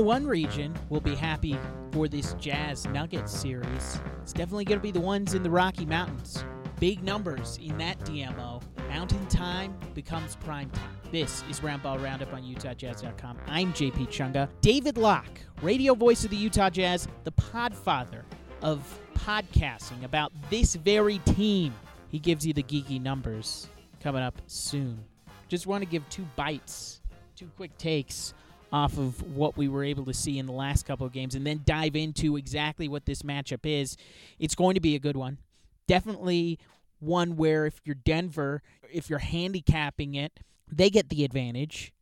101 0.00 0.26
region 0.26 0.74
will 0.88 1.00
be 1.00 1.14
happy 1.14 1.58
for 1.92 2.08
this 2.08 2.32
Jazz 2.40 2.86
Nuggets 2.86 3.38
series. 3.38 4.00
It's 4.22 4.32
definitely 4.32 4.64
going 4.64 4.78
to 4.78 4.82
be 4.82 4.92
the 4.92 5.00
ones 5.00 5.34
in 5.34 5.42
the 5.42 5.50
Rocky 5.50 5.84
Mountains. 5.84 6.42
Big 6.78 7.02
numbers 7.02 7.58
in 7.62 7.76
that 7.76 7.98
DMO. 8.00 8.62
Mountain 8.88 9.26
time 9.26 9.76
becomes 9.92 10.36
prime 10.36 10.70
time. 10.70 10.96
This 11.12 11.44
is 11.50 11.60
Roundball 11.60 12.02
Roundup 12.02 12.32
on 12.32 12.42
UtahJazz.com. 12.42 13.40
I'm 13.46 13.74
JP 13.74 14.08
Chunga. 14.08 14.48
David 14.62 14.96
Locke, 14.96 15.38
radio 15.60 15.94
voice 15.94 16.24
of 16.24 16.30
the 16.30 16.36
Utah 16.36 16.70
Jazz, 16.70 17.06
the 17.24 17.32
podfather 17.32 18.22
of 18.62 18.98
podcasting 19.14 20.02
about 20.04 20.32
this 20.48 20.76
very 20.76 21.18
team. 21.18 21.74
He 22.08 22.18
gives 22.18 22.46
you 22.46 22.54
the 22.54 22.62
geeky 22.62 23.02
numbers 23.02 23.68
coming 24.00 24.22
up 24.22 24.40
soon. 24.46 25.04
Just 25.48 25.66
want 25.66 25.84
to 25.84 25.90
give 25.90 26.08
two 26.08 26.26
bites, 26.36 27.02
two 27.36 27.50
quick 27.56 27.76
takes 27.76 28.32
off 28.72 28.98
of 28.98 29.20
what 29.36 29.56
we 29.56 29.68
were 29.68 29.84
able 29.84 30.04
to 30.04 30.14
see 30.14 30.38
in 30.38 30.46
the 30.46 30.52
last 30.52 30.86
couple 30.86 31.06
of 31.06 31.12
games 31.12 31.34
and 31.34 31.46
then 31.46 31.62
dive 31.64 31.96
into 31.96 32.36
exactly 32.36 32.88
what 32.88 33.04
this 33.06 33.22
matchup 33.22 33.60
is. 33.64 33.96
It's 34.38 34.54
going 34.54 34.74
to 34.74 34.80
be 34.80 34.94
a 34.94 34.98
good 34.98 35.16
one. 35.16 35.38
Definitely 35.86 36.58
one 37.00 37.36
where 37.36 37.66
if 37.66 37.80
you're 37.84 37.96
Denver, 37.96 38.62
if 38.92 39.10
you're 39.10 39.18
handicapping 39.18 40.14
it, 40.14 40.40
they 40.70 40.90
get 40.90 41.08
the 41.08 41.24
advantage. 41.24 41.92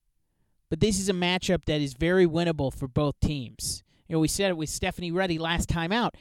But 0.71 0.81
this 0.81 0.99
is 0.99 1.09
a 1.09 1.15
matchup 1.15 1.65
that 1.65 1.81
is 1.81 1.95
very 1.95 2.27
winnable 2.27 2.73
for 2.73 2.87
both 2.87 3.19
teams. 3.21 3.83
You 4.07 4.15
know, 4.15 4.21
we 4.21 4.29
said 4.29 4.51
it 4.51 4.57
with 4.57 4.69
Stephanie 4.69 5.13
Reddy 5.13 5.39
last 5.39 5.69
time 5.69 5.93
out. 5.93 6.17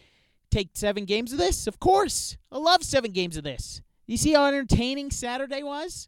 Take 0.50 0.70
seven 0.74 1.06
games 1.06 1.34
of 1.34 1.40
this? 1.40 1.68
Of 1.68 1.80
course. 1.80 2.38
I 2.52 2.58
love 2.58 2.84
seven 2.84 3.12
games 3.12 3.36
of 3.36 3.44
this. 3.44 3.82
You 4.06 4.16
see 4.16 4.34
how 4.34 4.46
entertaining 4.46 5.12
Saturday 5.12 5.64
was? 5.64 6.08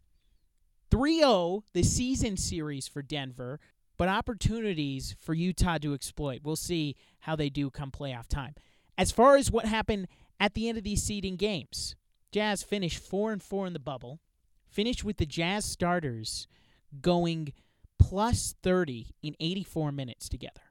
3 0.90 1.18
0, 1.18 1.64
the 1.72 1.82
season 1.82 2.36
series 2.36 2.88
for 2.88 3.02
Denver, 3.02 3.60
but 4.00 4.08
opportunities 4.08 5.14
for 5.20 5.34
Utah 5.34 5.76
to 5.76 5.92
exploit. 5.92 6.40
We'll 6.42 6.56
see 6.56 6.96
how 7.18 7.36
they 7.36 7.50
do 7.50 7.68
come 7.68 7.90
playoff 7.90 8.28
time. 8.28 8.54
As 8.96 9.12
far 9.12 9.36
as 9.36 9.50
what 9.50 9.66
happened 9.66 10.08
at 10.40 10.54
the 10.54 10.70
end 10.70 10.78
of 10.78 10.84
these 10.84 11.02
seeding 11.02 11.36
games, 11.36 11.96
Jazz 12.32 12.62
finished 12.62 12.96
4 12.96 13.30
and 13.30 13.42
4 13.42 13.66
in 13.66 13.74
the 13.74 13.78
bubble, 13.78 14.18
finished 14.70 15.04
with 15.04 15.18
the 15.18 15.26
Jazz 15.26 15.66
starters 15.66 16.48
going 17.02 17.52
plus 17.98 18.54
30 18.62 19.08
in 19.22 19.36
84 19.38 19.92
minutes 19.92 20.30
together. 20.30 20.62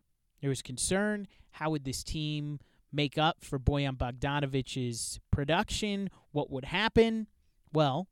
There 0.41 0.49
was 0.49 0.63
concern 0.63 1.27
how 1.51 1.69
would 1.69 1.85
this 1.85 2.03
team 2.03 2.59
make 2.91 3.19
up 3.19 3.43
for 3.43 3.59
Bojan 3.59 3.95
Bogdanovic's 3.95 5.19
production? 5.29 6.09
What 6.31 6.49
would 6.49 6.65
happen? 6.65 7.27
Well, 7.71 8.07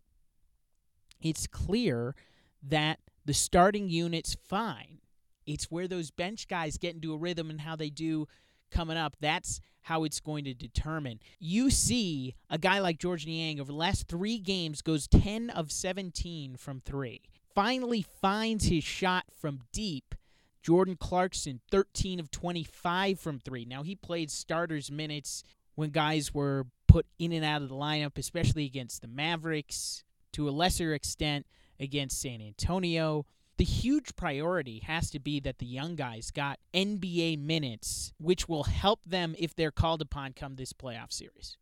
it's 1.19 1.47
clear 1.47 2.13
that 2.61 2.99
the 3.25 3.33
starting 3.33 3.89
unit's 3.89 4.35
fine. 4.47 4.99
It's 5.47 5.71
where 5.71 5.87
those 5.87 6.11
bench 6.11 6.47
guys 6.47 6.77
get 6.77 6.93
into 6.93 7.13
a 7.13 7.17
rhythm 7.17 7.49
and 7.49 7.61
how 7.61 7.75
they 7.75 7.89
do 7.89 8.27
coming 8.69 8.97
up. 8.97 9.15
That's 9.19 9.59
how 9.83 10.03
it's 10.03 10.19
going 10.19 10.43
to 10.43 10.53
determine. 10.53 11.19
You 11.39 11.69
see 11.69 12.35
a 12.49 12.57
guy 12.57 12.79
like 12.79 12.99
George 12.99 13.25
Niang 13.25 13.59
over 13.59 13.71
the 13.71 13.77
last 13.77 14.07
three 14.07 14.37
games 14.37 14.81
goes 14.81 15.07
10 15.07 15.49
of 15.49 15.71
17 15.71 16.57
from 16.57 16.81
three. 16.81 17.21
Finally 17.55 18.05
finds 18.21 18.65
his 18.65 18.83
shot 18.83 19.23
from 19.31 19.61
deep. 19.71 20.13
Jordan 20.61 20.97
Clarkson, 20.99 21.61
13 21.71 22.19
of 22.19 22.29
25 22.29 23.19
from 23.19 23.39
three. 23.39 23.63
Now, 23.63 23.83
he 23.83 23.95
played 23.95 24.29
starters 24.29 24.91
minutes 24.91 25.43
when 25.75 25.91
guys 25.91 26.33
were 26.33 26.67
put 26.87 27.05
in 27.17 27.31
and 27.31 27.45
out 27.45 27.61
of 27.61 27.69
the 27.69 27.75
lineup, 27.75 28.17
especially 28.17 28.65
against 28.65 29.01
the 29.01 29.07
Mavericks, 29.07 30.03
to 30.33 30.49
a 30.49 30.51
lesser 30.51 30.93
extent 30.93 31.45
against 31.79 32.19
San 32.19 32.41
Antonio. 32.41 33.25
The 33.57 33.63
huge 33.63 34.15
priority 34.15 34.83
has 34.85 35.09
to 35.09 35.19
be 35.19 35.39
that 35.39 35.57
the 35.57 35.65
young 35.65 35.95
guys 35.95 36.29
got 36.29 36.59
NBA 36.75 37.39
minutes, 37.39 38.13
which 38.19 38.47
will 38.47 38.65
help 38.65 38.99
them 39.03 39.35
if 39.39 39.55
they're 39.55 39.71
called 39.71 40.01
upon 40.01 40.33
come 40.33 40.55
this 40.55 40.73
playoff 40.73 41.11
series. 41.11 41.57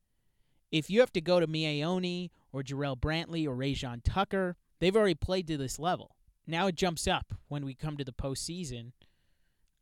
If 0.72 0.90
you 0.90 1.00
have 1.00 1.14
to 1.14 1.22
go 1.22 1.40
to 1.40 1.48
Miye 1.48 1.82
Oni 1.84 2.32
or 2.52 2.64
Jarrell 2.64 3.00
Brantley 3.00 3.48
or 3.48 3.56
Rayjon 3.56 4.02
Tucker, 4.04 4.58
they've 4.80 4.96
already 4.96 5.16
played 5.16 5.48
to 5.48 5.56
this 5.56 5.80
level. 5.80 6.18
Now 6.46 6.68
it 6.68 6.76
jumps 6.76 7.08
up 7.08 7.34
when 7.48 7.64
we 7.64 7.74
come 7.74 7.96
to 7.96 8.04
the 8.04 8.12
postseason. 8.12 8.92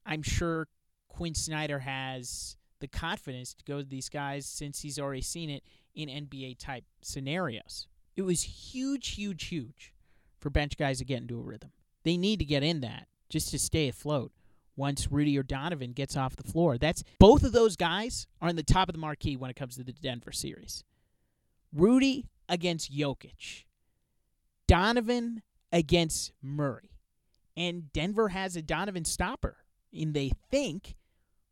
I'm 0.06 0.22
sure 0.22 0.68
Quinn 1.08 1.34
Snyder 1.34 1.80
has 1.80 2.58
the 2.80 2.88
confidence 2.88 3.56
to 3.56 3.64
go 3.64 3.80
to 3.80 3.88
these 3.88 4.10
guys 4.10 4.46
since 4.46 4.82
he's 4.82 5.00
already 5.00 5.22
seen 5.22 5.50
it 5.50 5.64
in 5.96 6.10
NBA 6.10 6.60
type 6.60 6.84
scenarios. 7.02 7.88
It 8.16 8.22
was 8.22 8.44
huge, 8.44 9.16
huge, 9.16 9.46
huge 9.46 9.94
for 10.40 10.52
bench 10.52 10.78
guys 10.78 11.00
to 11.00 11.06
get 11.06 11.22
into 11.22 11.40
a 11.40 11.42
rhythm. 11.42 11.72
They 12.04 12.18
need 12.18 12.40
to 12.40 12.46
get 12.46 12.64
in 12.64 12.82
that 12.82 13.08
just 13.30 13.50
to 13.52 13.60
stay 13.60 13.88
afloat 13.88 14.32
once 14.76 15.12
Rudy 15.12 15.38
or 15.38 15.44
Donovan 15.44 15.94
gets 15.94 16.18
off 16.18 16.36
the 16.36 16.44
floor. 16.44 16.78
That's 16.78 17.04
both 17.20 17.44
of 17.44 17.52
those 17.52 17.76
guys 17.76 18.28
are 18.42 18.50
in 18.50 18.56
the 18.56 18.64
top 18.64 18.90
of 18.90 18.94
the 18.94 19.00
marquee 19.00 19.36
when 19.36 19.50
it 19.50 19.56
comes 19.56 19.76
to 19.76 19.84
the 19.84 19.94
Denver 19.94 20.32
series. 20.32 20.84
Rudy 21.72 22.28
against 22.50 22.92
Jokic. 22.92 23.66
Donovan 24.68 25.42
against 25.72 26.32
Murray. 26.42 26.98
And 27.56 27.92
Denver 27.94 28.30
has 28.30 28.56
a 28.56 28.62
Donovan 28.62 29.06
stopper. 29.06 29.58
And 29.94 30.14
they 30.14 30.32
think 30.50 30.96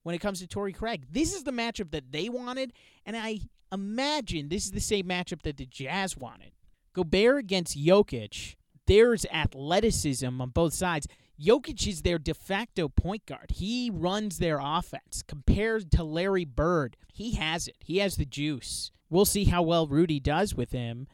when 0.04 0.16
it 0.16 0.20
comes 0.20 0.40
to 0.40 0.48
Torrey 0.48 0.74
Craig. 0.74 1.06
This 1.12 1.34
is 1.34 1.44
the 1.44 1.52
matchup 1.52 1.92
that 1.92 2.12
they 2.12 2.30
wanted, 2.30 2.74
and 3.06 3.16
I 3.16 3.42
imagine 3.72 4.50
this 4.50 4.66
is 4.66 4.72
the 4.72 4.80
same 4.80 5.06
matchup 5.06 5.44
that 5.44 5.58
the 5.58 5.66
Jazz 5.66 6.18
wanted. 6.18 6.52
Gobert 6.94 7.40
against 7.40 7.78
Jokic, 7.78 8.56
there's 8.91 9.25
athleticism 9.31 10.41
on 10.41 10.50
both 10.50 10.74
sides. 10.74 11.07
Jokic 11.41 11.88
is 11.88 12.02
their 12.02 12.19
de 12.19 12.34
facto 12.34 12.90
point 12.90 13.25
guard. 13.25 13.52
He 13.52 13.90
runs 13.90 14.38
their 14.38 14.59
offense. 14.62 15.24
Compared 15.25 15.90
to 15.91 16.03
Larry 16.03 16.44
Bird, 16.44 16.97
he 17.13 17.35
has 17.35 17.69
it. 17.69 17.78
He 17.79 18.00
has 18.00 18.18
the 18.18 18.25
juice. 18.25 18.91
We'll 19.09 19.24
see 19.24 19.46
how 19.46 19.62
well 19.62 19.88
Rudy 19.88 20.19
does 20.19 20.53
with 20.53 20.74
him 20.74 21.07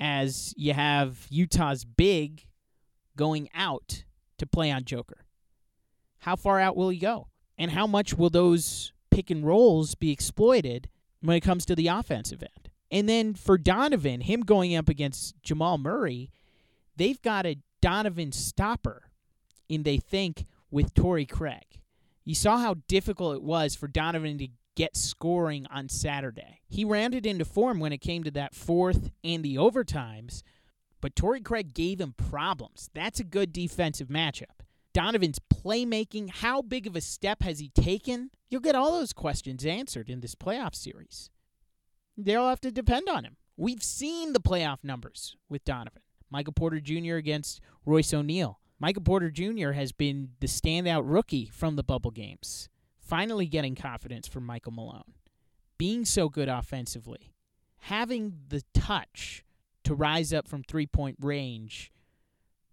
as 0.00 0.54
you 0.56 0.72
have 0.72 1.26
Utah's 1.28 1.84
big 1.84 2.46
going 3.16 3.50
out 3.54 4.04
to 4.38 4.46
play 4.46 4.70
on 4.70 4.84
Joker. 4.84 5.26
How 6.20 6.36
far 6.36 6.58
out 6.58 6.74
will 6.74 6.88
he 6.88 6.98
go? 6.98 7.28
And 7.58 7.72
how 7.72 7.86
much 7.86 8.14
will 8.14 8.30
those 8.30 8.94
pick 9.10 9.28
and 9.28 9.44
rolls 9.44 9.94
be 9.94 10.10
exploited 10.10 10.88
when 11.20 11.36
it 11.36 11.40
comes 11.40 11.66
to 11.66 11.76
the 11.76 11.88
offensive 11.88 12.42
end? 12.42 12.70
And 12.90 13.06
then 13.06 13.34
for 13.34 13.58
Donovan, 13.58 14.22
him 14.22 14.40
going 14.40 14.74
up 14.74 14.88
against 14.88 15.40
Jamal 15.42 15.76
Murray, 15.76 16.30
they've 17.00 17.22
got 17.22 17.46
a 17.46 17.56
Donovan 17.80 18.30
stopper 18.30 19.10
in 19.70 19.84
they 19.84 19.96
think 19.96 20.44
with 20.70 20.92
Torrey 20.92 21.24
Craig. 21.24 21.80
You 22.24 22.34
saw 22.34 22.58
how 22.58 22.74
difficult 22.88 23.36
it 23.36 23.42
was 23.42 23.74
for 23.74 23.88
Donovan 23.88 24.36
to 24.36 24.48
get 24.76 24.96
scoring 24.96 25.66
on 25.70 25.88
Saturday. 25.88 26.60
He 26.68 26.84
rounded 26.84 27.24
into 27.24 27.46
form 27.46 27.80
when 27.80 27.92
it 27.92 28.02
came 28.02 28.22
to 28.24 28.30
that 28.32 28.54
fourth 28.54 29.10
and 29.24 29.42
the 29.42 29.56
overtimes, 29.56 30.42
but 31.00 31.16
Torrey 31.16 31.40
Craig 31.40 31.72
gave 31.72 32.00
him 32.00 32.12
problems. 32.16 32.90
That's 32.92 33.18
a 33.18 33.24
good 33.24 33.50
defensive 33.52 34.08
matchup. 34.08 34.60
Donovan's 34.92 35.38
playmaking, 35.38 36.28
how 36.28 36.60
big 36.60 36.86
of 36.86 36.96
a 36.96 37.00
step 37.00 37.42
has 37.42 37.60
he 37.60 37.70
taken? 37.70 38.30
You'll 38.50 38.60
get 38.60 38.74
all 38.74 38.92
those 38.92 39.14
questions 39.14 39.64
answered 39.64 40.10
in 40.10 40.20
this 40.20 40.34
playoff 40.34 40.74
series. 40.74 41.30
They'll 42.16 42.48
have 42.48 42.60
to 42.60 42.70
depend 42.70 43.08
on 43.08 43.24
him. 43.24 43.36
We've 43.56 43.82
seen 43.82 44.34
the 44.34 44.40
playoff 44.40 44.84
numbers 44.84 45.36
with 45.48 45.64
Donovan. 45.64 46.02
Michael 46.30 46.52
Porter 46.52 46.80
Jr. 46.80 47.16
against 47.16 47.60
Royce 47.84 48.14
O'Neale. 48.14 48.60
Michael 48.78 49.02
Porter 49.02 49.30
Jr. 49.30 49.72
has 49.72 49.92
been 49.92 50.30
the 50.40 50.46
standout 50.46 51.02
rookie 51.04 51.50
from 51.52 51.76
the 51.76 51.82
bubble 51.82 52.10
games, 52.10 52.68
finally 52.98 53.46
getting 53.46 53.74
confidence 53.74 54.26
from 54.26 54.46
Michael 54.46 54.72
Malone. 54.72 55.14
Being 55.76 56.04
so 56.04 56.28
good 56.28 56.48
offensively, 56.48 57.34
having 57.80 58.38
the 58.48 58.62
touch 58.72 59.44
to 59.84 59.94
rise 59.94 60.32
up 60.32 60.48
from 60.48 60.62
three 60.62 60.86
point 60.86 61.16
range 61.20 61.92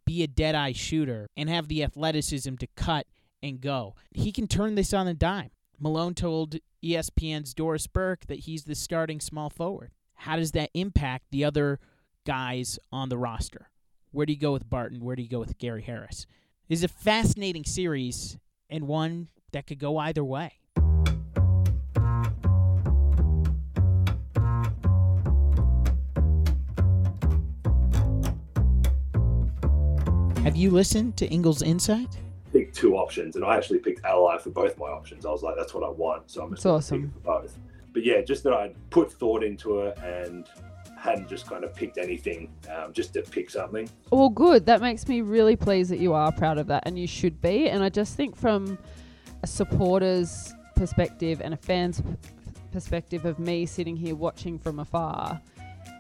be 0.08 0.24
a 0.24 0.28
dead 0.28 0.56
eye 0.56 0.72
shooter, 0.72 1.30
and 1.36 1.50
have 1.50 1.68
the 1.68 1.84
athleticism 1.84 2.56
to 2.56 2.68
cut 2.76 3.06
and 3.44 3.62
go. 3.62 3.94
He 4.16 4.32
can 4.32 4.48
turn 4.48 4.74
this 4.74 4.94
on 4.94 5.08
a 5.08 5.14
dime. 5.14 5.52
Malone 5.78 6.16
told 6.16 6.56
ESPN's 6.84 7.54
Doris 7.54 7.86
Burke 7.86 8.26
that 8.28 8.40
he's 8.40 8.64
the 8.64 8.74
starting 8.74 9.20
small 9.20 9.50
forward. 9.52 9.92
How 10.16 10.38
does 10.38 10.54
that 10.54 10.72
impact 10.74 11.26
the 11.30 11.44
other 11.44 11.80
guys 12.28 12.78
on 12.92 13.08
the 13.08 13.18
roster? 13.18 13.70
Where 14.12 14.26
do 14.26 14.34
you 14.34 14.40
go 14.40 14.52
with 14.52 14.70
Barton? 14.70 15.00
Where 15.00 15.16
do 15.16 15.22
you 15.22 15.30
go 15.30 15.40
with 15.40 15.58
Gary 15.58 15.82
Harris? 15.82 16.28
This 16.68 16.80
is 16.80 16.84
a 16.84 16.90
fascinating 16.90 17.64
series 17.64 18.38
and 18.70 18.86
one 18.86 19.30
that 19.54 19.66
could 19.66 19.80
go 19.80 19.98
either 19.98 20.26
way. 20.26 20.52
Have 30.44 30.58
you 30.58 30.70
listened 30.72 31.16
to 31.18 31.28
Ingles 31.28 31.62
Insight? 31.62 32.10
Picked 32.52 32.76
two 32.76 32.96
options, 32.98 33.38
and 33.38 33.46
I 33.46 33.56
actually 33.56 33.80
picked 33.80 34.04
Ally 34.04 34.38
for 34.38 34.50
both 34.50 34.78
my 34.78 34.88
options. 34.88 35.26
I 35.26 35.32
was 35.32 35.44
like, 35.44 35.56
that's 35.56 35.74
what 35.74 35.84
I 35.84 35.90
want, 35.90 36.30
so 36.30 36.42
I'm 36.44 36.50
just 36.50 36.64
That's 36.64 36.72
awesome. 36.88 37.14
for 37.24 37.42
both. 37.42 37.58
But 37.94 38.04
yeah, 38.06 38.22
just 38.22 38.44
that 38.44 38.54
I'd 38.54 38.76
put 38.90 39.12
thought 39.14 39.44
into 39.44 39.80
it 39.80 39.98
and 40.00 40.46
hadn't 40.98 41.30
just 41.30 41.48
kind 41.48 41.64
of 41.64 41.74
picked 41.76 41.98
anything 41.98 42.54
um, 42.76 42.94
just 42.94 43.14
to 43.14 43.22
pick 43.22 43.50
something. 43.50 43.90
Well, 44.12 44.30
good. 44.30 44.66
That 44.66 44.82
makes 44.82 45.08
me 45.08 45.22
really 45.22 45.56
pleased 45.56 45.92
that 45.92 46.00
you 46.00 46.14
are 46.14 46.32
proud 46.32 46.58
of 46.58 46.68
that, 46.68 46.84
and 46.86 46.98
you 47.00 47.08
should 47.08 47.42
be. 47.42 47.70
And 47.70 47.84
I 47.84 47.90
just 47.90 48.16
think 48.16 48.36
from 48.36 48.78
a 49.44 49.48
a 49.48 49.48
supporter's 49.48 50.54
perspective 50.76 51.42
and 51.44 51.54
a 51.54 51.58
fan's 51.58 52.02
perspective 52.72 53.26
of 53.26 53.40
me 53.40 53.66
sitting 53.66 53.96
here 53.96 54.16
watching 54.16 54.60
from 54.60 54.80
afar, 54.80 55.42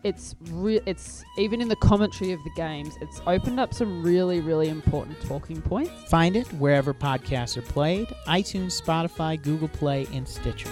it's 0.03 0.35
re- 0.51 0.81
it's 0.85 1.23
even 1.37 1.61
in 1.61 1.67
the 1.67 1.75
commentary 1.77 2.31
of 2.31 2.43
the 2.43 2.51
games, 2.55 2.93
it's 3.01 3.21
opened 3.25 3.59
up 3.59 3.73
some 3.73 4.03
really 4.03 4.41
really 4.41 4.69
important 4.69 5.19
talking 5.21 5.61
points. 5.61 5.91
Find 6.09 6.35
it 6.35 6.47
wherever 6.53 6.93
podcasts 6.93 7.57
are 7.57 7.61
played 7.63 8.07
iTunes, 8.27 8.79
Spotify, 8.81 9.41
Google 9.41 9.69
Play, 9.69 10.07
and 10.13 10.27
Stitcher. 10.27 10.69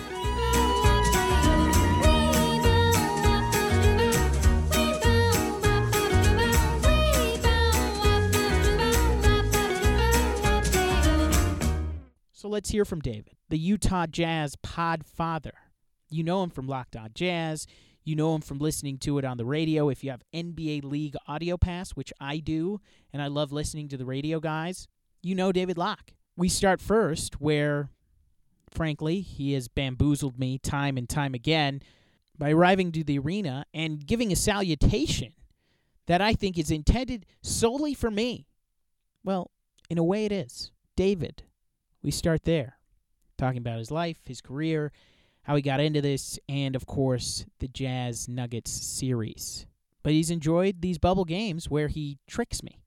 Let's 12.55 12.69
hear 12.69 12.85
from 12.85 13.01
David, 13.01 13.33
the 13.49 13.57
Utah 13.57 14.05
Jazz 14.05 14.55
pod 14.55 15.05
father. 15.05 15.51
You 16.09 16.23
know 16.23 16.41
him 16.41 16.49
from 16.49 16.67
Locked 16.67 16.95
On 16.95 17.09
Jazz. 17.13 17.67
You 18.05 18.15
know 18.15 18.33
him 18.33 18.39
from 18.39 18.59
listening 18.59 18.97
to 18.99 19.17
it 19.17 19.25
on 19.25 19.35
the 19.35 19.43
radio. 19.43 19.89
If 19.89 20.05
you 20.05 20.11
have 20.11 20.23
NBA 20.33 20.85
League 20.85 21.17
Audio 21.27 21.57
Pass, 21.57 21.91
which 21.91 22.13
I 22.17 22.37
do, 22.37 22.79
and 23.11 23.21
I 23.21 23.27
love 23.27 23.51
listening 23.51 23.89
to 23.89 23.97
the 23.97 24.05
radio 24.05 24.39
guys, 24.39 24.87
you 25.21 25.35
know 25.35 25.51
David 25.51 25.77
Locke. 25.77 26.13
We 26.37 26.47
start 26.47 26.79
first 26.79 27.41
where, 27.41 27.89
frankly, 28.69 29.19
he 29.19 29.51
has 29.51 29.67
bamboozled 29.67 30.39
me 30.39 30.57
time 30.57 30.95
and 30.95 31.09
time 31.09 31.33
again 31.33 31.81
by 32.37 32.51
arriving 32.51 32.93
to 32.93 33.03
the 33.03 33.19
arena 33.19 33.65
and 33.73 34.07
giving 34.07 34.31
a 34.31 34.37
salutation 34.37 35.33
that 36.07 36.21
I 36.21 36.31
think 36.31 36.57
is 36.57 36.71
intended 36.71 37.25
solely 37.43 37.93
for 37.93 38.09
me. 38.09 38.47
Well, 39.25 39.51
in 39.89 39.97
a 39.97 40.03
way, 40.05 40.23
it 40.23 40.31
is. 40.31 40.71
David, 40.95 41.43
we 42.05 42.11
start 42.11 42.43
there, 42.43 42.77
talking 43.35 43.57
about 43.57 43.79
his 43.79 43.89
life, 43.89 44.19
his 44.27 44.39
career, 44.39 44.91
how 45.41 45.55
he 45.55 45.61
got 45.63 45.79
into 45.79 46.01
this, 46.01 46.37
and 46.47 46.75
of 46.75 46.85
course, 46.85 47.47
the 47.57 47.67
Jazz 47.67 48.29
Nuggets 48.29 48.69
series. 48.71 49.65
But 50.03 50.13
he's 50.13 50.29
enjoyed 50.29 50.81
these 50.81 50.99
bubble 50.99 51.25
games 51.25 51.67
where 51.67 51.87
he 51.87 52.19
tricks 52.27 52.61
me. 52.61 52.79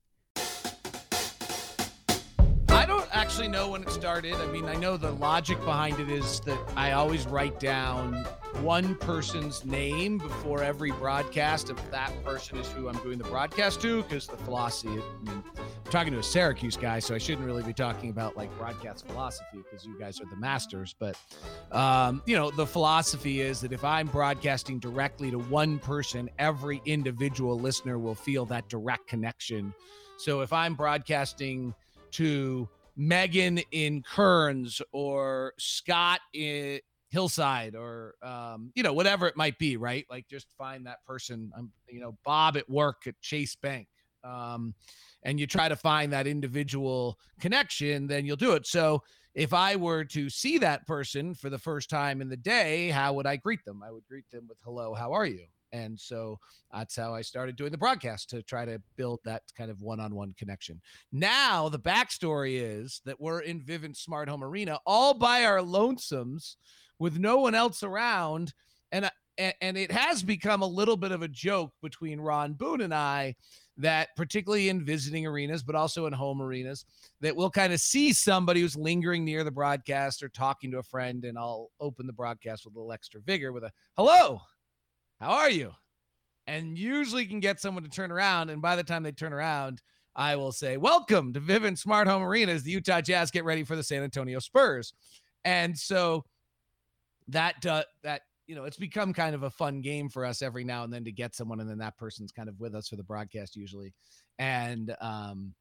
Actually 3.39 3.57
know 3.57 3.69
when 3.69 3.83
it 3.83 3.89
started. 3.89 4.33
I 4.33 4.47
mean, 4.47 4.65
I 4.65 4.75
know 4.75 4.97
the 4.97 5.11
logic 5.11 5.57
behind 5.59 5.97
it 5.97 6.09
is 6.09 6.41
that 6.41 6.59
I 6.75 6.91
always 6.91 7.25
write 7.25 7.57
down 7.57 8.15
one 8.61 8.95
person's 8.95 9.63
name 9.63 10.17
before 10.17 10.61
every 10.61 10.91
broadcast 10.91 11.69
if 11.69 11.91
that 11.91 12.11
person 12.25 12.57
is 12.57 12.67
who 12.73 12.89
I'm 12.89 12.97
doing 12.97 13.17
the 13.17 13.23
broadcast 13.23 13.79
to, 13.83 14.03
because 14.03 14.27
the 14.27 14.35
philosophy, 14.35 14.89
I 14.89 15.23
mean, 15.23 15.41
I'm 15.57 15.89
talking 15.89 16.11
to 16.11 16.19
a 16.19 16.23
Syracuse 16.23 16.75
guy, 16.75 16.99
so 16.99 17.15
I 17.15 17.17
shouldn't 17.17 17.47
really 17.47 17.63
be 17.63 17.71
talking 17.71 18.09
about 18.09 18.35
like 18.35 18.53
broadcast 18.57 19.07
philosophy 19.07 19.63
because 19.63 19.85
you 19.85 19.97
guys 19.97 20.19
are 20.19 20.29
the 20.29 20.35
masters. 20.35 20.93
But, 20.99 21.15
um, 21.71 22.21
you 22.25 22.35
know, 22.35 22.51
the 22.51 22.67
philosophy 22.67 23.39
is 23.39 23.61
that 23.61 23.71
if 23.71 23.85
I'm 23.85 24.07
broadcasting 24.07 24.79
directly 24.79 25.31
to 25.31 25.39
one 25.39 25.79
person, 25.79 26.29
every 26.39 26.81
individual 26.83 27.57
listener 27.57 27.99
will 27.99 28.15
feel 28.15 28.45
that 28.47 28.67
direct 28.67 29.07
connection. 29.07 29.73
So 30.17 30.41
if 30.41 30.51
I'm 30.51 30.75
broadcasting 30.75 31.73
to 32.11 32.67
Megan 32.99 33.61
in 33.71 34.03
Kearns 34.03 34.81
or 34.91 35.53
Scott 35.57 36.19
in 36.33 36.81
Hillside 37.07 37.73
or 37.73 38.15
um, 38.21 38.73
you 38.75 38.83
know 38.83 38.91
whatever 38.91 39.25
it 39.25 39.37
might 39.37 39.57
be, 39.57 39.77
right? 39.77 40.05
Like 40.09 40.27
just 40.27 40.47
find 40.57 40.85
that 40.85 40.97
person. 41.07 41.49
I'm 41.57 41.71
you 41.87 42.01
know 42.01 42.17
Bob 42.25 42.57
at 42.57 42.69
work 42.69 43.07
at 43.07 43.15
Chase 43.21 43.55
Bank, 43.55 43.87
um, 44.25 44.75
and 45.23 45.39
you 45.39 45.47
try 45.47 45.69
to 45.69 45.77
find 45.77 46.11
that 46.11 46.27
individual 46.27 47.17
connection, 47.39 48.05
then 48.05 48.25
you'll 48.25 48.35
do 48.35 48.51
it. 48.51 48.67
So 48.67 49.01
if 49.33 49.53
I 49.53 49.77
were 49.77 50.03
to 50.03 50.29
see 50.29 50.57
that 50.57 50.85
person 50.85 51.33
for 51.33 51.49
the 51.49 51.57
first 51.57 51.89
time 51.89 52.19
in 52.19 52.27
the 52.27 52.37
day, 52.37 52.89
how 52.89 53.13
would 53.13 53.25
I 53.25 53.37
greet 53.37 53.63
them? 53.63 53.81
I 53.81 53.91
would 53.91 54.05
greet 54.09 54.29
them 54.29 54.45
with 54.49 54.57
"Hello, 54.65 54.93
how 54.93 55.13
are 55.13 55.25
you?" 55.25 55.45
And 55.71 55.99
so 55.99 56.39
that's 56.73 56.95
how 56.95 57.13
I 57.13 57.21
started 57.21 57.55
doing 57.55 57.71
the 57.71 57.77
broadcast 57.77 58.29
to 58.31 58.43
try 58.43 58.65
to 58.65 58.81
build 58.95 59.19
that 59.25 59.43
kind 59.57 59.71
of 59.71 59.81
one 59.81 59.99
on 59.99 60.15
one 60.15 60.33
connection. 60.37 60.81
Now, 61.11 61.69
the 61.69 61.79
backstory 61.79 62.59
is 62.61 63.01
that 63.05 63.19
we're 63.19 63.41
in 63.41 63.61
Vivint 63.61 63.97
Smart 63.97 64.29
Home 64.29 64.43
Arena 64.43 64.79
all 64.85 65.13
by 65.13 65.45
our 65.45 65.59
lonesomes 65.59 66.55
with 66.97 67.17
no 67.17 67.37
one 67.39 67.55
else 67.55 67.83
around. 67.83 68.53
And, 68.91 69.05
uh, 69.05 69.51
and 69.61 69.77
it 69.77 69.91
has 69.91 70.21
become 70.21 70.61
a 70.61 70.67
little 70.67 70.97
bit 70.97 71.11
of 71.11 71.21
a 71.21 71.27
joke 71.27 71.71
between 71.81 72.19
Ron 72.19 72.53
Boone 72.53 72.81
and 72.81 72.93
I 72.93 73.35
that 73.79 74.09
particularly 74.17 74.67
in 74.67 74.83
visiting 74.83 75.25
arenas, 75.25 75.63
but 75.63 75.75
also 75.75 76.05
in 76.05 76.13
home 76.13 76.41
arenas, 76.41 76.85
that 77.21 77.35
we'll 77.35 77.49
kind 77.49 77.71
of 77.71 77.79
see 77.79 78.11
somebody 78.11 78.59
who's 78.59 78.75
lingering 78.75 79.23
near 79.23 79.43
the 79.45 79.51
broadcast 79.51 80.21
or 80.21 80.27
talking 80.27 80.69
to 80.69 80.79
a 80.79 80.83
friend, 80.83 81.23
and 81.23 81.37
I'll 81.37 81.69
open 81.79 82.05
the 82.05 82.13
broadcast 82.13 82.65
with 82.65 82.75
a 82.75 82.77
little 82.77 82.91
extra 82.91 83.21
vigor 83.21 83.53
with 83.53 83.63
a 83.63 83.71
hello, 83.95 84.41
how 85.19 85.31
are 85.31 85.49
you? 85.49 85.71
And 86.47 86.77
usually 86.77 87.25
can 87.25 87.39
get 87.39 87.59
someone 87.59 87.83
to 87.83 87.89
turn 87.89 88.11
around. 88.11 88.49
And 88.49 88.61
by 88.61 88.75
the 88.75 88.83
time 88.83 89.03
they 89.03 89.11
turn 89.11 89.33
around, 89.33 89.81
I 90.15 90.35
will 90.35 90.51
say, 90.51 90.77
Welcome 90.77 91.33
to 91.33 91.39
Vivint 91.39 91.77
Smart 91.77 92.07
Home 92.07 92.23
Arena 92.23 92.53
as 92.53 92.63
the 92.63 92.71
Utah 92.71 93.01
Jazz 93.01 93.31
get 93.31 93.45
ready 93.45 93.63
for 93.63 93.75
the 93.75 93.83
San 93.83 94.03
Antonio 94.03 94.39
Spurs. 94.39 94.93
And 95.45 95.77
so 95.77 96.25
that, 97.27 97.65
uh, 97.65 97.83
that, 98.03 98.21
you 98.47 98.55
know, 98.55 98.63
it's 98.63 98.77
become 98.77 99.13
kind 99.13 99.35
of 99.35 99.43
a 99.43 99.49
fun 99.49 99.81
game 99.81 100.09
for 100.09 100.25
us 100.25 100.41
every 100.41 100.63
now 100.63 100.83
and 100.83 100.91
then 100.91 101.03
to 101.03 101.11
get 101.11 101.35
someone, 101.35 101.59
and 101.59 101.69
then 101.69 101.77
that 101.77 101.97
person's 101.97 102.31
kind 102.31 102.49
of 102.49 102.59
with 102.59 102.73
us 102.73 102.87
for 102.87 102.95
the 102.95 103.03
broadcast 103.03 103.55
usually. 103.55 103.93
And, 104.39 104.95
um, 105.01 105.53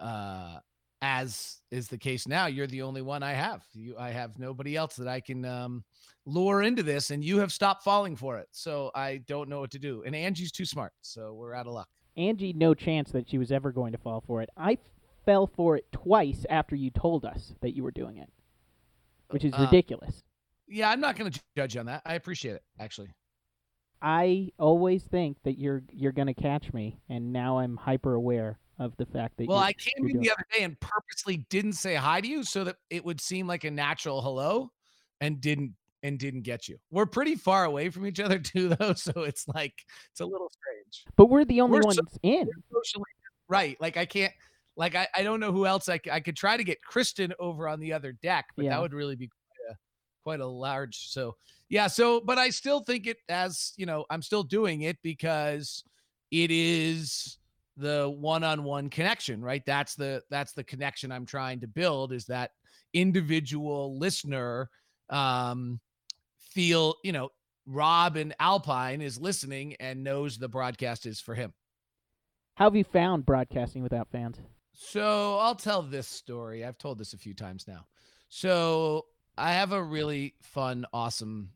uh, 0.00 0.58
as 1.04 1.60
is 1.70 1.86
the 1.88 1.98
case 1.98 2.26
now, 2.26 2.46
you're 2.46 2.66
the 2.66 2.80
only 2.80 3.02
one 3.02 3.22
I 3.22 3.32
have. 3.32 3.62
You, 3.74 3.94
I 3.98 4.08
have 4.10 4.38
nobody 4.38 4.74
else 4.74 4.96
that 4.96 5.06
I 5.06 5.20
can 5.20 5.44
um, 5.44 5.84
lure 6.24 6.62
into 6.62 6.82
this, 6.82 7.10
and 7.10 7.22
you 7.22 7.38
have 7.40 7.52
stopped 7.52 7.84
falling 7.84 8.16
for 8.16 8.38
it. 8.38 8.48
So 8.52 8.90
I 8.94 9.18
don't 9.28 9.50
know 9.50 9.60
what 9.60 9.70
to 9.72 9.78
do. 9.78 10.02
And 10.06 10.16
Angie's 10.16 10.50
too 10.50 10.64
smart, 10.64 10.92
so 11.02 11.34
we're 11.34 11.52
out 11.54 11.66
of 11.66 11.74
luck. 11.74 11.88
Angie, 12.16 12.54
no 12.54 12.72
chance 12.72 13.10
that 13.12 13.28
she 13.28 13.36
was 13.36 13.52
ever 13.52 13.70
going 13.70 13.92
to 13.92 13.98
fall 13.98 14.24
for 14.26 14.40
it. 14.40 14.48
I 14.56 14.78
fell 15.26 15.46
for 15.46 15.76
it 15.76 15.84
twice 15.92 16.46
after 16.48 16.74
you 16.74 16.90
told 16.90 17.26
us 17.26 17.52
that 17.60 17.76
you 17.76 17.82
were 17.82 17.90
doing 17.90 18.16
it, 18.16 18.30
which 19.28 19.44
is 19.44 19.52
Uh, 19.52 19.62
ridiculous. 19.62 20.22
Yeah, 20.68 20.88
I'm 20.88 21.00
not 21.00 21.16
going 21.16 21.30
to 21.30 21.40
judge 21.54 21.74
you 21.74 21.80
on 21.80 21.86
that. 21.86 22.00
I 22.06 22.14
appreciate 22.14 22.54
it, 22.54 22.62
actually. 22.80 23.10
I 24.00 24.52
always 24.58 25.02
think 25.04 25.36
that 25.44 25.58
you're 25.58 25.82
you're 25.92 26.12
going 26.12 26.28
to 26.28 26.34
catch 26.34 26.72
me, 26.72 26.98
and 27.10 27.32
now 27.32 27.58
I'm 27.58 27.76
hyper 27.76 28.14
aware 28.14 28.58
of 28.78 28.96
the 28.96 29.06
fact 29.06 29.36
that. 29.38 29.48
Well, 29.48 29.58
I 29.58 29.72
came 29.72 30.08
in 30.08 30.20
the 30.20 30.30
other 30.30 30.44
day 30.56 30.64
and 30.64 30.78
purposely 30.80 31.38
didn't 31.50 31.74
say 31.74 31.94
hi 31.94 32.20
to 32.20 32.26
you 32.26 32.42
so 32.44 32.64
that 32.64 32.76
it 32.90 33.04
would 33.04 33.20
seem 33.20 33.46
like 33.46 33.64
a 33.64 33.70
natural 33.70 34.20
hello, 34.22 34.70
and 35.20 35.40
didn't 35.40 35.74
and 36.02 36.18
didn't 36.18 36.42
get 36.42 36.68
you. 36.68 36.76
We're 36.90 37.06
pretty 37.06 37.34
far 37.34 37.64
away 37.64 37.88
from 37.88 38.06
each 38.06 38.20
other 38.20 38.38
too, 38.40 38.68
though, 38.78 38.92
so 38.94 39.22
it's 39.22 39.48
like 39.48 39.74
it's 40.10 40.20
a 40.20 40.26
little 40.26 40.50
strange. 40.50 41.04
But 41.16 41.26
we're 41.26 41.44
the 41.44 41.60
only 41.60 41.78
We're 41.78 41.84
ones 41.86 41.96
so- 41.96 42.18
in. 42.22 42.48
Socially 42.72 43.04
right. 43.48 43.76
Like 43.80 43.96
I 43.96 44.04
can't. 44.06 44.32
Like 44.76 44.96
I, 44.96 45.06
I 45.14 45.22
don't 45.22 45.38
know 45.38 45.52
who 45.52 45.66
else 45.66 45.88
i 45.88 45.98
could 45.98 46.36
try 46.36 46.56
to 46.56 46.64
get 46.64 46.82
Kristen 46.82 47.32
over 47.38 47.68
on 47.68 47.78
the 47.78 47.92
other 47.92 48.10
deck, 48.10 48.46
but 48.56 48.64
Yeah. 48.64 48.72
that 48.72 48.82
would 48.82 48.92
really 48.92 49.14
be 49.14 49.28
quite 49.28 49.70
a, 49.72 49.76
quite 50.24 50.40
a 50.40 50.46
large. 50.46 51.10
So 51.10 51.36
yeah. 51.68 51.86
So, 51.86 52.20
but 52.20 52.38
I 52.38 52.50
still 52.50 52.80
think 52.80 53.06
it 53.06 53.18
as 53.28 53.72
you 53.76 53.86
know 53.86 54.04
I'm 54.10 54.20
still 54.20 54.42
doing 54.42 54.82
it 54.82 54.98
because 55.02 55.84
it 56.32 56.50
is 56.50 57.38
the 57.76 58.12
one-on-one 58.18 58.90
connection, 58.90 59.42
right? 59.42 59.62
That's 59.66 59.94
the 59.94 60.22
that's 60.30 60.52
the 60.52 60.64
connection 60.64 61.10
I'm 61.10 61.26
trying 61.26 61.60
to 61.60 61.66
build. 61.66 62.12
Is 62.12 62.26
that 62.26 62.50
individual 62.92 63.98
listener 63.98 64.70
um, 65.10 65.80
feel 66.38 66.94
you 67.02 67.12
know 67.12 67.30
Rob 67.66 68.16
in 68.16 68.34
Alpine 68.38 69.00
is 69.00 69.18
listening 69.18 69.74
and 69.80 70.04
knows 70.04 70.38
the 70.38 70.48
broadcast 70.48 71.06
is 71.06 71.20
for 71.20 71.34
him. 71.34 71.52
How 72.56 72.66
have 72.66 72.76
you 72.76 72.84
found 72.84 73.26
broadcasting 73.26 73.82
without 73.82 74.08
fans? 74.10 74.38
So 74.74 75.38
I'll 75.38 75.54
tell 75.54 75.82
this 75.82 76.06
story. 76.06 76.64
I've 76.64 76.78
told 76.78 76.98
this 76.98 77.12
a 77.12 77.18
few 77.18 77.34
times 77.34 77.66
now. 77.66 77.86
So 78.28 79.06
I 79.36 79.52
have 79.52 79.72
a 79.72 79.82
really 79.82 80.34
fun, 80.40 80.86
awesome, 80.92 81.50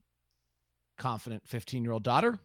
confident 0.96 1.46
15 1.46 1.84
year 1.84 1.92
old 1.92 2.02
daughter 2.02 2.38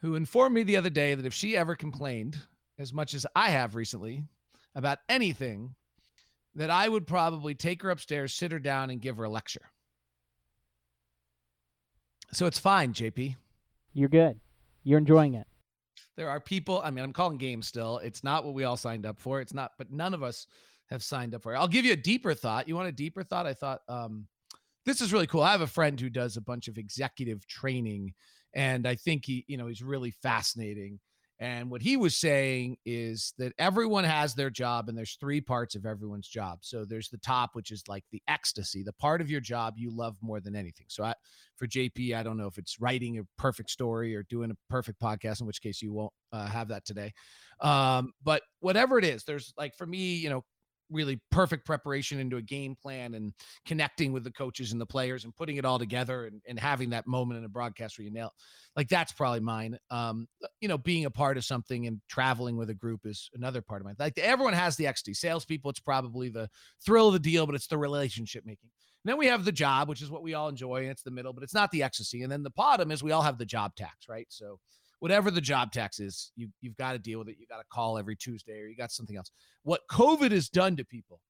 who 0.00 0.14
informed 0.14 0.54
me 0.54 0.62
the 0.62 0.76
other 0.76 0.90
day 0.90 1.14
that 1.14 1.26
if 1.26 1.34
she 1.34 1.56
ever 1.56 1.74
complained, 1.74 2.38
as 2.78 2.92
much 2.92 3.14
as 3.14 3.26
I 3.34 3.50
have 3.50 3.74
recently, 3.74 4.22
about 4.74 4.98
anything, 5.08 5.74
that 6.54 6.70
I 6.70 6.88
would 6.88 7.06
probably 7.06 7.54
take 7.54 7.82
her 7.82 7.90
upstairs, 7.90 8.34
sit 8.34 8.52
her 8.52 8.58
down, 8.58 8.90
and 8.90 9.00
give 9.00 9.16
her 9.16 9.24
a 9.24 9.30
lecture. 9.30 9.70
So 12.32 12.46
it's 12.46 12.58
fine, 12.58 12.92
JP. 12.92 13.36
You're 13.94 14.08
good. 14.08 14.38
You're 14.84 14.98
enjoying 14.98 15.34
it. 15.34 15.46
there 16.16 16.30
are 16.30 16.40
people 16.40 16.80
i 16.84 16.90
mean 16.90 17.04
i'm 17.04 17.12
calling 17.12 17.36
games 17.36 17.66
still 17.66 17.98
it's 17.98 18.24
not 18.24 18.44
what 18.44 18.54
we 18.54 18.64
all 18.64 18.76
signed 18.76 19.04
up 19.04 19.18
for 19.20 19.40
it's 19.40 19.52
not 19.52 19.72
but 19.78 19.90
none 19.92 20.14
of 20.14 20.22
us 20.22 20.46
have 20.90 21.02
signed 21.02 21.34
up 21.34 21.42
for 21.42 21.52
it 21.54 21.58
i'll 21.58 21.68
give 21.68 21.84
you 21.84 21.92
a 21.92 21.96
deeper 21.96 22.34
thought 22.34 22.68
you 22.68 22.74
want 22.74 22.88
a 22.88 22.92
deeper 22.92 23.22
thought 23.22 23.46
i 23.46 23.52
thought 23.52 23.82
um 23.88 24.26
this 24.86 25.00
is 25.00 25.12
really 25.12 25.26
cool 25.26 25.42
i 25.42 25.50
have 25.52 25.60
a 25.60 25.66
friend 25.66 26.00
who 26.00 26.08
does 26.08 26.36
a 26.36 26.40
bunch 26.40 26.68
of 26.68 26.78
executive 26.78 27.46
training 27.46 28.12
and 28.54 28.86
i 28.86 28.94
think 28.94 29.24
he 29.26 29.44
you 29.48 29.56
know 29.56 29.66
he's 29.66 29.82
really 29.82 30.10
fascinating 30.22 30.98
And 31.40 31.70
what 31.70 31.82
he 31.82 31.96
was 31.96 32.16
saying 32.16 32.78
is 32.84 33.32
that 33.38 33.52
everyone 33.58 34.02
has 34.04 34.34
their 34.34 34.50
job, 34.50 34.88
and 34.88 34.98
there's 34.98 35.16
three 35.20 35.40
parts 35.40 35.76
of 35.76 35.86
everyone's 35.86 36.26
job. 36.28 36.58
So 36.62 36.84
there's 36.84 37.08
the 37.10 37.18
top, 37.18 37.50
which 37.54 37.70
is 37.70 37.84
like 37.88 38.04
the 38.10 38.20
ecstasy, 38.26 38.82
the 38.82 38.92
part 38.94 39.20
of 39.20 39.30
your 39.30 39.40
job 39.40 39.74
you 39.76 39.90
love 39.90 40.16
more 40.20 40.40
than 40.40 40.56
anything. 40.56 40.86
So 40.88 41.04
I, 41.04 41.14
for 41.56 41.68
JP, 41.68 42.12
I 42.16 42.24
don't 42.24 42.36
know 42.38 42.48
if 42.48 42.58
it's 42.58 42.80
writing 42.80 43.18
a 43.18 43.22
perfect 43.40 43.70
story 43.70 44.16
or 44.16 44.24
doing 44.24 44.50
a 44.50 44.56
perfect 44.68 45.00
podcast, 45.00 45.40
in 45.40 45.46
which 45.46 45.62
case 45.62 45.80
you 45.80 45.92
won't 45.92 46.12
uh, 46.32 46.46
have 46.46 46.68
that 46.68 46.84
today. 46.84 47.12
Um, 47.60 48.12
but 48.24 48.42
whatever 48.58 48.98
it 48.98 49.04
is, 49.04 49.22
there's 49.24 49.54
like 49.56 49.76
for 49.76 49.86
me, 49.86 50.16
you 50.16 50.30
know, 50.30 50.42
really 50.90 51.20
perfect 51.30 51.66
preparation 51.66 52.18
into 52.18 52.36
a 52.36 52.42
game 52.42 52.74
plan 52.74 53.14
and 53.14 53.32
connecting 53.66 54.12
with 54.12 54.24
the 54.24 54.30
coaches 54.30 54.72
and 54.72 54.80
the 54.80 54.86
players 54.86 55.24
and 55.24 55.34
putting 55.36 55.56
it 55.56 55.64
all 55.64 55.78
together 55.78 56.26
and, 56.26 56.40
and 56.48 56.58
having 56.58 56.90
that 56.90 57.06
moment 57.06 57.38
in 57.38 57.44
a 57.44 57.48
broadcast 57.48 57.98
where 57.98 58.04
you 58.04 58.12
nail 58.12 58.32
like 58.76 58.88
that's 58.88 59.12
probably 59.12 59.40
mine. 59.40 59.78
Um 59.90 60.26
you 60.60 60.68
know 60.68 60.78
being 60.78 61.04
a 61.04 61.10
part 61.10 61.36
of 61.36 61.44
something 61.44 61.86
and 61.86 62.00
traveling 62.08 62.56
with 62.56 62.70
a 62.70 62.74
group 62.74 63.00
is 63.04 63.30
another 63.34 63.62
part 63.62 63.80
of 63.80 63.86
mine. 63.86 63.96
Like 63.98 64.18
everyone 64.18 64.54
has 64.54 64.76
the 64.76 64.84
xd 64.84 65.16
salespeople 65.16 65.70
it's 65.70 65.80
probably 65.80 66.28
the 66.28 66.48
thrill 66.84 67.08
of 67.08 67.14
the 67.14 67.18
deal 67.18 67.46
but 67.46 67.54
it's 67.54 67.66
the 67.66 67.78
relationship 67.78 68.44
making. 68.46 68.70
And 69.04 69.10
then 69.10 69.18
we 69.18 69.26
have 69.26 69.44
the 69.44 69.52
job 69.52 69.88
which 69.88 70.02
is 70.02 70.10
what 70.10 70.22
we 70.22 70.34
all 70.34 70.48
enjoy 70.48 70.82
and 70.82 70.90
it's 70.90 71.02
the 71.02 71.10
middle 71.10 71.32
but 71.32 71.42
it's 71.42 71.54
not 71.54 71.70
the 71.70 71.82
ecstasy. 71.82 72.22
And 72.22 72.32
then 72.32 72.42
the 72.42 72.50
bottom 72.50 72.90
is 72.90 73.02
we 73.02 73.12
all 73.12 73.22
have 73.22 73.38
the 73.38 73.46
job 73.46 73.74
tax 73.76 74.08
right? 74.08 74.26
So 74.28 74.58
whatever 75.00 75.30
the 75.30 75.40
job 75.40 75.72
tax 75.72 76.00
is, 76.00 76.32
you 76.36 76.48
you've 76.60 76.76
got 76.76 76.92
to 76.92 76.98
deal 76.98 77.18
with 77.18 77.28
it. 77.28 77.36
You 77.38 77.46
got 77.46 77.58
to 77.58 77.64
call 77.70 77.98
every 77.98 78.16
Tuesday 78.16 78.60
or 78.60 78.66
you 78.66 78.76
got 78.76 78.92
something 78.92 79.16
else. 79.16 79.30
What 79.62 79.82
COVID 79.90 80.30
has 80.32 80.48
done 80.48 80.76
to 80.76 80.84
people, 80.84 81.20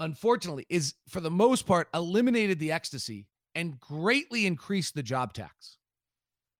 unfortunately, 0.00 0.66
is 0.68 0.94
for 1.08 1.20
the 1.20 1.30
most 1.30 1.66
part 1.66 1.88
eliminated 1.94 2.58
the 2.58 2.72
ecstasy 2.72 3.26
and 3.54 3.78
greatly 3.78 4.46
increased 4.46 4.94
the 4.94 5.02
job 5.02 5.32
tax. 5.32 5.78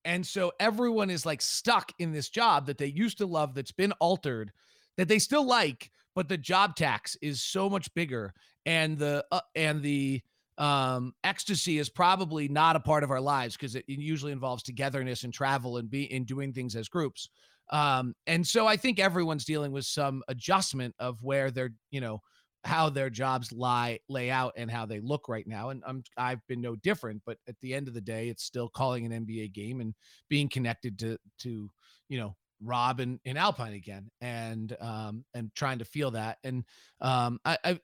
And 0.04 0.26
so 0.26 0.52
everyone 0.61 1.11
is 1.11 1.25
like 1.25 1.40
stuck 1.40 1.93
in 1.99 2.12
this 2.12 2.28
job 2.28 2.66
that 2.66 2.78
they 2.78 2.87
used 2.87 3.19
to 3.19 3.26
love 3.26 3.54
that's 3.54 3.73
been 3.73 3.93
altered 3.93 4.52
that 4.97 5.09
they 5.09 5.19
still 5.19 5.47
like, 5.47 5.90
but 6.14 6.28
the 6.28 6.37
job 6.37 6.76
tax 6.76 7.16
is 7.23 7.43
so 7.43 7.69
much 7.69 7.93
bigger 7.95 8.33
and 8.66 8.99
the 8.99 9.25
uh, 9.33 9.40
and 9.54 9.83
the 9.83 10.23
um, 10.58 11.12
ecstasy 11.25 11.78
is 11.78 11.88
probably 11.88 12.49
not 12.49 12.76
a 12.76 12.80
part 12.80 13.02
of 13.02 13.11
our 13.11 13.20
lives 13.20 13.56
because 13.56 13.75
it, 13.75 13.84
usually 13.88 14.32
involves 14.32 14.62
togetherness 14.62 15.25
and 15.25 15.32
travel 15.32 15.78
and 15.78 15.90
be 15.90 16.04
in 16.12 16.25
doing 16.25 16.52
things 16.52 16.76
as 16.76 16.88
groups. 16.88 17.28
Um, 17.70 18.14
and 18.26 18.46
so 18.46 18.66
I 18.66 18.76
think 18.76 19.00
everyone's 19.00 19.44
dealing 19.44 19.73
with 19.73 19.87
some 19.87 20.23
adjustment 20.28 20.94
of 20.99 21.23
where 21.23 21.50
they're, 21.50 21.73
you 21.90 22.00
know, 22.00 22.20
how 22.64 22.88
their 22.88 23.11
jobs 23.11 23.52
lie 23.52 23.99
lay 24.08 24.30
out 24.30 24.54
and 24.56 24.70
how 24.70 24.87
they 24.87 25.00
look 25.00 25.28
right 25.28 25.46
now. 25.46 25.70
And 25.70 25.82
I'm 25.87 26.02
I've 26.16 26.46
been 26.46 26.61
no 26.61 26.76
different, 26.76 27.23
but 27.26 27.38
at 27.49 27.56
the 27.61 27.75
end 27.75 27.88
of 27.88 27.94
the 27.94 28.00
day, 28.00 28.28
it's 28.28 28.44
still 28.44 28.68
calling 28.68 29.04
an 29.11 29.26
NBA 29.26 29.52
game 29.52 29.80
and 29.80 29.94
being 30.28 30.49
connected 30.49 30.99
to 31.00 31.18
to 31.40 31.70
you 32.08 32.18
know 32.18 32.37
Rob 32.62 33.00
and 33.00 33.20
in 33.25 33.37
Alpine 33.37 33.75
again 33.75 34.11
and 34.20 34.75
um 34.80 35.25
and 35.34 35.54
trying 35.54 35.78
to 35.78 35.84
feel 35.84 36.12
that. 36.12 36.38
And 36.42 36.64
um 37.00 37.38
I, 37.44 37.58
I 37.64 37.80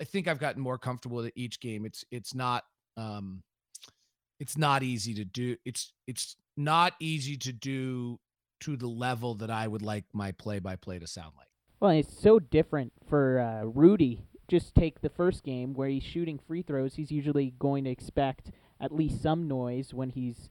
I 0.00 0.04
think 0.04 0.28
I've 0.28 0.38
gotten 0.38 0.62
more 0.62 0.78
comfortable 0.78 1.18
with 1.18 1.32
each 1.34 1.60
game. 1.60 1.84
It's 1.84 2.04
it's 2.10 2.34
not 2.34 2.64
um 2.96 3.42
it's 4.40 4.56
not 4.56 4.82
easy 4.82 5.14
to 5.14 5.24
do. 5.24 5.56
It's 5.64 5.92
it's 6.06 6.36
not 6.56 6.94
easy 7.00 7.36
to 7.38 7.52
do 7.52 8.18
to 8.60 8.76
the 8.76 8.86
level 8.88 9.34
that 9.36 9.50
I 9.50 9.68
would 9.68 9.82
like 9.82 10.04
my 10.12 10.32
play 10.32 10.58
by 10.58 10.76
play 10.76 10.98
to 10.98 11.06
sound 11.06 11.32
like. 11.36 11.48
Well, 11.80 11.90
it's 11.90 12.18
so 12.18 12.38
different 12.38 12.92
for 13.08 13.40
uh, 13.40 13.64
Rudy. 13.64 14.22
Just 14.48 14.74
take 14.74 15.00
the 15.00 15.08
first 15.08 15.42
game 15.42 15.74
where 15.74 15.88
he's 15.88 16.02
shooting 16.02 16.38
free 16.38 16.62
throws. 16.62 16.94
He's 16.94 17.10
usually 17.10 17.54
going 17.58 17.84
to 17.84 17.90
expect 17.90 18.50
at 18.80 18.92
least 18.92 19.22
some 19.22 19.48
noise 19.48 19.92
when 19.92 20.10
he's 20.10 20.50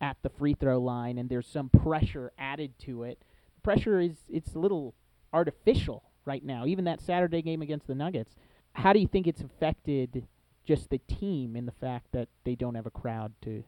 at 0.00 0.16
the 0.22 0.30
free 0.30 0.54
throw 0.54 0.78
line, 0.78 1.18
and 1.18 1.28
there's 1.28 1.46
some 1.46 1.68
pressure 1.68 2.32
added 2.38 2.78
to 2.80 3.02
it. 3.02 3.22
Pressure 3.62 4.00
is 4.00 4.16
it's 4.28 4.54
a 4.54 4.58
little 4.58 4.94
artificial 5.32 6.04
right 6.24 6.44
now. 6.44 6.66
Even 6.66 6.84
that 6.84 7.00
Saturday 7.00 7.42
game 7.42 7.62
against 7.62 7.86
the 7.86 7.94
Nuggets, 7.94 8.34
how 8.80 8.92
do 8.92 8.98
you 8.98 9.06
think 9.06 9.26
it's 9.26 9.42
affected 9.42 10.26
just 10.64 10.88
the 10.90 10.98
team 10.98 11.54
in 11.56 11.66
the 11.66 11.72
fact 11.72 12.06
that 12.12 12.28
they 12.44 12.54
don't 12.54 12.74
have 12.74 12.86
a 12.86 12.90
crowd 12.90 13.32
to 13.42 13.62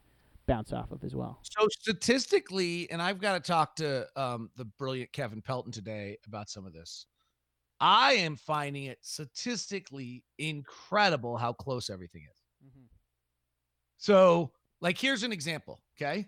bounce 0.47 0.73
off 0.73 0.91
of 0.91 1.03
as 1.03 1.15
well? 1.15 1.39
So 1.43 1.67
statistically, 1.69 2.89
and 2.91 3.01
I've 3.01 3.19
got 3.19 3.33
to 3.33 3.39
talk 3.39 3.75
to 3.77 4.07
um, 4.15 4.49
the 4.57 4.65
brilliant 4.65 5.11
Kevin 5.11 5.41
Pelton 5.41 5.71
today 5.71 6.17
about 6.25 6.49
some 6.49 6.65
of 6.65 6.73
this. 6.73 7.05
I 7.79 8.13
am 8.13 8.35
finding 8.35 8.85
it 8.85 8.99
statistically 9.01 10.23
incredible 10.37 11.37
how 11.37 11.53
close 11.53 11.89
everything 11.89 12.23
is. 12.23 12.69
Mm-hmm. 12.69 12.85
So, 13.97 14.51
like, 14.81 14.97
here's 14.97 15.23
an 15.23 15.31
example. 15.31 15.81
Okay, 15.97 16.27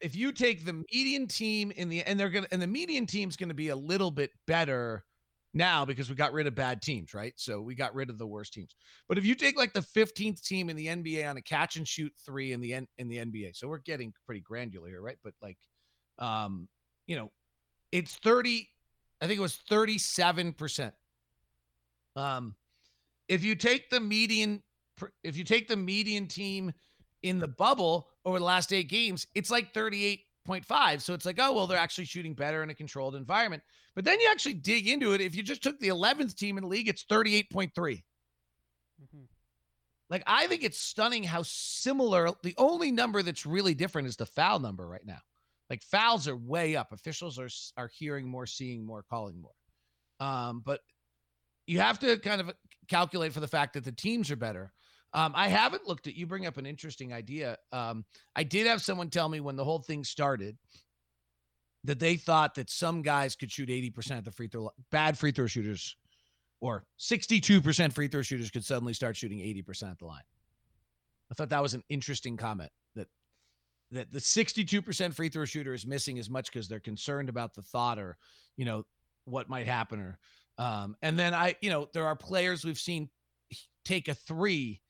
if 0.00 0.16
you 0.16 0.32
take 0.32 0.64
the 0.64 0.84
median 0.92 1.26
team 1.26 1.70
in 1.72 1.88
the 1.88 2.02
and 2.02 2.18
they're 2.18 2.30
gonna 2.30 2.46
and 2.50 2.62
the 2.62 2.66
median 2.66 3.06
team's 3.06 3.36
gonna 3.36 3.54
be 3.54 3.68
a 3.68 3.76
little 3.76 4.10
bit 4.10 4.30
better 4.46 5.04
now 5.52 5.84
because 5.84 6.08
we 6.08 6.14
got 6.14 6.32
rid 6.32 6.46
of 6.46 6.54
bad 6.54 6.80
teams, 6.80 7.12
right? 7.14 7.32
So 7.36 7.60
we 7.60 7.74
got 7.74 7.94
rid 7.94 8.10
of 8.10 8.18
the 8.18 8.26
worst 8.26 8.52
teams. 8.52 8.74
But 9.08 9.18
if 9.18 9.24
you 9.24 9.34
take 9.34 9.56
like 9.56 9.72
the 9.72 9.80
15th 9.82 10.42
team 10.42 10.70
in 10.70 10.76
the 10.76 10.86
NBA 10.86 11.28
on 11.28 11.36
a 11.36 11.42
catch 11.42 11.76
and 11.76 11.86
shoot 11.86 12.12
three 12.24 12.52
in 12.52 12.60
the 12.60 12.74
N- 12.74 12.88
in 12.98 13.08
the 13.08 13.18
NBA, 13.18 13.56
so 13.56 13.68
we're 13.68 13.78
getting 13.78 14.12
pretty 14.26 14.40
granular 14.40 14.88
here, 14.88 15.02
right? 15.02 15.18
But 15.24 15.34
like, 15.42 15.58
um, 16.18 16.68
you 17.06 17.16
know, 17.16 17.30
it's 17.92 18.14
30. 18.16 18.68
I 19.20 19.26
think 19.26 19.38
it 19.38 19.42
was 19.42 19.56
37 19.68 20.52
percent. 20.52 20.94
Um, 22.16 22.54
if 23.28 23.44
you 23.44 23.54
take 23.54 23.90
the 23.90 24.00
median, 24.00 24.62
if 25.22 25.36
you 25.36 25.44
take 25.44 25.68
the 25.68 25.76
median 25.76 26.26
team 26.26 26.72
in 27.22 27.38
the 27.38 27.48
bubble 27.48 28.08
over 28.24 28.38
the 28.38 28.44
last 28.44 28.72
eight 28.72 28.88
games, 28.88 29.26
it's 29.34 29.50
like 29.50 29.72
38.5. 29.72 31.00
So 31.00 31.14
it's 31.14 31.24
like, 31.26 31.38
oh, 31.38 31.52
well, 31.52 31.66
they're 31.66 31.78
actually 31.78 32.06
shooting 32.06 32.34
better 32.34 32.62
in 32.62 32.70
a 32.70 32.74
controlled 32.74 33.14
environment. 33.14 33.62
But 34.00 34.06
then 34.06 34.20
you 34.20 34.30
actually 34.30 34.54
dig 34.54 34.88
into 34.88 35.12
it. 35.12 35.20
If 35.20 35.36
you 35.36 35.42
just 35.42 35.62
took 35.62 35.78
the 35.78 35.88
11th 35.88 36.34
team 36.34 36.56
in 36.56 36.62
the 36.62 36.68
league, 36.70 36.88
it's 36.88 37.04
38.3. 37.04 37.70
Mm-hmm. 37.74 39.18
Like, 40.08 40.22
I 40.26 40.46
think 40.46 40.64
it's 40.64 40.80
stunning 40.80 41.22
how 41.22 41.42
similar 41.44 42.30
the 42.42 42.54
only 42.56 42.92
number 42.92 43.22
that's 43.22 43.44
really 43.44 43.74
different 43.74 44.08
is 44.08 44.16
the 44.16 44.24
foul 44.24 44.58
number 44.58 44.88
right 44.88 45.04
now. 45.04 45.18
Like, 45.68 45.82
fouls 45.82 46.26
are 46.28 46.36
way 46.36 46.76
up. 46.76 46.94
Officials 46.94 47.38
are, 47.38 47.50
are 47.76 47.90
hearing 47.94 48.26
more, 48.26 48.46
seeing 48.46 48.86
more, 48.86 49.02
calling 49.02 49.38
more. 49.38 50.26
Um, 50.26 50.62
but 50.64 50.80
you 51.66 51.80
have 51.80 51.98
to 51.98 52.16
kind 52.16 52.40
of 52.40 52.54
calculate 52.88 53.34
for 53.34 53.40
the 53.40 53.48
fact 53.48 53.74
that 53.74 53.84
the 53.84 53.92
teams 53.92 54.30
are 54.30 54.36
better. 54.36 54.72
Um, 55.12 55.34
I 55.36 55.48
haven't 55.48 55.86
looked 55.86 56.06
at. 56.06 56.16
You 56.16 56.26
bring 56.26 56.46
up 56.46 56.56
an 56.56 56.64
interesting 56.64 57.12
idea. 57.12 57.58
Um, 57.70 58.06
I 58.34 58.44
did 58.44 58.66
have 58.66 58.80
someone 58.80 59.10
tell 59.10 59.28
me 59.28 59.40
when 59.40 59.56
the 59.56 59.64
whole 59.64 59.80
thing 59.80 60.04
started 60.04 60.56
that 61.84 61.98
they 61.98 62.16
thought 62.16 62.54
that 62.54 62.70
some 62.70 63.02
guys 63.02 63.34
could 63.36 63.50
shoot 63.50 63.68
80% 63.68 64.18
at 64.18 64.24
the 64.24 64.30
free 64.30 64.48
throw 64.48 64.70
bad 64.90 65.16
free 65.16 65.32
throw 65.32 65.46
shooters 65.46 65.96
or 66.60 66.84
62% 66.98 67.92
free 67.92 68.08
throw 68.08 68.22
shooters 68.22 68.50
could 68.50 68.64
suddenly 68.64 68.92
start 68.92 69.16
shooting 69.16 69.38
80% 69.38 69.90
at 69.90 69.98
the 69.98 70.06
line. 70.06 70.22
I 71.30 71.34
thought 71.34 71.48
that 71.50 71.62
was 71.62 71.74
an 71.74 71.84
interesting 71.88 72.36
comment 72.36 72.70
that 72.96 73.08
that 73.92 74.12
the 74.12 74.18
62% 74.18 75.14
free 75.14 75.28
throw 75.28 75.44
shooter 75.44 75.72
is 75.72 75.86
missing 75.86 76.18
as 76.18 76.28
much 76.28 76.52
because 76.52 76.68
they're 76.68 76.80
concerned 76.80 77.28
about 77.28 77.54
the 77.54 77.62
thought 77.62 77.98
or, 77.98 78.16
you 78.56 78.64
know, 78.64 78.84
what 79.24 79.48
might 79.48 79.66
happen 79.66 80.00
or 80.00 80.18
um, 80.58 80.94
and 81.00 81.18
then 81.18 81.32
I, 81.32 81.54
you 81.62 81.70
know, 81.70 81.88
there 81.94 82.06
are 82.06 82.16
players 82.16 82.64
we've 82.64 82.78
seen 82.78 83.08
take 83.84 84.08
a 84.08 84.14
three 84.14 84.82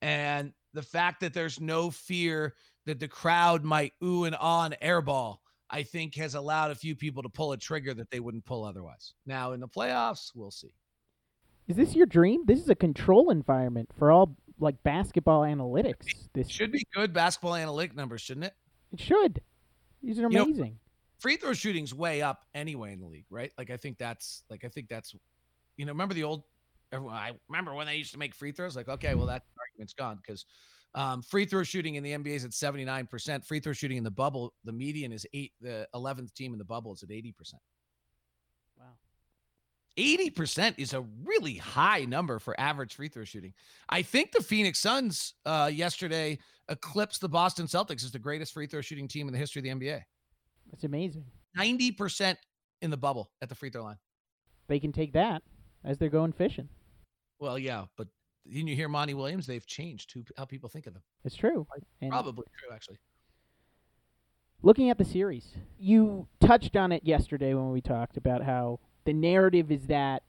and 0.00 0.52
the 0.74 0.82
fact 0.82 1.20
that 1.20 1.34
there's 1.34 1.60
no 1.60 1.90
fear 1.90 2.54
that 2.86 3.00
the 3.00 3.08
crowd 3.08 3.64
might 3.64 3.94
ooh 4.02 4.24
and 4.24 4.36
on 4.36 4.74
airball, 4.80 5.38
I 5.70 5.82
think 5.82 6.14
has 6.16 6.34
allowed 6.34 6.70
a 6.70 6.74
few 6.74 6.96
people 6.96 7.22
to 7.22 7.28
pull 7.28 7.52
a 7.52 7.56
trigger 7.56 7.94
that 7.94 8.10
they 8.10 8.20
wouldn't 8.20 8.44
pull 8.44 8.64
otherwise. 8.64 9.12
Now 9.26 9.52
in 9.52 9.60
the 9.60 9.68
playoffs, 9.68 10.32
we'll 10.34 10.50
see. 10.50 10.72
Is 11.66 11.76
this 11.76 11.94
your 11.94 12.06
dream? 12.06 12.44
This 12.46 12.60
is 12.60 12.70
a 12.70 12.74
control 12.74 13.30
environment 13.30 13.90
for 13.98 14.10
all 14.10 14.34
like 14.58 14.82
basketball 14.82 15.42
analytics. 15.42 16.06
This 16.32 16.48
should 16.48 16.72
be 16.72 16.86
good 16.94 17.12
basketball 17.12 17.54
analytic 17.54 17.94
numbers, 17.94 18.22
shouldn't 18.22 18.46
it? 18.46 18.54
It 18.92 19.00
should. 19.00 19.42
These 20.02 20.18
are 20.18 20.26
amazing. 20.26 20.56
You 20.56 20.64
know, 20.64 20.70
free 21.18 21.36
throw 21.36 21.52
shooting's 21.52 21.94
way 21.94 22.22
up 22.22 22.46
anyway 22.54 22.92
in 22.92 23.00
the 23.00 23.06
league, 23.06 23.26
right? 23.30 23.52
Like 23.58 23.70
I 23.70 23.76
think 23.76 23.98
that's 23.98 24.42
like 24.48 24.64
I 24.64 24.68
think 24.68 24.88
that's 24.88 25.14
you 25.76 25.84
know, 25.84 25.92
remember 25.92 26.14
the 26.14 26.24
old 26.24 26.44
everyone, 26.92 27.14
I 27.14 27.32
remember 27.48 27.74
when 27.74 27.86
they 27.86 27.96
used 27.96 28.12
to 28.12 28.18
make 28.18 28.34
free 28.34 28.52
throws. 28.52 28.74
Like, 28.74 28.88
okay, 28.88 29.14
well 29.14 29.26
that 29.26 29.42
argument's 29.60 29.92
gone 29.92 30.18
because 30.24 30.46
um, 30.98 31.22
free 31.22 31.44
throw 31.44 31.62
shooting 31.62 31.94
in 31.94 32.02
the 32.02 32.10
NBA 32.12 32.34
is 32.34 32.44
at 32.44 32.52
seventy 32.52 32.84
nine 32.84 33.06
percent. 33.06 33.44
Free 33.44 33.60
throw 33.60 33.72
shooting 33.72 33.98
in 33.98 34.04
the 34.04 34.10
bubble, 34.10 34.52
the 34.64 34.72
median 34.72 35.12
is 35.12 35.24
eight. 35.32 35.52
The 35.60 35.86
eleventh 35.94 36.34
team 36.34 36.52
in 36.52 36.58
the 36.58 36.64
bubble 36.64 36.92
is 36.92 37.04
at 37.04 37.12
eighty 37.12 37.30
percent. 37.30 37.62
Wow. 38.76 38.86
80% 39.96 40.74
is 40.78 40.94
a 40.94 41.04
really 41.24 41.54
high 41.54 42.04
number 42.04 42.38
for 42.38 42.58
average 42.60 42.94
free 42.94 43.08
throw 43.08 43.24
shooting. 43.24 43.52
I 43.88 44.02
think 44.02 44.30
the 44.30 44.40
Phoenix 44.40 44.78
Suns 44.78 45.34
uh, 45.44 45.68
yesterday 45.72 46.38
eclipsed 46.68 47.20
the 47.20 47.28
Boston 47.28 47.66
Celtics 47.66 48.04
as 48.04 48.12
the 48.12 48.18
greatest 48.20 48.52
free 48.52 48.68
throw 48.68 48.80
shooting 48.80 49.08
team 49.08 49.26
in 49.26 49.32
the 49.32 49.38
history 49.40 49.58
of 49.58 49.64
the 49.64 49.70
NBA. 49.70 50.00
That's 50.70 50.84
amazing. 50.84 51.24
90% 51.56 52.36
in 52.80 52.90
the 52.90 52.96
bubble 52.96 53.32
at 53.42 53.48
the 53.48 53.56
free 53.56 53.70
throw 53.70 53.82
line. 53.82 53.98
They 54.68 54.78
can 54.78 54.92
take 54.92 55.14
that 55.14 55.42
as 55.84 55.98
they're 55.98 56.08
going 56.08 56.30
fishing. 56.30 56.68
Well, 57.40 57.58
yeah, 57.58 57.86
but 57.96 58.06
you 58.44 58.74
hear 58.74 58.88
Monty 58.88 59.14
Williams? 59.14 59.46
They've 59.46 59.66
changed 59.66 60.12
who, 60.12 60.24
how 60.36 60.44
people 60.44 60.68
think 60.68 60.86
of 60.86 60.94
them. 60.94 61.02
It's 61.24 61.36
true. 61.36 61.66
And 62.00 62.10
Probably 62.10 62.46
true, 62.58 62.74
actually. 62.74 62.98
Looking 64.62 64.90
at 64.90 64.98
the 64.98 65.04
series, 65.04 65.54
you 65.78 66.26
touched 66.40 66.76
on 66.76 66.90
it 66.90 67.04
yesterday 67.04 67.54
when 67.54 67.70
we 67.70 67.80
talked 67.80 68.16
about 68.16 68.42
how 68.42 68.80
the 69.04 69.12
narrative 69.12 69.70
is 69.70 69.86
that 69.86 70.22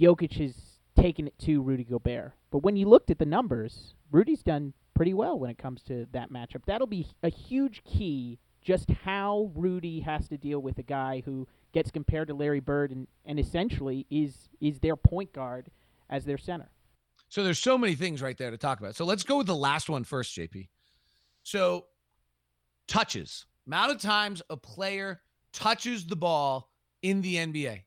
Jokic 0.00 0.38
has 0.40 0.54
taken 0.96 1.26
it 1.26 1.38
to 1.40 1.60
Rudy 1.60 1.84
Gobert. 1.84 2.32
But 2.50 2.58
when 2.58 2.76
you 2.76 2.88
looked 2.88 3.10
at 3.10 3.18
the 3.18 3.26
numbers, 3.26 3.94
Rudy's 4.10 4.42
done 4.42 4.72
pretty 4.94 5.14
well 5.14 5.38
when 5.38 5.50
it 5.50 5.58
comes 5.58 5.82
to 5.82 6.06
that 6.12 6.32
matchup. 6.32 6.64
That'll 6.66 6.86
be 6.86 7.06
a 7.22 7.28
huge 7.28 7.82
key 7.84 8.38
just 8.62 8.90
how 9.04 9.50
Rudy 9.54 10.00
has 10.00 10.28
to 10.28 10.38
deal 10.38 10.60
with 10.60 10.78
a 10.78 10.82
guy 10.82 11.22
who 11.24 11.48
gets 11.72 11.90
compared 11.90 12.28
to 12.28 12.34
Larry 12.34 12.60
Bird 12.60 12.90
and, 12.90 13.06
and 13.24 13.38
essentially 13.38 14.06
is 14.10 14.48
is 14.60 14.78
their 14.78 14.96
point 14.96 15.32
guard 15.32 15.70
as 16.08 16.24
their 16.24 16.38
center. 16.38 16.70
So 17.32 17.42
there's 17.42 17.58
so 17.58 17.78
many 17.78 17.94
things 17.94 18.20
right 18.20 18.36
there 18.36 18.50
to 18.50 18.58
talk 18.58 18.78
about. 18.78 18.94
So 18.94 19.06
let's 19.06 19.22
go 19.22 19.38
with 19.38 19.46
the 19.46 19.56
last 19.56 19.88
one 19.88 20.04
first, 20.04 20.36
JP. 20.36 20.68
So 21.42 21.86
touches. 22.86 23.46
Amount 23.66 23.92
of 23.92 24.02
times 24.02 24.42
a 24.50 24.56
player 24.58 25.22
touches 25.54 26.04
the 26.04 26.14
ball 26.14 26.68
in 27.00 27.22
the 27.22 27.36
NBA. 27.36 27.84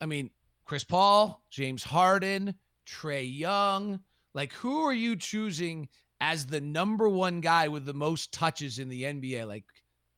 I 0.00 0.06
mean, 0.06 0.30
Chris 0.64 0.84
Paul, 0.84 1.42
James 1.50 1.82
Harden, 1.82 2.54
Trae 2.86 3.36
Young. 3.36 3.98
Like, 4.32 4.52
who 4.52 4.84
are 4.84 4.94
you 4.94 5.16
choosing 5.16 5.88
as 6.20 6.46
the 6.46 6.60
number 6.60 7.08
one 7.08 7.40
guy 7.40 7.66
with 7.66 7.84
the 7.84 7.94
most 7.94 8.30
touches 8.32 8.78
in 8.78 8.88
the 8.88 9.02
NBA? 9.02 9.44
Like, 9.48 9.64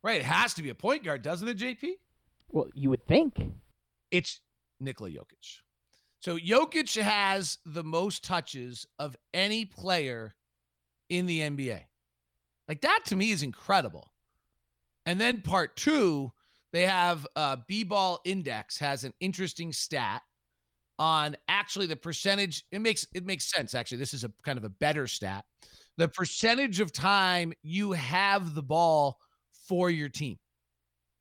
right, 0.02 0.20
it 0.20 0.26
has 0.26 0.52
to 0.52 0.62
be 0.62 0.68
a 0.68 0.74
point 0.74 1.02
guard, 1.02 1.22
doesn't 1.22 1.48
it, 1.48 1.56
JP? 1.56 1.92
Well, 2.50 2.66
you 2.74 2.90
would 2.90 3.06
think. 3.06 3.38
It's 4.10 4.40
Nikola 4.80 5.08
Jokic. 5.08 5.62
So 6.20 6.36
Jokic 6.36 7.00
has 7.00 7.58
the 7.64 7.82
most 7.82 8.24
touches 8.24 8.86
of 8.98 9.16
any 9.32 9.64
player 9.64 10.34
in 11.08 11.26
the 11.26 11.40
NBA. 11.40 11.80
Like 12.68 12.82
that 12.82 13.00
to 13.06 13.16
me 13.16 13.30
is 13.30 13.42
incredible. 13.42 14.12
And 15.06 15.20
then 15.20 15.40
part 15.40 15.76
two, 15.76 16.30
they 16.72 16.86
have 16.86 17.26
uh 17.34 17.56
B-ball 17.66 18.20
index 18.24 18.78
has 18.78 19.04
an 19.04 19.12
interesting 19.20 19.72
stat 19.72 20.22
on 20.98 21.36
actually 21.48 21.86
the 21.86 21.96
percentage. 21.96 22.64
It 22.70 22.80
makes 22.80 23.06
it 23.14 23.24
makes 23.24 23.50
sense 23.50 23.74
actually. 23.74 23.98
This 23.98 24.14
is 24.14 24.22
a 24.22 24.30
kind 24.44 24.58
of 24.58 24.64
a 24.64 24.68
better 24.68 25.06
stat. 25.06 25.44
The 25.96 26.08
percentage 26.08 26.80
of 26.80 26.92
time 26.92 27.52
you 27.62 27.92
have 27.92 28.54
the 28.54 28.62
ball 28.62 29.18
for 29.66 29.90
your 29.90 30.10
team. 30.10 30.38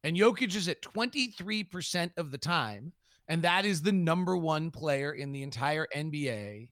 And 0.03 0.15
Jokic 0.15 0.55
is 0.55 0.67
at 0.67 0.81
23% 0.81 2.11
of 2.17 2.31
the 2.31 2.37
time. 2.37 2.93
And 3.29 3.43
that 3.43 3.63
is 3.63 3.81
the 3.81 3.91
number 3.91 4.35
one 4.35 4.71
player 4.71 5.13
in 5.13 5.31
the 5.31 5.43
entire 5.43 5.87
NBA 5.95 6.69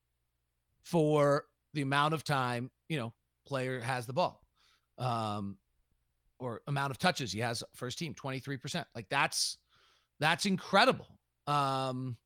for 0.83 1.45
the 1.73 1.83
amount 1.83 2.15
of 2.15 2.23
time, 2.23 2.71
you 2.89 2.97
know, 2.97 3.13
player 3.45 3.79
has 3.79 4.07
the 4.07 4.13
ball. 4.13 4.41
Um, 4.97 5.57
or 6.39 6.61
amount 6.67 6.91
of 6.91 6.97
touches 6.97 7.31
he 7.31 7.39
has 7.39 7.63
first 7.75 7.99
team, 7.99 8.13
23%. 8.13 8.83
Like 8.95 9.07
that's 9.09 9.57
that's 10.19 10.45
incredible. 10.45 11.07
Um, 11.45 12.17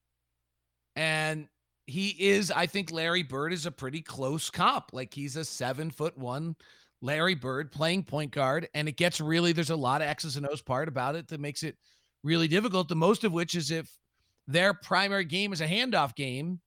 and 0.96 1.48
he 1.86 2.10
is, 2.10 2.52
I 2.52 2.66
think 2.68 2.92
Larry 2.92 3.24
Bird 3.24 3.54
is 3.54 3.66
a 3.66 3.72
pretty 3.72 4.02
close 4.02 4.50
comp. 4.50 4.86
Like 4.94 5.14
he's 5.14 5.36
a 5.36 5.44
seven 5.46 5.92
foot 5.92 6.18
one 6.18 6.56
Larry 7.02 7.36
Bird 7.36 7.72
playing 7.72 8.04
point 8.04 8.32
guard. 8.32 8.68
And 8.74 8.88
it 8.88 8.98
gets 8.98 9.20
really, 9.20 9.52
there's 9.52 9.70
a 9.70 9.76
lot 9.76 10.02
of 10.02 10.08
X's 10.08 10.38
and 10.38 10.48
O's 10.48 10.62
part 10.62 10.88
about 10.88 11.16
it 11.16 11.28
that 11.30 11.40
makes 11.40 11.64
it 11.64 11.78
really 12.24 12.48
difficult. 12.48 12.88
The 12.88 12.96
most 12.96 13.24
of 13.24 13.34
which 13.34 13.56
is 13.56 13.72
if 13.72 13.90
their 14.48 14.74
primary 14.74 15.26
game 15.26 15.54
is 15.54 15.62
a 15.62 15.68
handoff 15.68 16.16
game 16.16 16.60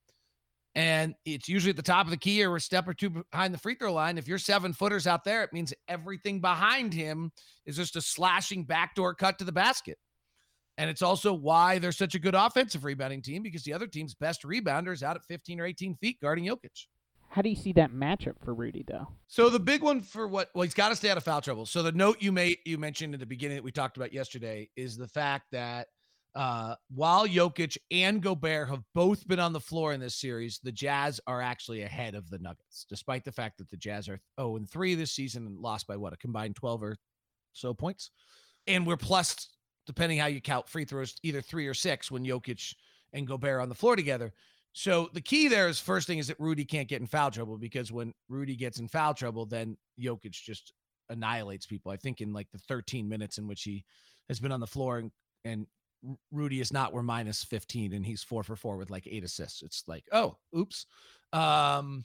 and 0.75 1.15
it's 1.25 1.49
usually 1.49 1.71
at 1.71 1.77
the 1.77 1.83
top 1.83 2.07
of 2.07 2.11
the 2.11 2.17
key 2.17 2.45
or 2.45 2.57
a 2.57 2.61
step 2.61 2.89
or 2.89 2.95
two 2.95 3.11
behind 3.31 3.55
the 3.55 3.59
free 3.59 3.77
throw 3.77 3.93
line. 3.93 4.19
If 4.19 4.27
you're 4.27 4.39
seven 4.39 4.73
footers 4.73 5.07
out 5.07 5.23
there, 5.23 5.45
it 5.45 5.53
means 5.53 5.73
everything 5.87 6.41
behind 6.41 6.93
him 6.93 7.31
is 7.65 7.77
just 7.77 7.95
a 7.97 8.01
slashing 8.01 8.65
backdoor 8.65 9.15
cut 9.15 9.39
to 9.39 9.45
the 9.45 9.53
basket. 9.53 9.99
And 10.77 10.91
it's 10.91 11.03
also 11.03 11.33
why 11.33 11.79
they're 11.79 11.93
such 11.93 12.17
a 12.17 12.19
good 12.19 12.35
offensive 12.35 12.85
rebounding 12.85 13.23
team 13.23 13.45
because 13.45 13.63
the 13.63 13.73
other 13.73 13.87
team's 13.87 14.15
best 14.15 14.43
rebounder 14.43 14.93
is 14.93 15.05
out 15.05 15.15
at 15.15 15.25
15 15.25 15.61
or 15.61 15.67
18 15.67 15.95
feet 15.95 16.19
guarding 16.21 16.47
Jokic. 16.47 16.87
How 17.29 17.43
do 17.43 17.49
you 17.49 17.57
see 17.57 17.73
that 17.75 17.93
matchup 17.93 18.35
for 18.45 18.55
Rudy 18.55 18.85
though? 18.87 19.09
So 19.29 19.51
the 19.51 19.61
big 19.61 19.83
one 19.83 20.03
for 20.03 20.27
what 20.27 20.51
well, 20.55 20.63
he's 20.63 20.75
got 20.75 20.89
to 20.89 20.97
stay 20.97 21.11
out 21.11 21.17
of 21.17 21.25
foul 21.25 21.41
trouble. 21.41 21.67
So 21.67 21.83
the 21.83 21.93
note 21.93 22.21
you 22.21 22.33
made 22.33 22.59
you 22.65 22.79
mentioned 22.79 23.15
at 23.15 23.21
the 23.21 23.27
beginning 23.27 23.57
that 23.57 23.65
we 23.65 23.73
talked 23.73 23.97
about 23.97 24.13
yesterday 24.13 24.69
is 24.77 24.97
the 24.97 25.09
fact 25.09 25.47
that 25.53 25.89
uh, 26.35 26.75
while 26.93 27.29
Jokic 27.29 27.77
and 27.93 28.21
Gobert 28.21 28.69
have 28.69 28.83
both 28.95 29.27
been 29.29 29.39
on 29.39 29.53
the 29.53 29.61
floor 29.61 29.93
in 29.93 30.01
this 30.01 30.17
series, 30.17 30.59
the 30.63 30.73
Jazz 30.73 31.21
are 31.27 31.41
actually 31.41 31.83
ahead 31.83 32.15
of 32.15 32.29
the 32.29 32.39
Nuggets, 32.39 32.87
despite 32.89 33.25
the 33.25 33.33
fact 33.33 33.59
that 33.59 33.71
the 33.71 33.77
Jazz 33.77 34.09
are 34.09 34.21
0 34.41 34.57
and 34.57 34.69
3 34.69 34.97
this 34.97 35.13
season 35.13 35.47
and 35.47 35.59
lost 35.59 35.87
by 35.87 35.97
what 35.97 36.13
a 36.13 36.17
combined 36.17 36.57
12 36.57 36.83
or 36.83 36.97
so 37.53 37.73
points. 37.73 38.11
And 38.67 38.87
we're 38.87 38.97
plus, 38.97 39.49
depending 39.87 40.19
how 40.19 40.27
you 40.27 40.41
count 40.41 40.69
free 40.69 40.85
throws, 40.85 41.15
either 41.23 41.41
three 41.41 41.69
or 41.69 41.75
six 41.75 42.11
when 42.11 42.25
Jokic 42.25 42.75
and 43.13 43.27
Gobert 43.27 43.57
are 43.57 43.61
on 43.61 43.69
the 43.69 43.75
floor 43.75 43.95
together. 43.95 44.33
So 44.73 45.09
the 45.13 45.21
key 45.21 45.47
there 45.47 45.69
is 45.69 45.79
first 45.79 46.09
thing 46.09 46.19
is 46.19 46.27
that 46.27 46.41
Rudy 46.41 46.65
can't 46.65 46.89
get 46.89 47.01
in 47.01 47.07
foul 47.07 47.31
trouble 47.31 47.59
because 47.59 47.93
when 47.93 48.13
Rudy 48.29 48.57
gets 48.57 48.81
in 48.81 48.89
foul 48.89 49.15
trouble, 49.15 49.47
then 49.47 49.77
Jokic 50.01 50.33
just 50.33 50.73
annihilates 51.11 51.67
people. 51.67 51.93
I 51.93 51.97
think 51.97 52.21
in 52.21 52.33
like 52.33 52.49
the 52.51 52.59
13 52.59 53.09
minutes 53.09 53.39
in 53.39 53.47
which 53.47 53.63
he 53.63 53.85
has 54.29 54.41
been 54.41 54.51
on 54.51 54.59
the 54.59 54.67
floor 54.67 54.99
and, 54.99 55.13
and 55.45 55.67
Rudy 56.31 56.61
is 56.61 56.73
not. 56.73 56.93
We're 56.93 57.03
minus 57.03 57.45
15 57.45 57.93
and 57.93 58.05
he's 58.05 58.23
four 58.23 58.43
for 58.43 58.57
four 58.57 58.77
with 58.77 58.91
like 58.91 59.07
eight 59.07 59.25
assists. 59.25 59.63
It's 59.63 59.85
like, 59.87 60.05
oh, 60.13 60.37
oops. 60.57 60.87
Um, 61.33 62.05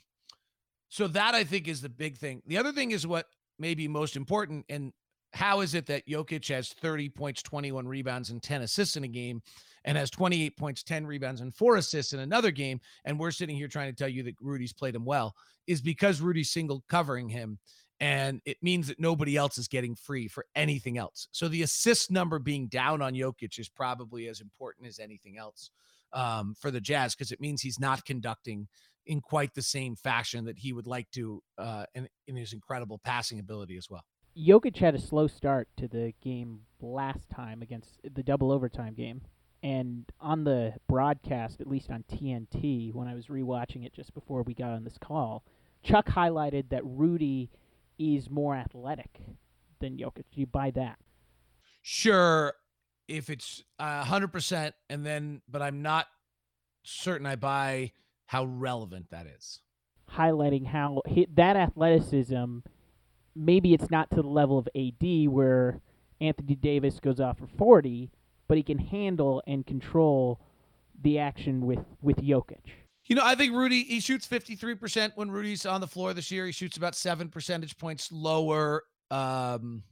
so 0.88 1.06
that 1.08 1.34
I 1.34 1.44
think 1.44 1.68
is 1.68 1.80
the 1.80 1.88
big 1.88 2.18
thing. 2.18 2.42
The 2.46 2.58
other 2.58 2.72
thing 2.72 2.90
is 2.90 3.06
what 3.06 3.26
may 3.58 3.74
be 3.74 3.86
most 3.86 4.16
important. 4.16 4.64
And 4.68 4.92
how 5.32 5.60
is 5.60 5.74
it 5.74 5.86
that 5.86 6.06
Jokic 6.08 6.48
has 6.48 6.70
30 6.70 7.08
points, 7.10 7.42
21 7.42 7.86
rebounds, 7.86 8.30
and 8.30 8.42
10 8.42 8.62
assists 8.62 8.96
in 8.96 9.04
a 9.04 9.08
game 9.08 9.42
and 9.84 9.96
has 9.96 10.10
28 10.10 10.56
points, 10.56 10.82
10 10.82 11.06
rebounds, 11.06 11.40
and 11.40 11.54
four 11.54 11.76
assists 11.76 12.12
in 12.12 12.20
another 12.20 12.50
game? 12.50 12.80
And 13.04 13.18
we're 13.18 13.30
sitting 13.30 13.56
here 13.56 13.68
trying 13.68 13.90
to 13.90 13.96
tell 13.96 14.08
you 14.08 14.24
that 14.24 14.34
Rudy's 14.40 14.72
played 14.72 14.96
him 14.96 15.04
well, 15.04 15.34
is 15.66 15.80
because 15.80 16.20
Rudy's 16.20 16.50
single 16.50 16.82
covering 16.88 17.28
him 17.28 17.58
and 18.00 18.40
it 18.46 18.56
means 18.62 18.88
that 18.88 18.98
nobody 18.98 19.36
else 19.36 19.58
is 19.58 19.68
getting 19.68 19.94
free 19.94 20.26
for 20.26 20.46
anything 20.54 20.96
else. 20.96 21.28
So 21.32 21.48
the 21.48 21.62
assist 21.62 22.10
number 22.10 22.38
being 22.38 22.66
down 22.66 23.02
on 23.02 23.12
Jokic 23.12 23.58
is 23.58 23.68
probably 23.68 24.26
as 24.26 24.40
important 24.40 24.86
as 24.88 24.98
anything 24.98 25.36
else 25.36 25.70
um, 26.12 26.54
for 26.58 26.70
the 26.70 26.80
Jazz 26.80 27.14
because 27.14 27.30
it 27.30 27.40
means 27.40 27.60
he's 27.60 27.78
not 27.78 28.04
conducting 28.04 28.68
in 29.06 29.20
quite 29.20 29.54
the 29.54 29.62
same 29.62 29.96
fashion 29.96 30.44
that 30.46 30.58
he 30.58 30.72
would 30.72 30.86
like 30.86 31.10
to 31.10 31.42
uh, 31.58 31.84
in, 31.94 32.08
in 32.26 32.36
his 32.36 32.52
incredible 32.52 32.98
passing 33.04 33.38
ability 33.38 33.76
as 33.76 33.88
well. 33.90 34.04
Jokic 34.36 34.76
had 34.76 34.94
a 34.94 35.00
slow 35.00 35.26
start 35.26 35.68
to 35.76 35.88
the 35.88 36.14
game 36.22 36.60
last 36.80 37.28
time 37.28 37.62
against 37.62 37.98
the 38.14 38.22
double 38.22 38.50
overtime 38.50 38.94
game. 38.94 39.20
And 39.62 40.06
on 40.20 40.44
the 40.44 40.74
broadcast, 40.88 41.60
at 41.60 41.66
least 41.66 41.90
on 41.90 42.04
TNT, 42.10 42.94
when 42.94 43.08
I 43.08 43.14
was 43.14 43.26
rewatching 43.26 43.84
it 43.84 43.92
just 43.92 44.14
before 44.14 44.42
we 44.42 44.54
got 44.54 44.70
on 44.70 44.84
this 44.84 44.96
call, 44.96 45.44
Chuck 45.82 46.06
highlighted 46.06 46.70
that 46.70 46.82
Rudy 46.84 47.50
is 48.00 48.30
more 48.30 48.56
athletic 48.56 49.20
than 49.78 49.98
Jokic. 49.98 50.24
Do 50.32 50.40
you 50.40 50.46
buy 50.46 50.70
that? 50.72 50.98
Sure, 51.82 52.54
if 53.06 53.28
it's 53.30 53.62
uh, 53.78 54.04
hundred 54.04 54.32
percent, 54.32 54.74
and 54.88 55.04
then, 55.04 55.42
but 55.48 55.62
I'm 55.62 55.82
not 55.82 56.06
certain 56.82 57.26
I 57.26 57.36
buy 57.36 57.92
how 58.26 58.44
relevant 58.44 59.10
that 59.10 59.26
is. 59.26 59.60
Highlighting 60.12 60.66
how 60.66 61.02
that 61.34 61.56
athleticism, 61.56 62.58
maybe 63.34 63.74
it's 63.74 63.90
not 63.90 64.10
to 64.10 64.22
the 64.22 64.28
level 64.28 64.58
of 64.58 64.68
AD 64.74 65.28
where 65.28 65.80
Anthony 66.20 66.54
Davis 66.54 67.00
goes 67.00 67.20
off 67.20 67.38
for 67.38 67.46
40, 67.46 68.10
but 68.48 68.56
he 68.56 68.62
can 68.62 68.78
handle 68.78 69.42
and 69.46 69.66
control 69.66 70.40
the 71.00 71.18
action 71.18 71.66
with 71.66 71.84
with 72.02 72.16
Jokic. 72.16 72.79
You 73.10 73.16
know, 73.16 73.22
I 73.24 73.34
think 73.34 73.56
Rudy, 73.56 73.82
he 73.82 73.98
shoots 73.98 74.24
53% 74.24 75.10
when 75.16 75.32
Rudy's 75.32 75.66
on 75.66 75.80
the 75.80 75.88
floor 75.88 76.14
this 76.14 76.30
year. 76.30 76.46
He 76.46 76.52
shoots 76.52 76.76
about 76.76 76.94
seven 76.94 77.28
percentage 77.28 77.76
points 77.76 78.12
lower 78.12 78.84
um, 79.10 79.82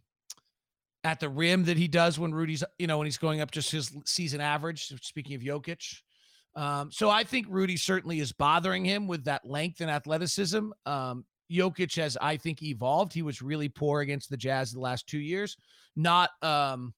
at 1.02 1.18
the 1.18 1.28
rim 1.28 1.64
that 1.64 1.76
he 1.76 1.88
does 1.88 2.16
when 2.16 2.32
Rudy's, 2.32 2.62
you 2.78 2.86
know, 2.86 2.96
when 2.96 3.08
he's 3.08 3.18
going 3.18 3.40
up 3.40 3.50
just 3.50 3.72
his 3.72 3.90
season 4.04 4.40
average. 4.40 4.94
Speaking 5.04 5.34
of 5.34 5.42
Jokic. 5.42 6.00
Um, 6.54 6.92
so 6.92 7.10
I 7.10 7.24
think 7.24 7.48
Rudy 7.50 7.76
certainly 7.76 8.20
is 8.20 8.30
bothering 8.30 8.84
him 8.84 9.08
with 9.08 9.24
that 9.24 9.44
length 9.44 9.80
and 9.80 9.90
athleticism. 9.90 10.70
Um, 10.86 11.24
Jokic 11.50 11.96
has, 11.96 12.16
I 12.20 12.36
think, 12.36 12.62
evolved. 12.62 13.12
He 13.12 13.22
was 13.22 13.42
really 13.42 13.68
poor 13.68 14.00
against 14.00 14.30
the 14.30 14.36
Jazz 14.36 14.70
the 14.70 14.78
last 14.78 15.08
two 15.08 15.18
years. 15.18 15.56
Not, 15.96 16.30
um, 16.40 16.94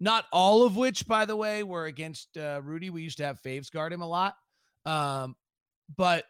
not 0.00 0.24
all 0.32 0.64
of 0.64 0.74
which, 0.74 1.06
by 1.06 1.26
the 1.26 1.36
way, 1.36 1.62
were 1.62 1.86
against 1.86 2.36
uh, 2.36 2.60
Rudy. 2.60 2.90
We 2.90 3.02
used 3.02 3.18
to 3.18 3.24
have 3.24 3.40
Faves 3.40 3.70
guard 3.70 3.92
him 3.92 4.02
a 4.02 4.08
lot. 4.08 4.34
Um, 4.84 5.36
but 5.96 6.24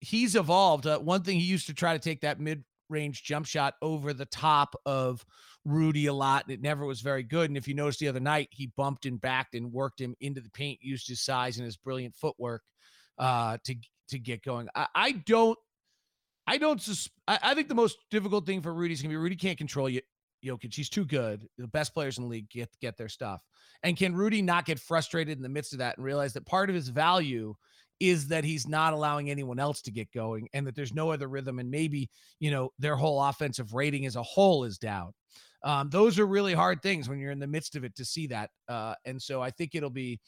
he's 0.00 0.36
evolved. 0.36 0.86
Uh, 0.86 0.98
one 0.98 1.22
thing 1.22 1.38
he 1.38 1.46
used 1.46 1.66
to 1.66 1.74
try 1.74 1.92
to 1.92 1.98
take 1.98 2.20
that 2.22 2.40
mid 2.40 2.64
range 2.88 3.22
jump 3.22 3.46
shot 3.46 3.74
over 3.82 4.12
the 4.12 4.26
top 4.26 4.74
of 4.84 5.24
Rudy 5.64 6.06
a 6.06 6.12
lot, 6.12 6.44
and 6.44 6.52
it 6.52 6.60
never 6.60 6.84
was 6.84 7.00
very 7.00 7.22
good. 7.22 7.50
And 7.50 7.56
if 7.56 7.68
you 7.68 7.74
notice 7.74 7.98
the 7.98 8.08
other 8.08 8.20
night, 8.20 8.48
he 8.50 8.72
bumped 8.76 9.06
and 9.06 9.20
backed 9.20 9.54
and 9.54 9.72
worked 9.72 10.00
him 10.00 10.14
into 10.20 10.40
the 10.40 10.50
paint, 10.50 10.80
used 10.82 11.08
his 11.08 11.22
size 11.22 11.56
and 11.56 11.64
his 11.64 11.76
brilliant 11.76 12.14
footwork 12.14 12.62
uh, 13.18 13.58
to 13.64 13.74
to 14.08 14.18
get 14.18 14.42
going. 14.42 14.68
I, 14.74 14.86
I 14.94 15.12
don't. 15.12 15.58
I 16.46 16.58
don't. 16.58 16.80
Sus- 16.80 17.10
I, 17.28 17.38
I, 17.42 17.54
think 17.54 17.68
the 17.68 17.74
most 17.74 17.98
difficult 18.10 18.46
thing 18.46 18.60
for 18.62 18.74
Rudy 18.74 18.94
is 18.94 19.02
gonna 19.02 19.12
be 19.12 19.16
Rudy 19.16 19.36
can't 19.36 19.58
control 19.58 19.88
you 19.88 20.00
Jokic. 20.44 20.74
He's 20.74 20.88
too 20.88 21.04
good. 21.04 21.46
The 21.58 21.68
best 21.68 21.94
players 21.94 22.18
in 22.18 22.24
the 22.24 22.30
league 22.30 22.48
get 22.50 22.70
get 22.80 22.96
their 22.96 23.08
stuff. 23.08 23.42
And 23.82 23.96
can 23.96 24.14
Rudy 24.14 24.42
not 24.42 24.64
get 24.64 24.80
frustrated 24.80 25.36
in 25.36 25.42
the 25.42 25.48
midst 25.48 25.72
of 25.72 25.78
that 25.78 25.96
and 25.96 26.04
realize 26.04 26.32
that 26.34 26.46
part 26.46 26.68
of 26.68 26.74
his 26.74 26.88
value 26.88 27.54
is 28.00 28.26
that 28.28 28.44
he's 28.44 28.66
not 28.66 28.94
allowing 28.94 29.30
anyone 29.30 29.58
else 29.58 29.82
to 29.82 29.92
get 29.92 30.10
going 30.12 30.48
and 30.54 30.66
that 30.66 30.74
there's 30.74 30.94
no 30.94 31.10
other 31.10 31.28
rhythm 31.28 31.58
and 31.58 31.70
maybe, 31.70 32.08
you 32.40 32.50
know, 32.50 32.70
their 32.78 32.96
whole 32.96 33.22
offensive 33.22 33.74
rating 33.74 34.06
as 34.06 34.16
a 34.16 34.22
whole 34.22 34.64
is 34.64 34.78
down. 34.78 35.12
Um, 35.62 35.90
those 35.90 36.18
are 36.18 36.26
really 36.26 36.54
hard 36.54 36.82
things 36.82 37.08
when 37.08 37.18
you're 37.18 37.30
in 37.32 37.38
the 37.38 37.46
midst 37.46 37.76
of 37.76 37.84
it 37.84 37.94
to 37.96 38.04
see 38.04 38.26
that. 38.28 38.50
Uh, 38.68 38.94
and 39.04 39.20
so 39.20 39.42
I 39.42 39.50
think 39.50 39.74
it'll 39.74 39.90
be 39.90 40.18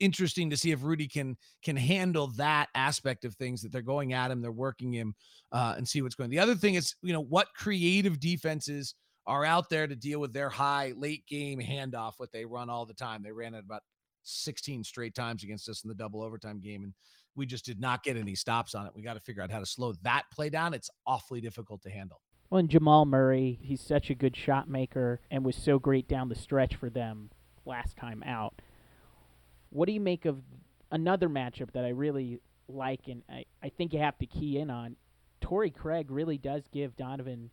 interesting 0.00 0.50
to 0.50 0.56
see 0.56 0.70
if 0.70 0.82
Rudy 0.82 1.08
can 1.08 1.36
can 1.64 1.76
handle 1.76 2.26
that 2.36 2.68
aspect 2.74 3.24
of 3.24 3.34
things 3.34 3.62
that 3.62 3.72
they're 3.72 3.80
going 3.80 4.12
at 4.12 4.30
him, 4.30 4.42
they're 4.42 4.52
working 4.52 4.92
him, 4.92 5.14
uh, 5.52 5.74
and 5.76 5.88
see 5.88 6.02
what's 6.02 6.14
going. 6.14 6.30
The 6.30 6.40
other 6.40 6.56
thing 6.56 6.74
is, 6.74 6.94
you 7.02 7.12
know, 7.12 7.22
what 7.22 7.48
creative 7.56 8.20
defenses 8.20 8.94
are 9.26 9.44
out 9.44 9.70
there 9.70 9.86
to 9.86 9.94
deal 9.94 10.20
with 10.20 10.32
their 10.32 10.50
high 10.50 10.92
late 10.96 11.24
game 11.26 11.60
handoff, 11.60 12.14
what 12.16 12.32
they 12.32 12.44
run 12.44 12.68
all 12.68 12.84
the 12.84 12.94
time. 12.94 13.22
They 13.22 13.32
ran 13.32 13.54
it 13.54 13.64
about 13.64 13.82
16 14.22 14.84
straight 14.84 15.14
times 15.14 15.44
against 15.44 15.68
us 15.68 15.84
in 15.84 15.88
the 15.88 15.94
double 15.94 16.22
overtime 16.22 16.60
game, 16.60 16.84
and 16.84 16.94
we 17.34 17.46
just 17.46 17.64
did 17.64 17.80
not 17.80 18.02
get 18.02 18.16
any 18.16 18.34
stops 18.34 18.74
on 18.74 18.86
it. 18.86 18.92
We 18.94 19.02
got 19.02 19.14
to 19.14 19.20
figure 19.20 19.42
out 19.42 19.50
how 19.50 19.60
to 19.60 19.66
slow 19.66 19.94
that 20.02 20.24
play 20.32 20.50
down. 20.50 20.74
It's 20.74 20.90
awfully 21.06 21.40
difficult 21.40 21.82
to 21.82 21.90
handle. 21.90 22.20
Well, 22.50 22.58
and 22.58 22.68
Jamal 22.68 23.06
Murray, 23.06 23.58
he's 23.62 23.80
such 23.80 24.10
a 24.10 24.14
good 24.14 24.36
shot 24.36 24.68
maker 24.68 25.20
and 25.30 25.44
was 25.44 25.56
so 25.56 25.78
great 25.78 26.06
down 26.06 26.28
the 26.28 26.34
stretch 26.34 26.76
for 26.76 26.90
them 26.90 27.30
last 27.64 27.96
time 27.96 28.22
out. 28.26 28.60
What 29.70 29.86
do 29.86 29.92
you 29.92 30.00
make 30.00 30.26
of 30.26 30.42
another 30.90 31.30
matchup 31.30 31.72
that 31.72 31.84
I 31.84 31.88
really 31.88 32.40
like 32.68 33.08
and 33.08 33.22
I, 33.28 33.46
I 33.62 33.70
think 33.70 33.94
you 33.94 34.00
have 34.00 34.18
to 34.18 34.26
key 34.26 34.58
in 34.58 34.68
on? 34.68 34.96
Torrey 35.40 35.70
Craig 35.70 36.10
really 36.10 36.36
does 36.36 36.64
give 36.70 36.94
Donovan 36.94 37.50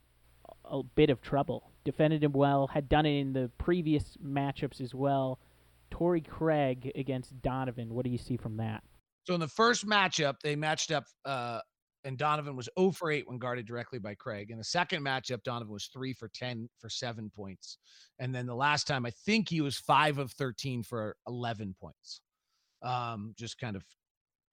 a, 0.65 0.79
a 0.79 0.83
bit 0.83 1.09
of 1.09 1.21
trouble. 1.21 1.71
Defended 1.85 2.21
him 2.21 2.33
well, 2.33 2.67
had 2.67 2.89
done 2.89 3.05
it 3.05 3.19
in 3.19 3.31
the 3.31 3.49
previous 3.57 4.17
matchups 4.21 4.81
as 4.81 4.93
well. 4.93 5.39
Torrey 5.91 6.21
Craig 6.21 6.91
against 6.95 7.41
Donovan, 7.41 7.93
what 7.93 8.05
do 8.05 8.11
you 8.11 8.17
see 8.17 8.37
from 8.37 8.57
that? 8.57 8.83
So 9.25 9.33
in 9.33 9.39
the 9.39 9.47
first 9.47 9.85
matchup, 9.87 10.35
they 10.43 10.55
matched 10.55 10.91
up 10.91 11.05
uh, 11.25 11.59
and 12.03 12.17
Donovan 12.17 12.55
was 12.55 12.69
0 12.79 12.91
for 12.91 13.11
8 13.11 13.27
when 13.27 13.37
guarded 13.37 13.65
directly 13.65 13.99
by 13.99 14.15
Craig. 14.15 14.51
In 14.51 14.57
the 14.57 14.63
second 14.63 15.03
matchup, 15.03 15.43
Donovan 15.43 15.73
was 15.73 15.89
3 15.93 16.13
for 16.13 16.29
10 16.29 16.69
for 16.79 16.89
seven 16.89 17.29
points. 17.35 17.77
And 18.19 18.33
then 18.33 18.45
the 18.45 18.55
last 18.55 18.87
time, 18.87 19.05
I 19.05 19.11
think 19.11 19.49
he 19.49 19.61
was 19.61 19.77
5 19.77 20.17
of 20.17 20.31
13 20.31 20.83
for 20.83 21.15
11 21.27 21.75
points. 21.79 22.21
Um, 22.81 23.33
just 23.37 23.59
kind 23.59 23.75
of 23.75 23.83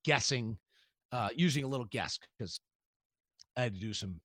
guessing, 0.04 0.58
uh, 1.12 1.28
using 1.36 1.64
a 1.64 1.68
little 1.68 1.86
guess 1.90 2.18
because 2.36 2.60
I 3.56 3.62
had 3.62 3.74
to 3.74 3.80
do 3.80 3.92
some 3.92 4.20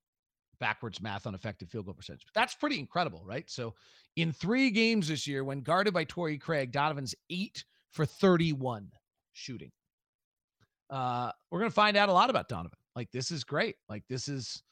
backwards 0.62 1.02
math 1.02 1.28
on 1.28 1.36
effective 1.36 1.70
field 1.70 1.86
goal 1.86 1.94
percentage. 1.94 2.24
But 2.26 2.40
that's 2.40 2.56
pretty 2.56 2.80
incredible, 2.80 3.22
right? 3.26 3.50
So 3.50 3.74
in 4.16 4.32
three 4.32 4.70
games 4.70 5.10
this 5.10 5.28
year, 5.28 5.44
when 5.44 5.60
guarded 5.60 5.94
by 5.94 6.06
Torrey 6.06 6.38
Craig, 6.38 6.72
Donovan's 6.72 7.14
8 7.30 7.66
for 7.92 8.06
31 8.06 8.90
shooting. 9.34 9.72
Uh, 10.90 11.32
we're 11.50 11.60
going 11.60 11.72
to 11.72 11.76
find 11.76 11.98
out 11.98 12.10
a 12.10 12.14
lot 12.14 12.30
about 12.30 12.48
Donovan. 12.48 12.78
Like 12.96 13.12
this 13.12 13.32
is 13.32 13.44
great. 13.44 13.76
Like 13.90 14.04
this 14.10 14.28
is, 14.28 14.64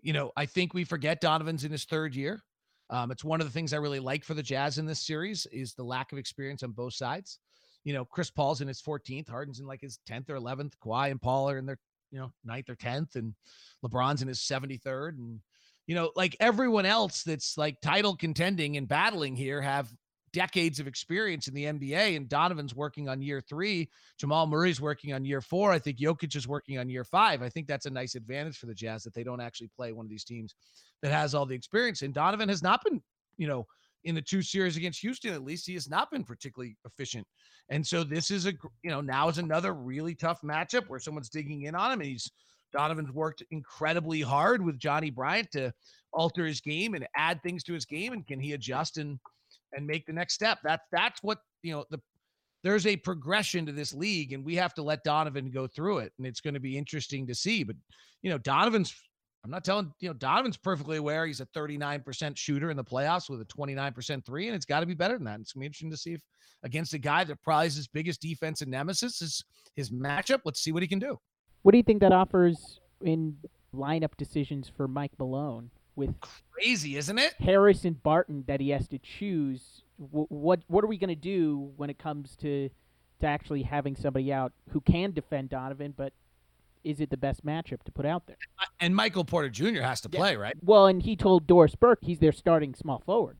you 0.00 0.12
know, 0.12 0.32
I 0.36 0.46
think 0.46 0.74
we 0.74 0.84
forget 0.84 1.20
Donovan's 1.20 1.64
in 1.64 1.72
his 1.72 1.84
third 1.84 2.14
year. 2.14 2.42
Um, 2.90 3.10
it's 3.10 3.24
one 3.24 3.40
of 3.40 3.46
the 3.46 3.52
things 3.52 3.72
I 3.72 3.78
really 3.78 4.00
like 4.00 4.24
for 4.24 4.34
the 4.34 4.42
Jazz 4.42 4.78
in 4.78 4.86
this 4.86 5.06
series 5.06 5.46
is 5.52 5.74
the 5.74 5.84
lack 5.84 6.12
of 6.12 6.18
experience 6.18 6.62
on 6.62 6.72
both 6.72 6.94
sides. 6.94 7.38
You 7.84 7.92
know, 7.92 8.04
Chris 8.04 8.30
Paul's 8.30 8.60
in 8.60 8.68
his 8.68 8.82
14th, 8.82 9.28
Harden's 9.28 9.60
in 9.60 9.66
like 9.66 9.82
his 9.82 9.98
10th 10.08 10.30
or 10.30 10.36
11th, 10.36 10.72
Kawhi 10.84 11.10
and 11.10 11.20
Paul 11.20 11.50
are 11.50 11.58
in 11.58 11.66
their, 11.66 11.78
you 12.10 12.18
know, 12.18 12.32
9th 12.48 12.70
or 12.70 12.76
10th, 12.76 13.16
and 13.16 13.34
LeBron's 13.84 14.22
in 14.22 14.28
his 14.28 14.40
73rd. 14.40 15.18
And, 15.18 15.40
you 15.86 15.94
know, 15.94 16.10
like 16.16 16.36
everyone 16.40 16.86
else 16.86 17.22
that's 17.22 17.56
like 17.56 17.80
title 17.80 18.16
contending 18.16 18.76
and 18.76 18.88
battling 18.88 19.36
here 19.36 19.60
have 19.60 19.90
decades 20.32 20.78
of 20.80 20.86
experience 20.86 21.48
in 21.48 21.54
the 21.54 21.64
NBA, 21.64 22.16
and 22.16 22.28
Donovan's 22.28 22.74
working 22.74 23.08
on 23.08 23.22
year 23.22 23.40
three. 23.40 23.88
Jamal 24.18 24.46
Murray's 24.46 24.80
working 24.80 25.12
on 25.12 25.24
year 25.24 25.40
four. 25.40 25.72
I 25.72 25.78
think 25.78 25.98
Jokic 25.98 26.36
is 26.36 26.46
working 26.46 26.78
on 26.78 26.88
year 26.88 27.04
five. 27.04 27.42
I 27.42 27.48
think 27.48 27.66
that's 27.66 27.86
a 27.86 27.90
nice 27.90 28.14
advantage 28.14 28.58
for 28.58 28.66
the 28.66 28.74
Jazz 28.74 29.02
that 29.04 29.14
they 29.14 29.24
don't 29.24 29.40
actually 29.40 29.70
play 29.76 29.92
one 29.92 30.06
of 30.06 30.10
these 30.10 30.24
teams 30.24 30.54
that 31.02 31.12
has 31.12 31.34
all 31.34 31.46
the 31.46 31.54
experience. 31.54 32.02
And 32.02 32.12
Donovan 32.12 32.48
has 32.48 32.62
not 32.62 32.84
been, 32.84 33.02
you 33.36 33.48
know, 33.48 33.66
in 34.04 34.14
the 34.14 34.22
two 34.22 34.42
series 34.42 34.76
against 34.76 35.00
Houston, 35.00 35.34
at 35.34 35.44
least 35.44 35.66
he 35.66 35.74
has 35.74 35.88
not 35.88 36.10
been 36.10 36.24
particularly 36.24 36.76
efficient. 36.84 37.26
And 37.68 37.86
so 37.86 38.04
this 38.04 38.30
is 38.30 38.46
a, 38.46 38.52
you 38.82 38.90
know, 38.90 39.00
now 39.00 39.28
is 39.28 39.38
another 39.38 39.74
really 39.74 40.14
tough 40.14 40.40
matchup 40.42 40.88
where 40.88 41.00
someone's 41.00 41.28
digging 41.28 41.62
in 41.62 41.74
on 41.74 41.92
him. 41.92 42.00
And 42.00 42.08
he's, 42.08 42.30
Donovan's 42.72 43.12
worked 43.12 43.42
incredibly 43.50 44.20
hard 44.20 44.64
with 44.64 44.78
Johnny 44.78 45.10
Bryant 45.10 45.50
to 45.52 45.72
alter 46.12 46.46
his 46.46 46.60
game 46.60 46.94
and 46.94 47.06
add 47.16 47.42
things 47.42 47.64
to 47.64 47.72
his 47.72 47.84
game. 47.84 48.12
And 48.12 48.26
can 48.26 48.40
he 48.40 48.52
adjust 48.52 48.98
and, 48.98 49.18
and 49.72 49.86
make 49.86 50.06
the 50.06 50.12
next 50.12 50.34
step. 50.34 50.58
That's 50.62 50.84
that's 50.90 51.22
what 51.22 51.38
you 51.62 51.72
know 51.72 51.84
the 51.90 52.00
there's 52.64 52.86
a 52.86 52.96
progression 52.96 53.66
to 53.66 53.72
this 53.72 53.94
league, 53.94 54.32
and 54.32 54.44
we 54.44 54.56
have 54.56 54.74
to 54.74 54.82
let 54.82 55.04
Donovan 55.04 55.50
go 55.50 55.66
through 55.66 55.98
it, 55.98 56.12
and 56.18 56.26
it's 56.26 56.40
going 56.40 56.54
to 56.54 56.60
be 56.60 56.76
interesting 56.76 57.26
to 57.26 57.34
see. 57.34 57.62
But 57.62 57.76
you 58.22 58.30
know, 58.30 58.38
Donovan's 58.38 58.94
I'm 59.44 59.50
not 59.50 59.64
telling 59.64 59.92
you 60.00 60.08
know 60.08 60.14
Donovan's 60.14 60.56
perfectly 60.56 60.98
aware 60.98 61.26
he's 61.26 61.40
a 61.40 61.46
39% 61.46 62.36
shooter 62.36 62.70
in 62.70 62.76
the 62.76 62.84
playoffs 62.84 63.30
with 63.30 63.40
a 63.40 63.44
29% 63.44 64.24
three, 64.24 64.46
and 64.48 64.56
it's 64.56 64.66
got 64.66 64.80
to 64.80 64.86
be 64.86 64.94
better 64.94 65.14
than 65.14 65.24
that. 65.24 65.40
It's 65.40 65.52
gonna 65.52 65.62
be 65.62 65.66
interesting 65.66 65.90
to 65.90 65.96
see 65.96 66.14
if 66.14 66.20
against 66.64 66.92
a 66.92 66.98
guy 66.98 67.24
that 67.24 67.40
probably 67.42 67.68
is 67.68 67.76
his 67.76 67.86
biggest 67.86 68.20
defense 68.20 68.62
and 68.62 68.70
nemesis 68.70 69.22
is 69.22 69.44
his 69.74 69.90
matchup. 69.90 70.40
Let's 70.44 70.60
see 70.60 70.72
what 70.72 70.82
he 70.82 70.88
can 70.88 70.98
do. 70.98 71.18
What 71.62 71.72
do 71.72 71.78
you 71.78 71.84
think 71.84 72.00
that 72.00 72.12
offers 72.12 72.80
in 73.00 73.36
lineup 73.74 74.16
decisions 74.16 74.70
for 74.76 74.88
Mike 74.88 75.12
Malone? 75.18 75.70
with 75.98 76.14
crazy, 76.52 76.96
isn't 76.96 77.18
it? 77.18 77.34
Harrison 77.40 77.94
Barton 78.02 78.44
that 78.46 78.60
he 78.60 78.70
has 78.70 78.88
to 78.88 78.98
choose. 78.98 79.82
what 79.98 80.60
what 80.68 80.84
are 80.84 80.86
we 80.86 80.96
going 80.96 81.08
to 81.08 81.16
do 81.16 81.72
when 81.76 81.90
it 81.90 81.98
comes 81.98 82.36
to 82.36 82.70
to 83.20 83.26
actually 83.26 83.62
having 83.64 83.96
somebody 83.96 84.32
out 84.32 84.52
who 84.70 84.80
can 84.80 85.10
defend 85.10 85.50
Donovan, 85.50 85.92
but 85.96 86.12
is 86.84 87.00
it 87.00 87.10
the 87.10 87.16
best 87.16 87.44
matchup 87.44 87.82
to 87.84 87.92
put 87.92 88.06
out 88.06 88.26
there? 88.26 88.36
Uh, 88.58 88.66
and 88.80 88.94
Michael 88.94 89.24
Porter 89.24 89.48
Jr. 89.48 89.82
has 89.82 90.00
to 90.02 90.08
play, 90.08 90.36
right? 90.36 90.56
Well, 90.62 90.86
and 90.86 91.02
he 91.02 91.16
told 91.16 91.46
Doris 91.46 91.74
Burke 91.74 92.00
he's 92.02 92.18
their 92.18 92.32
starting 92.32 92.74
small 92.74 93.02
forward. 93.04 93.38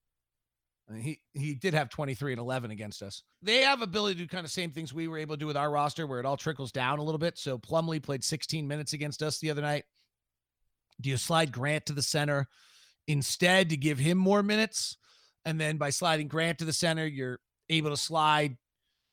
He 0.97 1.21
he 1.35 1.55
did 1.55 1.75
have 1.75 1.91
23 1.91 2.33
and 2.33 2.41
11 2.41 2.71
against 2.71 3.03
us. 3.03 3.23
They 3.43 3.59
have 3.59 3.83
ability 3.83 4.15
to 4.15 4.21
do 4.23 4.29
kind 4.29 4.47
of 4.47 4.51
same 4.51 4.71
things 4.71 4.95
we 4.95 5.07
were 5.07 5.19
able 5.19 5.35
to 5.35 5.39
do 5.39 5.47
with 5.47 5.57
our 5.57 5.71
roster 5.71 6.07
where 6.07 6.19
it 6.19 6.25
all 6.25 6.39
trickles 6.39 6.73
down 6.73 6.99
a 6.99 7.03
little 7.03 7.19
bit. 7.19 7.37
So 7.37 7.59
Plumlee 7.59 8.03
played 8.03 8.25
16 8.25 8.67
minutes 8.67 8.95
against 8.95 9.23
us 9.23 9.39
the 9.39 9.51
other 9.51 9.61
night. 9.61 9.85
Do 11.01 11.11
you 11.11 11.19
slide 11.19 11.53
Grant 11.53 11.87
to 11.87 11.93
the 11.93 12.03
center 12.03 12.49
instead 13.07 13.69
to 13.71 13.77
give 13.77 13.99
him 13.99 14.17
more 14.17 14.43
minutes? 14.43 14.97
And 15.45 15.61
then 15.61 15.77
by 15.77 15.91
sliding 15.91 16.29
Grant 16.29 16.59
to 16.59 16.65
the 16.65 16.73
center, 16.73 17.07
you're 17.07 17.39
able 17.69 17.91
to 17.91 17.97
slide, 17.97 18.57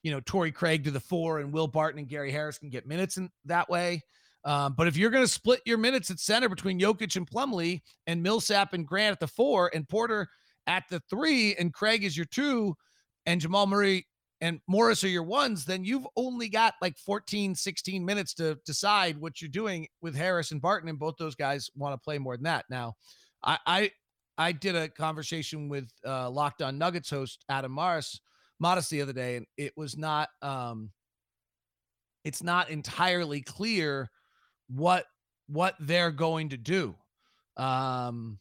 you 0.06 0.12
know, 0.12 0.22
Torrey 0.24 0.52
Craig 0.52 0.84
to 0.84 0.92
the 0.92 1.00
four 1.00 1.40
and 1.40 1.52
Will 1.52 1.66
Barton 1.66 1.98
and 1.98 2.08
Gary 2.08 2.32
Harris 2.32 2.60
can 2.60 2.70
get 2.70 2.86
minutes 2.86 3.18
in 3.18 3.28
that 3.46 3.68
way. 3.68 4.04
Um, 4.44 4.76
but 4.78 4.88
if 4.88 4.96
you're 4.96 5.10
going 5.10 5.24
to 5.24 5.28
split 5.28 5.62
your 5.66 5.80
minutes 5.80 6.12
at 6.12 6.20
center 6.20 6.48
between 6.48 6.80
Jokic 6.80 7.16
and 7.16 7.28
Plumlee 7.28 7.82
and 8.06 8.22
Millsap 8.22 8.74
and 8.74 8.86
Grant 8.86 9.14
at 9.14 9.20
the 9.20 9.28
four 9.28 9.72
and 9.74 9.90
Porter 9.90 10.28
at 10.68 10.84
the 10.92 11.02
three 11.10 11.56
and 11.56 11.74
Craig 11.74 12.04
is 12.04 12.16
your 12.16 12.28
two 12.28 12.76
and 13.26 13.42
Jamal 13.42 13.66
Murray 13.66 14.06
and 14.42 14.60
Morris 14.68 15.04
are 15.04 15.08
your 15.08 15.24
ones, 15.24 15.66
then 15.66 15.84
you've 15.84 16.06
only 16.16 16.50
got 16.50 16.76
like 16.84 17.00
14, 17.00 17.56
16 17.56 18.06
minutes 18.06 18.36
to 18.36 18.60
decide 18.64 19.18
what 19.18 19.42
you're 19.42 19.50
doing 19.50 19.88
with 20.04 20.16
Harris 20.16 20.52
and 20.52 20.62
Barton. 20.62 20.88
And 20.88 21.00
both 21.00 21.16
those 21.18 21.34
guys 21.34 21.72
want 21.76 21.94
to 21.94 21.98
play 21.98 22.20
more 22.20 22.38
than 22.38 22.44
that. 22.44 22.66
Now, 22.70 22.94
I, 23.44 23.58
I, 23.66 23.92
I 24.38 24.52
did 24.52 24.76
a 24.76 24.88
conversation 24.88 25.68
with 25.68 25.90
uh, 26.06 26.30
Locked 26.30 26.62
On 26.62 26.78
Nuggets 26.78 27.10
host 27.10 27.44
Adam 27.50 27.72
Morris, 27.72 28.20
Modest 28.60 28.90
the 28.90 29.02
other 29.02 29.14
day, 29.14 29.36
and 29.38 29.46
it 29.58 29.74
was 29.76 29.98
not, 29.98 30.30
um, 30.42 30.92
it's 32.24 32.44
not 32.44 32.70
entirely 32.70 33.42
clear 33.42 34.10
what 34.68 35.06
what 35.48 35.76
they're 35.80 36.12
going 36.12 36.50
to 36.50 36.58
do. 36.58 36.96
Um, 37.58 38.40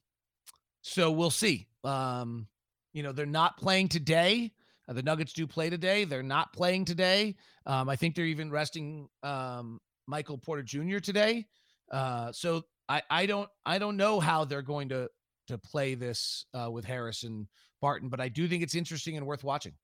so 0.82 1.10
we'll 1.10 1.30
see. 1.30 1.66
Um, 1.82 2.46
you 2.92 3.02
know, 3.02 3.12
they're 3.12 3.26
not 3.26 3.56
playing 3.58 3.88
today. 3.88 4.52
Uh, 4.88 4.92
the 4.92 5.02
Nuggets 5.02 5.32
do 5.32 5.46
play 5.46 5.70
today. 5.70 6.04
They're 6.04 6.22
not 6.22 6.52
playing 6.52 6.84
today. 6.84 7.36
Um, 7.66 7.88
I 7.88 7.96
think 7.96 8.14
they're 8.14 8.24
even 8.26 8.50
resting 8.50 9.08
um, 9.22 9.80
Michael 10.06 10.38
Porter 10.38 10.62
Jr. 10.62 10.98
today. 10.98 11.46
Uh, 11.90 12.32
so 12.32 12.62
I, 12.88 13.02
I 13.10 13.26
don't 13.26 13.48
I 13.64 13.78
don't 13.78 13.96
know 13.96 14.20
how 14.20 14.44
they're 14.44 14.62
going 14.62 14.88
to 14.90 15.08
to 15.48 15.58
play 15.58 15.94
this 15.94 16.46
uh, 16.54 16.70
with 16.70 16.84
Harrison 16.84 17.48
Barton, 17.80 18.08
but 18.08 18.20
I 18.20 18.28
do 18.28 18.48
think 18.48 18.62
it's 18.62 18.74
interesting 18.74 19.16
and 19.16 19.26
worth 19.26 19.44
watching. 19.44 19.74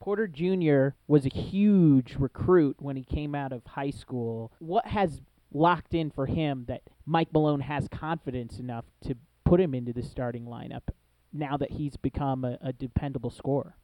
Porter 0.00 0.26
Jr. 0.28 0.96
was 1.06 1.26
a 1.26 1.28
huge 1.34 2.16
recruit 2.18 2.76
when 2.78 2.96
he 2.96 3.04
came 3.04 3.34
out 3.34 3.52
of 3.52 3.64
high 3.66 3.90
school. 3.90 4.52
What 4.60 4.86
has 4.86 5.20
locked 5.52 5.94
in 5.94 6.10
for 6.10 6.26
him 6.26 6.64
that 6.68 6.82
Mike 7.06 7.32
Malone 7.32 7.60
has 7.60 7.88
confidence 7.88 8.58
enough 8.58 8.84
to 9.02 9.16
put 9.44 9.60
him 9.60 9.74
into 9.74 9.92
the 9.92 10.02
starting 10.02 10.44
lineup 10.44 10.88
now 11.32 11.56
that 11.56 11.72
he's 11.72 11.96
become 11.96 12.44
a, 12.44 12.58
a 12.62 12.72
dependable 12.72 13.30
scorer? 13.30 13.74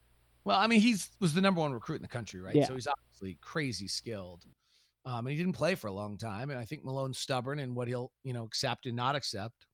Well, 0.44 0.58
I 0.58 0.66
mean, 0.66 0.80
he's 0.80 1.10
was 1.20 1.34
the 1.34 1.40
number 1.40 1.60
one 1.60 1.72
recruit 1.72 1.96
in 1.96 2.02
the 2.02 2.08
country, 2.08 2.40
right? 2.40 2.54
Yeah. 2.54 2.66
So 2.66 2.74
he's 2.74 2.86
obviously 2.86 3.38
crazy 3.40 3.88
skilled. 3.88 4.44
Um, 5.06 5.26
and 5.26 5.30
he 5.30 5.36
didn't 5.36 5.54
play 5.54 5.74
for 5.74 5.88
a 5.88 5.92
long 5.92 6.16
time. 6.16 6.50
And 6.50 6.58
I 6.58 6.64
think 6.64 6.84
Malone's 6.84 7.18
stubborn 7.18 7.58
in 7.58 7.74
what 7.74 7.88
he'll, 7.88 8.12
you 8.22 8.32
know, 8.32 8.44
accept 8.44 8.86
and 8.86 8.96
not 8.96 9.16
accept. 9.16 9.66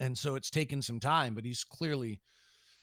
and 0.00 0.16
so 0.16 0.34
it's 0.34 0.50
taken 0.50 0.82
some 0.82 0.98
time. 1.00 1.34
But 1.34 1.44
he's 1.44 1.62
clearly 1.64 2.20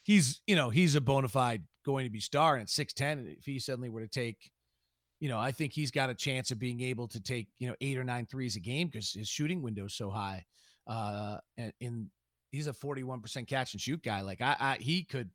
he's 0.04 0.42
you 0.48 0.56
know 0.56 0.70
he's 0.70 0.96
a 0.96 1.02
bona 1.02 1.28
fide 1.28 1.64
going 1.86 2.06
to 2.06 2.12
be 2.12 2.20
star. 2.20 2.56
And 2.56 2.64
at 2.64 2.70
six 2.70 2.94
ten, 2.94 3.36
if 3.38 3.46
he 3.46 3.60
suddenly 3.60 3.90
were 3.90 4.02
to 4.02 4.08
take, 4.08 4.52
you 5.20 5.30
know, 5.30 5.40
I 5.40 5.52
think 5.52 5.74
he's 5.74 5.92
got 5.92 6.10
a 6.10 6.16
chance 6.16 6.52
of 6.52 6.60
being 6.60 6.82
able 6.82 7.08
to 7.10 7.22
take 7.22 7.48
you 7.60 7.68
know 7.68 7.76
eight 7.82 7.98
or 7.98 8.04
nine 8.04 8.26
threes 8.26 8.56
a 8.56 8.60
game 8.60 8.88
because 8.88 9.12
his 9.12 9.28
shooting 9.28 9.62
window 9.62 9.86
is 9.86 9.96
so 9.96 10.10
high. 10.10 10.46
Uh, 10.86 11.38
and 11.58 11.74
in 11.80 12.10
he's 12.52 12.68
a 12.68 12.74
forty 12.74 13.04
one 13.04 13.22
percent 13.22 13.48
catch 13.48 13.74
and 13.74 13.82
shoot 13.82 14.04
guy. 14.04 14.22
Like 14.22 14.42
I, 14.42 14.56
I 14.60 14.78
he 14.80 15.04
could 15.04 15.30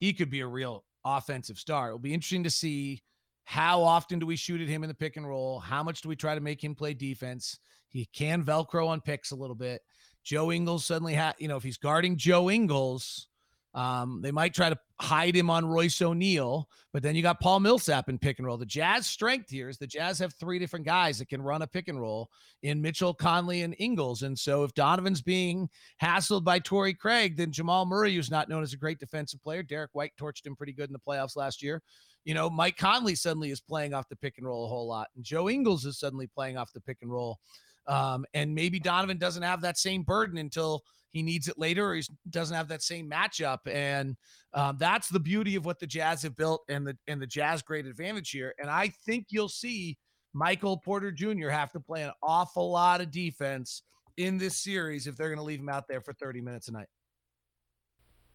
he 0.00 0.12
could 0.12 0.30
be 0.30 0.40
a 0.40 0.46
real 0.46 0.84
offensive 1.04 1.58
star. 1.58 1.88
It'll 1.88 1.98
be 1.98 2.14
interesting 2.14 2.44
to 2.44 2.50
see 2.50 3.02
how 3.44 3.82
often 3.82 4.18
do 4.18 4.26
we 4.26 4.36
shoot 4.36 4.60
at 4.60 4.68
him 4.68 4.82
in 4.82 4.88
the 4.88 4.94
pick 4.94 5.16
and 5.16 5.28
roll? 5.28 5.60
How 5.60 5.82
much 5.82 6.00
do 6.00 6.08
we 6.08 6.16
try 6.16 6.34
to 6.34 6.40
make 6.40 6.64
him 6.64 6.74
play 6.74 6.94
defense? 6.94 7.58
He 7.88 8.06
can 8.06 8.42
Velcro 8.42 8.88
on 8.88 9.00
picks 9.00 9.30
a 9.30 9.36
little 9.36 9.54
bit. 9.54 9.82
Joe 10.24 10.50
Ingles 10.50 10.86
suddenly 10.86 11.12
had, 11.12 11.34
you 11.38 11.48
know, 11.48 11.56
if 11.56 11.62
he's 11.62 11.76
guarding 11.76 12.16
Joe 12.16 12.50
Ingles, 12.50 13.28
um, 13.74 14.20
they 14.22 14.30
might 14.30 14.54
try 14.54 14.70
to 14.70 14.78
hide 15.00 15.34
him 15.34 15.50
on 15.50 15.66
Royce 15.66 16.00
O'Neale, 16.00 16.68
but 16.92 17.02
then 17.02 17.16
you 17.16 17.22
got 17.22 17.40
Paul 17.40 17.58
Millsap 17.58 18.08
in 18.08 18.18
pick 18.18 18.38
and 18.38 18.46
roll. 18.46 18.56
The 18.56 18.64
Jazz 18.64 19.06
strength 19.06 19.50
here 19.50 19.68
is 19.68 19.78
the 19.78 19.86
Jazz 19.86 20.18
have 20.20 20.32
three 20.34 20.60
different 20.60 20.86
guys 20.86 21.18
that 21.18 21.28
can 21.28 21.42
run 21.42 21.62
a 21.62 21.66
pick 21.66 21.88
and 21.88 22.00
roll 22.00 22.30
in 22.62 22.80
Mitchell, 22.80 23.12
Conley, 23.12 23.62
and 23.62 23.74
Ingles. 23.80 24.22
And 24.22 24.38
so 24.38 24.62
if 24.62 24.72
Donovan's 24.74 25.22
being 25.22 25.68
hassled 26.00 26.44
by 26.44 26.60
Torrey 26.60 26.94
Craig, 26.94 27.36
then 27.36 27.50
Jamal 27.50 27.84
Murray, 27.84 28.14
who's 28.14 28.30
not 28.30 28.48
known 28.48 28.62
as 28.62 28.72
a 28.72 28.78
great 28.78 29.00
defensive 29.00 29.42
player, 29.42 29.64
Derrick 29.64 29.90
White 29.92 30.12
torched 30.18 30.46
him 30.46 30.54
pretty 30.54 30.72
good 30.72 30.88
in 30.88 30.92
the 30.92 31.00
playoffs 31.00 31.36
last 31.36 31.60
year. 31.60 31.82
You 32.24 32.34
know, 32.34 32.48
Mike 32.48 32.76
Conley 32.76 33.16
suddenly 33.16 33.50
is 33.50 33.60
playing 33.60 33.92
off 33.92 34.08
the 34.08 34.16
pick 34.16 34.38
and 34.38 34.46
roll 34.46 34.64
a 34.64 34.68
whole 34.68 34.86
lot, 34.86 35.08
and 35.16 35.24
Joe 35.24 35.50
Ingles 35.50 35.84
is 35.84 35.98
suddenly 35.98 36.28
playing 36.28 36.56
off 36.56 36.72
the 36.72 36.80
pick 36.80 36.98
and 37.02 37.10
roll. 37.10 37.38
Um, 37.86 38.24
and 38.32 38.54
maybe 38.54 38.78
Donovan 38.78 39.18
doesn't 39.18 39.42
have 39.42 39.60
that 39.62 39.76
same 39.76 40.04
burden 40.04 40.38
until 40.38 40.84
he 41.14 41.22
needs 41.22 41.46
it 41.46 41.56
later 41.56 41.92
or 41.92 41.94
he 41.94 42.02
doesn't 42.28 42.56
have 42.56 42.68
that 42.68 42.82
same 42.82 43.08
matchup. 43.08 43.60
And 43.66 44.16
um, 44.52 44.76
that's 44.78 45.08
the 45.08 45.20
beauty 45.20 45.54
of 45.54 45.64
what 45.64 45.78
the 45.78 45.86
Jazz 45.86 46.24
have 46.24 46.36
built 46.36 46.62
and 46.68 46.86
the 46.86 46.98
and 47.06 47.22
the 47.22 47.26
Jazz 47.26 47.62
great 47.62 47.86
advantage 47.86 48.30
here. 48.30 48.52
And 48.58 48.68
I 48.68 48.92
think 49.06 49.28
you'll 49.30 49.48
see 49.48 49.96
Michael 50.34 50.76
Porter 50.76 51.12
Jr. 51.12 51.48
have 51.48 51.70
to 51.72 51.80
play 51.80 52.02
an 52.02 52.10
awful 52.20 52.70
lot 52.70 53.00
of 53.00 53.12
defense 53.12 53.82
in 54.16 54.38
this 54.38 54.58
series 54.58 55.06
if 55.06 55.16
they're 55.16 55.28
going 55.28 55.38
to 55.38 55.44
leave 55.44 55.60
him 55.60 55.68
out 55.68 55.86
there 55.88 56.00
for 56.00 56.12
30 56.12 56.40
minutes 56.40 56.66
a 56.66 56.72
night. 56.72 56.88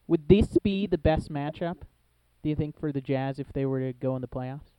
Would 0.07 0.27
this 0.27 0.57
be 0.63 0.87
the 0.87 0.97
best 0.97 1.29
matchup, 1.29 1.81
do 2.41 2.49
you 2.49 2.55
think, 2.55 2.79
for 2.79 2.93
the 2.93 3.01
Jazz 3.01 3.39
if 3.39 3.51
they 3.53 3.65
were 3.65 3.81
to 3.81 3.93
go 3.93 4.15
in 4.15 4.21
the 4.21 4.27
playoffs? 4.27 4.71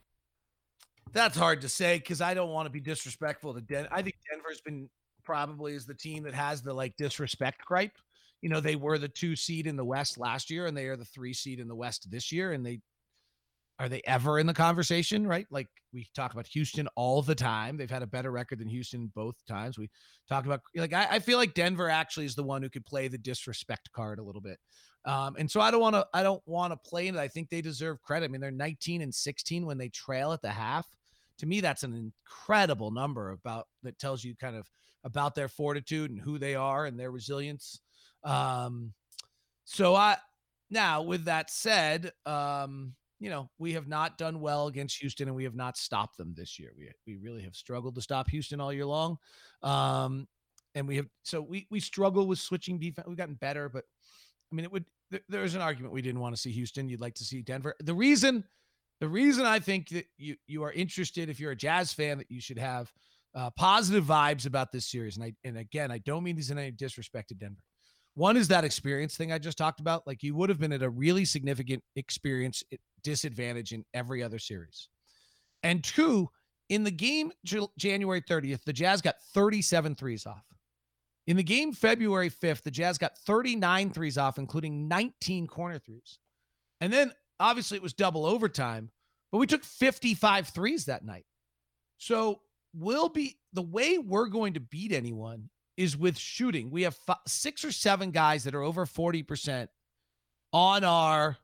That's 1.13 1.37
hard 1.37 1.61
to 1.61 1.69
say 1.69 1.99
because 1.99 2.23
I 2.23 2.33
don't 2.33 2.51
want 2.51 2.67
to 2.67 2.71
be 2.71 2.81
disrespectful 2.81 3.53
to 3.55 3.61
Denver. 3.61 3.89
I 3.93 4.01
think 4.01 4.17
Denver's 4.31 4.61
been 4.63 4.89
probably 5.25 5.75
is 5.75 5.87
the 5.87 5.95
team 5.95 6.23
that 6.25 6.35
has 6.35 6.63
the 6.63 6.73
like 6.73 6.97
disrespect 6.97 7.65
gripe. 7.65 7.97
You 8.43 8.49
know, 8.49 8.61
they 8.61 8.77
were 8.77 8.99
the 8.99 9.09
two 9.09 9.37
seed 9.37 9.67
in 9.67 9.77
the 9.77 9.85
West 9.85 10.19
last 10.19 10.51
year, 10.51 10.67
and 10.67 10.77
they 10.77 10.87
are 10.87 10.97
the 10.97 11.05
three 11.05 11.35
seed 11.35 11.61
in 11.61 11.69
the 11.69 11.75
West 11.75 12.11
this 12.11 12.33
year. 12.33 12.53
And 12.53 12.65
they 12.65 12.81
are 13.79 13.89
they 13.89 14.03
ever 14.05 14.39
in 14.39 14.47
the 14.47 14.55
conversation, 14.55 15.27
right? 15.27 15.47
Like 15.51 15.69
we 15.93 16.07
talk 16.15 16.33
about 16.33 16.47
Houston 16.49 16.89
all 16.97 17.23
the 17.23 17.35
time. 17.35 17.77
They've 17.77 17.91
had 17.91 18.03
a 18.03 18.07
better 18.07 18.31
record 18.31 18.59
than 18.59 18.69
Houston 18.69 19.11
both 19.15 19.37
times. 19.47 19.79
We 19.79 19.91
talk 20.29 20.47
about 20.47 20.61
like 20.75 20.93
I, 20.93 21.07
I 21.13 21.19
feel 21.19 21.39
like 21.39 21.55
Denver 21.55 21.89
actually 21.89 22.27
is 22.27 22.35
the 22.35 22.43
one 22.43 22.63
who 22.63 22.71
could 22.71 22.87
play 22.87 23.09
the 23.09 23.19
disrespect 23.19 23.91
card 23.93 24.19
a 24.19 24.23
little 24.23 24.43
bit. 24.43 24.59
Um, 25.07 25.37
and 25.39 25.51
so 25.51 25.61
I 25.61 25.71
don't 25.71 25.81
want 25.81 25.95
to 25.95 26.07
I 26.13 26.23
don't 26.23 26.43
want 26.47 26.73
to 26.73 26.89
play 26.89 27.09
it. 27.09 27.17
I 27.17 27.29
think 27.29 27.49
they 27.49 27.63
deserve 27.63 28.03
credit. 28.03 28.27
I 28.27 28.29
mean, 28.29 28.41
they're 28.41 28.51
19 28.51 29.03
and 29.03 29.15
16 29.15 29.65
when 29.65 29.79
they 29.79 29.89
trail 29.89 30.33
at 30.33 30.43
the 30.43 30.51
half 30.51 30.87
to 31.41 31.47
me 31.47 31.61
that's 31.61 31.83
an 31.83 31.95
incredible 31.95 32.91
number 32.91 33.31
about 33.31 33.67
that 33.83 33.99
tells 33.99 34.23
you 34.23 34.37
kind 34.37 34.57
of 34.57 34.69
about 35.05 35.35
their 35.35 35.49
fortitude 35.49 36.11
and 36.11 36.21
who 36.21 36.39
they 36.39 36.55
are 36.55 36.87
and 36.87 36.99
their 36.99 37.11
resilience. 37.11 37.81
Um 38.25 38.93
so 39.65 39.95
i 39.95 40.17
now 40.69 41.03
with 41.03 41.27
that 41.27 41.49
said 41.49 42.13
um 42.27 42.95
you 43.21 43.31
know 43.31 43.49
we 43.59 43.73
have 43.75 43.87
not 43.87 44.19
done 44.19 44.41
well 44.41 44.67
against 44.67 45.01
houston 45.01 45.29
and 45.29 45.37
we 45.37 45.45
have 45.45 45.55
not 45.55 45.77
stopped 45.77 46.17
them 46.17 46.35
this 46.37 46.59
year. 46.59 46.73
We 46.77 46.91
we 47.07 47.17
really 47.17 47.43
have 47.43 47.55
struggled 47.55 47.95
to 47.95 48.03
stop 48.03 48.29
houston 48.29 48.61
all 48.61 48.73
year 48.73 48.87
long. 48.87 49.17
Um 49.63 50.27
and 50.75 50.87
we 50.87 50.97
have 50.97 51.07
so 51.23 51.41
we 51.41 51.67
we 51.71 51.81
struggle 51.81 52.27
with 52.27 52.39
switching 52.39 52.79
defense 52.79 53.07
we've 53.09 53.17
gotten 53.17 53.35
better 53.35 53.69
but 53.69 53.85
i 54.53 54.55
mean 54.55 54.65
it 54.65 54.71
would 54.71 54.85
there's 55.29 55.55
an 55.55 55.61
argument 55.61 55.93
we 55.93 56.03
didn't 56.03 56.21
want 56.21 56.35
to 56.35 56.41
see 56.41 56.53
houston. 56.53 56.89
You'd 56.89 57.01
like 57.01 57.15
to 57.15 57.25
see 57.25 57.43
denver. 57.43 57.75
The 57.81 57.95
reason 57.95 58.45
the 59.01 59.09
reason 59.09 59.47
I 59.47 59.59
think 59.59 59.89
that 59.91 60.07
you 60.19 60.37
you 60.47 60.63
are 60.63 60.73
interested, 60.73 61.29
if 61.29 61.41
you're 61.41 61.53
a 61.53 61.57
Jazz 61.57 61.93
fan, 61.93 62.19
that 62.19 62.31
you 62.31 62.41
should 62.41 62.59
have 62.59 62.93
uh, 63.35 63.51
positive 63.51 64.05
vibes 64.05 64.47
about 64.47 64.73
this 64.73 64.91
series, 64.91 65.17
and 65.17 65.25
I 65.25 65.33
and 65.45 65.59
again, 65.59 65.91
I 65.91 65.99
don't 65.99 66.25
mean 66.25 66.37
these 66.37 66.51
in 66.51 66.59
any 66.59 66.71
disrespect 66.71 67.29
to 67.29 67.35
Denver. 67.35 67.61
One 68.15 68.37
is 68.37 68.49
that 68.49 68.65
experience 68.65 69.17
thing 69.17 69.33
I 69.33 69.39
just 69.39 69.59
talked 69.59 69.81
about. 69.81 70.07
Like 70.07 70.23
you 70.23 70.35
would 70.35 70.49
have 70.49 70.59
been 70.59 70.73
at 70.73 70.83
a 70.83 70.91
really 70.91 71.25
significant 71.25 71.83
experience 71.97 72.63
eh, 72.73 72.77
disadvantage 73.03 73.73
in 73.73 73.85
every 73.95 74.23
other 74.23 74.39
series. 74.39 74.89
And 75.63 75.85
two, 75.85 76.29
in 76.69 76.85
the 76.85 76.91
game 76.91 77.33
January 77.79 78.21
30th, 78.21 78.65
the 78.65 78.73
Jazz 78.73 79.01
got 79.01 79.17
37 79.35 79.95
threes 79.95 80.27
off. 80.27 80.45
In 81.27 81.37
the 81.37 81.43
game 81.43 81.73
February 81.73 82.31
5th, 82.31 82.63
the 82.63 82.71
Jazz 82.71 82.99
got 82.99 83.17
39 83.19 83.91
threes 83.91 84.19
off, 84.19 84.39
including 84.39 84.89
19 84.89 85.47
corner 85.47 85.79
threes. 85.79 86.19
And 86.81 86.93
then 86.93 87.13
Obviously, 87.41 87.77
it 87.77 87.83
was 87.83 87.95
double 87.95 88.27
overtime, 88.27 88.91
but 89.33 89.39
we 89.39 89.47
took 89.47 89.65
55 89.65 90.49
threes 90.49 90.85
that 90.85 91.05
night. 91.05 91.25
So 91.97 92.43
we'll 92.75 93.09
be 93.09 93.37
the 93.53 93.63
way 93.63 93.99
we're 93.99 94.29
going 94.29 94.55
to 94.55 94.61
beat 94.61 94.93
anyone 94.93 95.49
is 95.77 95.97
with 95.97 96.19
shooting. 96.19 96.71
We 96.71 96.83
have 96.83 96.97
five, 97.07 97.17
six 97.27 97.65
or 97.65 97.73
seven 97.73 98.11
guys 98.11 98.45
that 98.45 98.55
are 98.55 98.63
over 98.63 98.87
40% 98.87 99.69
on 100.53 100.85
our 100.85 101.37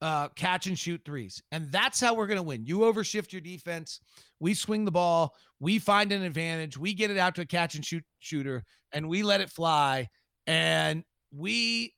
uh, 0.00 0.28
catch 0.28 0.66
and 0.66 0.78
shoot 0.78 1.00
threes. 1.04 1.42
And 1.52 1.70
that's 1.70 2.00
how 2.00 2.14
we're 2.14 2.26
going 2.26 2.38
to 2.38 2.42
win. 2.42 2.66
You 2.66 2.80
overshift 2.80 3.32
your 3.32 3.40
defense. 3.40 4.00
We 4.40 4.54
swing 4.54 4.84
the 4.84 4.90
ball. 4.90 5.34
We 5.60 5.78
find 5.78 6.12
an 6.12 6.22
advantage. 6.22 6.76
We 6.76 6.94
get 6.94 7.10
it 7.10 7.18
out 7.18 7.34
to 7.36 7.42
a 7.42 7.46
catch 7.46 7.74
and 7.74 7.84
shoot 7.84 8.04
shooter 8.18 8.64
and 8.92 9.08
we 9.08 9.22
let 9.22 9.40
it 9.40 9.50
fly. 9.50 10.08
And 10.46 11.04
we 11.32 11.94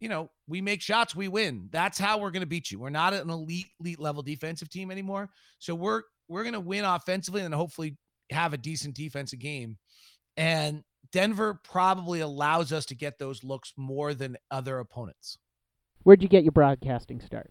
you 0.00 0.08
know, 0.08 0.30
we 0.48 0.62
make 0.62 0.80
shots, 0.80 1.14
we 1.14 1.28
win. 1.28 1.68
That's 1.70 1.98
how 1.98 2.18
we're 2.18 2.30
going 2.30 2.40
to 2.40 2.46
beat 2.46 2.70
you. 2.70 2.78
We're 2.78 2.88
not 2.88 3.12
an 3.12 3.28
elite, 3.28 3.66
elite 3.80 4.00
level 4.00 4.22
defensive 4.22 4.70
team 4.70 4.90
anymore. 4.90 5.28
So 5.58 5.74
we're 5.74 6.02
we're 6.30 6.44
going 6.44 6.54
to 6.54 6.60
win 6.60 6.84
offensively 6.84 7.42
and 7.42 7.52
hopefully 7.52 7.96
have 8.30 8.54
a 8.54 8.58
decent 8.58 8.94
defensive 8.94 9.40
game. 9.40 9.76
And 10.36 10.84
Denver 11.12 11.60
probably 11.64 12.20
allows 12.20 12.72
us 12.72 12.86
to 12.86 12.94
get 12.94 13.18
those 13.18 13.42
looks 13.42 13.72
more 13.76 14.14
than 14.14 14.36
other 14.50 14.78
opponents. 14.78 15.36
Where'd 16.04 16.22
you 16.22 16.28
get 16.28 16.44
your 16.44 16.52
broadcasting 16.52 17.20
start? 17.20 17.50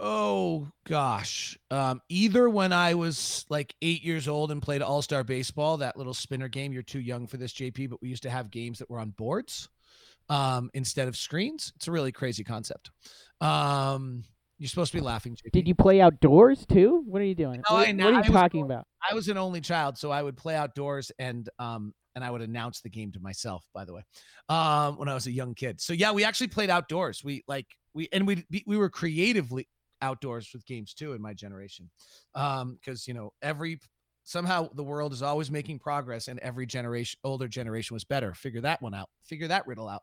Oh 0.00 0.68
gosh. 0.86 1.58
Um, 1.70 2.00
either 2.08 2.48
when 2.48 2.72
I 2.72 2.94
was 2.94 3.44
like 3.50 3.74
eight 3.82 4.02
years 4.02 4.28
old 4.28 4.50
and 4.50 4.62
played 4.62 4.80
All 4.80 5.02
Star 5.02 5.24
Baseball, 5.24 5.76
that 5.78 5.96
little 5.96 6.14
spinner 6.14 6.48
game. 6.48 6.72
You're 6.72 6.82
too 6.82 7.00
young 7.00 7.26
for 7.26 7.36
this, 7.36 7.52
JP, 7.52 7.90
but 7.90 8.00
we 8.00 8.08
used 8.08 8.22
to 8.22 8.30
have 8.30 8.50
games 8.50 8.78
that 8.78 8.88
were 8.88 9.00
on 9.00 9.10
boards 9.10 9.68
um, 10.28 10.70
instead 10.72 11.08
of 11.08 11.16
screens. 11.16 11.72
It's 11.76 11.88
a 11.88 11.92
really 11.92 12.12
crazy 12.12 12.44
concept. 12.44 12.90
Um, 13.40 14.24
you're 14.58 14.68
supposed 14.68 14.92
to 14.92 14.98
be 14.98 15.02
laughing. 15.02 15.36
Did 15.52 15.68
you 15.68 15.74
play 15.74 16.00
outdoors 16.00 16.66
too? 16.66 17.02
What 17.06 17.22
are 17.22 17.24
you 17.24 17.34
doing? 17.34 17.62
No, 17.68 17.76
what, 17.76 17.88
I, 17.88 17.92
what 17.92 18.14
are 18.14 18.24
you 18.24 18.32
talking 18.32 18.62
was, 18.62 18.68
about? 18.68 18.86
I 19.08 19.14
was 19.14 19.28
an 19.28 19.38
only 19.38 19.60
child, 19.60 19.96
so 19.98 20.10
I 20.10 20.22
would 20.22 20.36
play 20.36 20.56
outdoors 20.56 21.12
and 21.18 21.48
um 21.58 21.94
and 22.14 22.24
I 22.24 22.30
would 22.30 22.42
announce 22.42 22.80
the 22.80 22.90
game 22.90 23.12
to 23.12 23.20
myself. 23.20 23.64
By 23.72 23.84
the 23.84 23.94
way, 23.94 24.02
um, 24.48 24.98
when 24.98 25.08
I 25.08 25.14
was 25.14 25.26
a 25.26 25.32
young 25.32 25.54
kid. 25.54 25.80
So 25.80 25.92
yeah, 25.92 26.10
we 26.12 26.24
actually 26.24 26.48
played 26.48 26.70
outdoors. 26.70 27.22
We 27.22 27.44
like 27.46 27.66
we 27.94 28.08
and 28.12 28.26
we 28.26 28.44
we 28.66 28.76
were 28.76 28.90
creatively 28.90 29.68
outdoors 30.02 30.50
with 30.52 30.66
games 30.66 30.94
too 30.94 31.12
in 31.12 31.22
my 31.22 31.34
generation, 31.34 31.90
um, 32.34 32.78
because 32.80 33.06
you 33.06 33.14
know 33.14 33.32
every 33.42 33.78
somehow 34.24 34.68
the 34.74 34.82
world 34.82 35.12
is 35.12 35.22
always 35.22 35.50
making 35.50 35.78
progress 35.78 36.28
and 36.28 36.38
every 36.40 36.66
generation 36.66 37.18
older 37.24 37.48
generation 37.48 37.94
was 37.94 38.04
better 38.04 38.34
figure 38.34 38.60
that 38.60 38.82
one 38.82 38.92
out 38.92 39.08
figure 39.24 39.48
that 39.48 39.66
riddle 39.66 39.88
out 39.88 40.02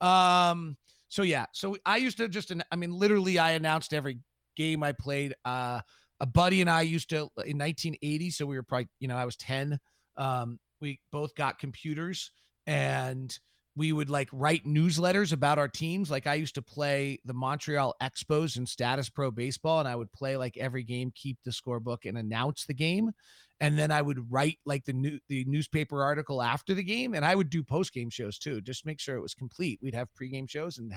um 0.00 0.76
so 1.08 1.22
yeah 1.22 1.46
so 1.52 1.76
i 1.86 1.96
used 1.96 2.16
to 2.16 2.28
just 2.28 2.52
i 2.70 2.76
mean 2.76 2.92
literally 2.92 3.38
i 3.38 3.52
announced 3.52 3.92
every 3.92 4.18
game 4.56 4.82
i 4.82 4.92
played 4.92 5.34
uh 5.44 5.80
a 6.20 6.26
buddy 6.26 6.60
and 6.60 6.70
i 6.70 6.82
used 6.82 7.08
to 7.10 7.16
in 7.44 7.58
1980 7.58 8.30
so 8.30 8.46
we 8.46 8.56
were 8.56 8.62
probably 8.62 8.88
you 9.00 9.08
know 9.08 9.16
i 9.16 9.24
was 9.24 9.36
10 9.36 9.78
um 10.16 10.58
we 10.80 11.00
both 11.12 11.34
got 11.34 11.58
computers 11.58 12.30
and 12.66 13.38
we 13.78 13.92
would 13.92 14.10
like 14.10 14.28
write 14.32 14.64
newsletters 14.64 15.32
about 15.32 15.58
our 15.58 15.68
teams. 15.68 16.10
Like 16.10 16.26
I 16.26 16.34
used 16.34 16.56
to 16.56 16.62
play 16.62 17.20
the 17.24 17.32
Montreal 17.32 17.94
Expos 18.02 18.56
in 18.56 18.66
Statis 18.66 19.12
Pro 19.12 19.30
Baseball, 19.30 19.78
and 19.78 19.88
I 19.88 19.94
would 19.94 20.12
play 20.12 20.36
like 20.36 20.56
every 20.56 20.82
game, 20.82 21.12
keep 21.14 21.38
the 21.44 21.52
scorebook, 21.52 21.98
and 22.04 22.18
announce 22.18 22.66
the 22.66 22.74
game 22.74 23.12
and 23.60 23.78
then 23.78 23.90
I 23.90 24.02
would 24.02 24.30
write 24.30 24.58
like 24.64 24.84
the 24.84 24.92
new 24.92 25.18
the 25.28 25.44
newspaper 25.46 26.02
article 26.02 26.42
after 26.42 26.74
the 26.74 26.82
game, 26.82 27.14
and 27.14 27.24
I 27.24 27.34
would 27.34 27.50
do 27.50 27.62
post 27.62 27.92
game 27.92 28.10
shows 28.10 28.38
too, 28.38 28.60
just 28.60 28.86
make 28.86 29.00
sure 29.00 29.16
it 29.16 29.22
was 29.22 29.34
complete. 29.34 29.80
We'd 29.82 29.94
have 29.94 30.08
pregame 30.20 30.48
shows 30.48 30.78
and 30.78 30.94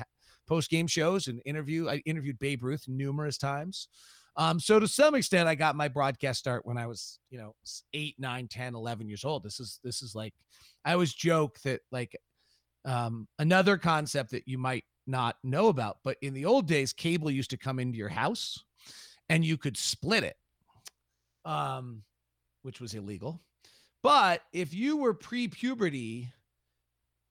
post 0.47 0.69
game 0.69 0.87
shows 0.87 1.27
and 1.27 1.41
interview. 1.45 1.89
I 1.89 2.01
interviewed 2.05 2.39
Babe 2.39 2.63
Ruth 2.63 2.85
numerous 2.87 3.37
times. 3.37 3.87
Um, 4.37 4.59
so 4.59 4.79
to 4.79 4.87
some 4.87 5.15
extent, 5.15 5.49
I 5.49 5.55
got 5.55 5.75
my 5.75 5.89
broadcast 5.89 6.39
start 6.39 6.65
when 6.65 6.77
I 6.77 6.87
was, 6.87 7.19
you 7.29 7.37
know, 7.37 7.53
eight, 7.93 8.15
nine, 8.17 8.47
10, 8.47 8.75
11 8.75 9.09
years 9.09 9.25
old. 9.25 9.43
This 9.43 9.59
is, 9.59 9.79
this 9.83 10.01
is 10.01 10.15
like, 10.15 10.33
I 10.85 10.93
always 10.93 11.13
joke 11.13 11.59
that 11.65 11.81
like 11.91 12.15
Um, 12.85 13.27
another 13.37 13.77
concept 13.77 14.31
that 14.31 14.47
you 14.47 14.57
might 14.57 14.85
not 15.05 15.35
know 15.43 15.67
about, 15.67 15.97
but 16.03 16.17
in 16.21 16.33
the 16.33 16.45
old 16.45 16.67
days, 16.67 16.93
cable 16.93 17.29
used 17.29 17.49
to 17.51 17.57
come 17.57 17.79
into 17.79 17.97
your 17.97 18.09
house 18.09 18.63
and 19.29 19.45
you 19.45 19.57
could 19.57 19.77
split 19.77 20.23
it, 20.23 20.37
um, 21.45 22.03
which 22.63 22.79
was 22.79 22.93
illegal. 22.93 23.41
But 24.03 24.41
if 24.53 24.73
you 24.73 24.97
were 24.97 25.13
pre 25.13 25.47
puberty 25.47 26.31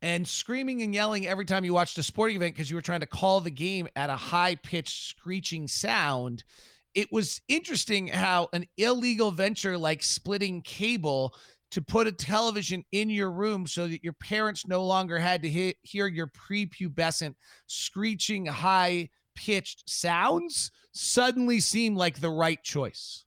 and 0.02 0.26
screaming 0.26 0.82
and 0.82 0.94
yelling 0.94 1.26
every 1.26 1.44
time 1.44 1.64
you 1.64 1.74
watched 1.74 1.98
a 1.98 2.02
sporting 2.02 2.36
event 2.36 2.54
because 2.54 2.70
you 2.70 2.76
were 2.76 2.82
trying 2.82 3.00
to 3.00 3.06
call 3.06 3.40
the 3.40 3.50
game 3.50 3.88
at 3.96 4.10
a 4.10 4.16
high 4.16 4.54
pitched 4.54 5.08
screeching 5.08 5.68
sound, 5.68 6.44
it 6.94 7.10
was 7.12 7.40
interesting 7.48 8.08
how 8.08 8.48
an 8.52 8.66
illegal 8.76 9.30
venture 9.30 9.76
like 9.76 10.02
splitting 10.02 10.62
cable 10.62 11.34
to 11.70 11.80
put 11.80 12.06
a 12.06 12.12
television 12.12 12.84
in 12.92 13.10
your 13.10 13.30
room 13.30 13.66
so 13.66 13.86
that 13.86 14.02
your 14.02 14.14
parents 14.14 14.66
no 14.66 14.84
longer 14.84 15.18
had 15.18 15.42
to 15.42 15.48
he- 15.48 15.76
hear 15.82 16.08
your 16.08 16.26
prepubescent 16.28 17.34
screeching 17.66 18.46
high 18.46 19.08
pitched 19.36 19.88
sounds 19.88 20.72
suddenly 20.92 21.60
seemed 21.60 21.96
like 21.96 22.20
the 22.20 22.30
right 22.30 22.62
choice. 22.64 23.24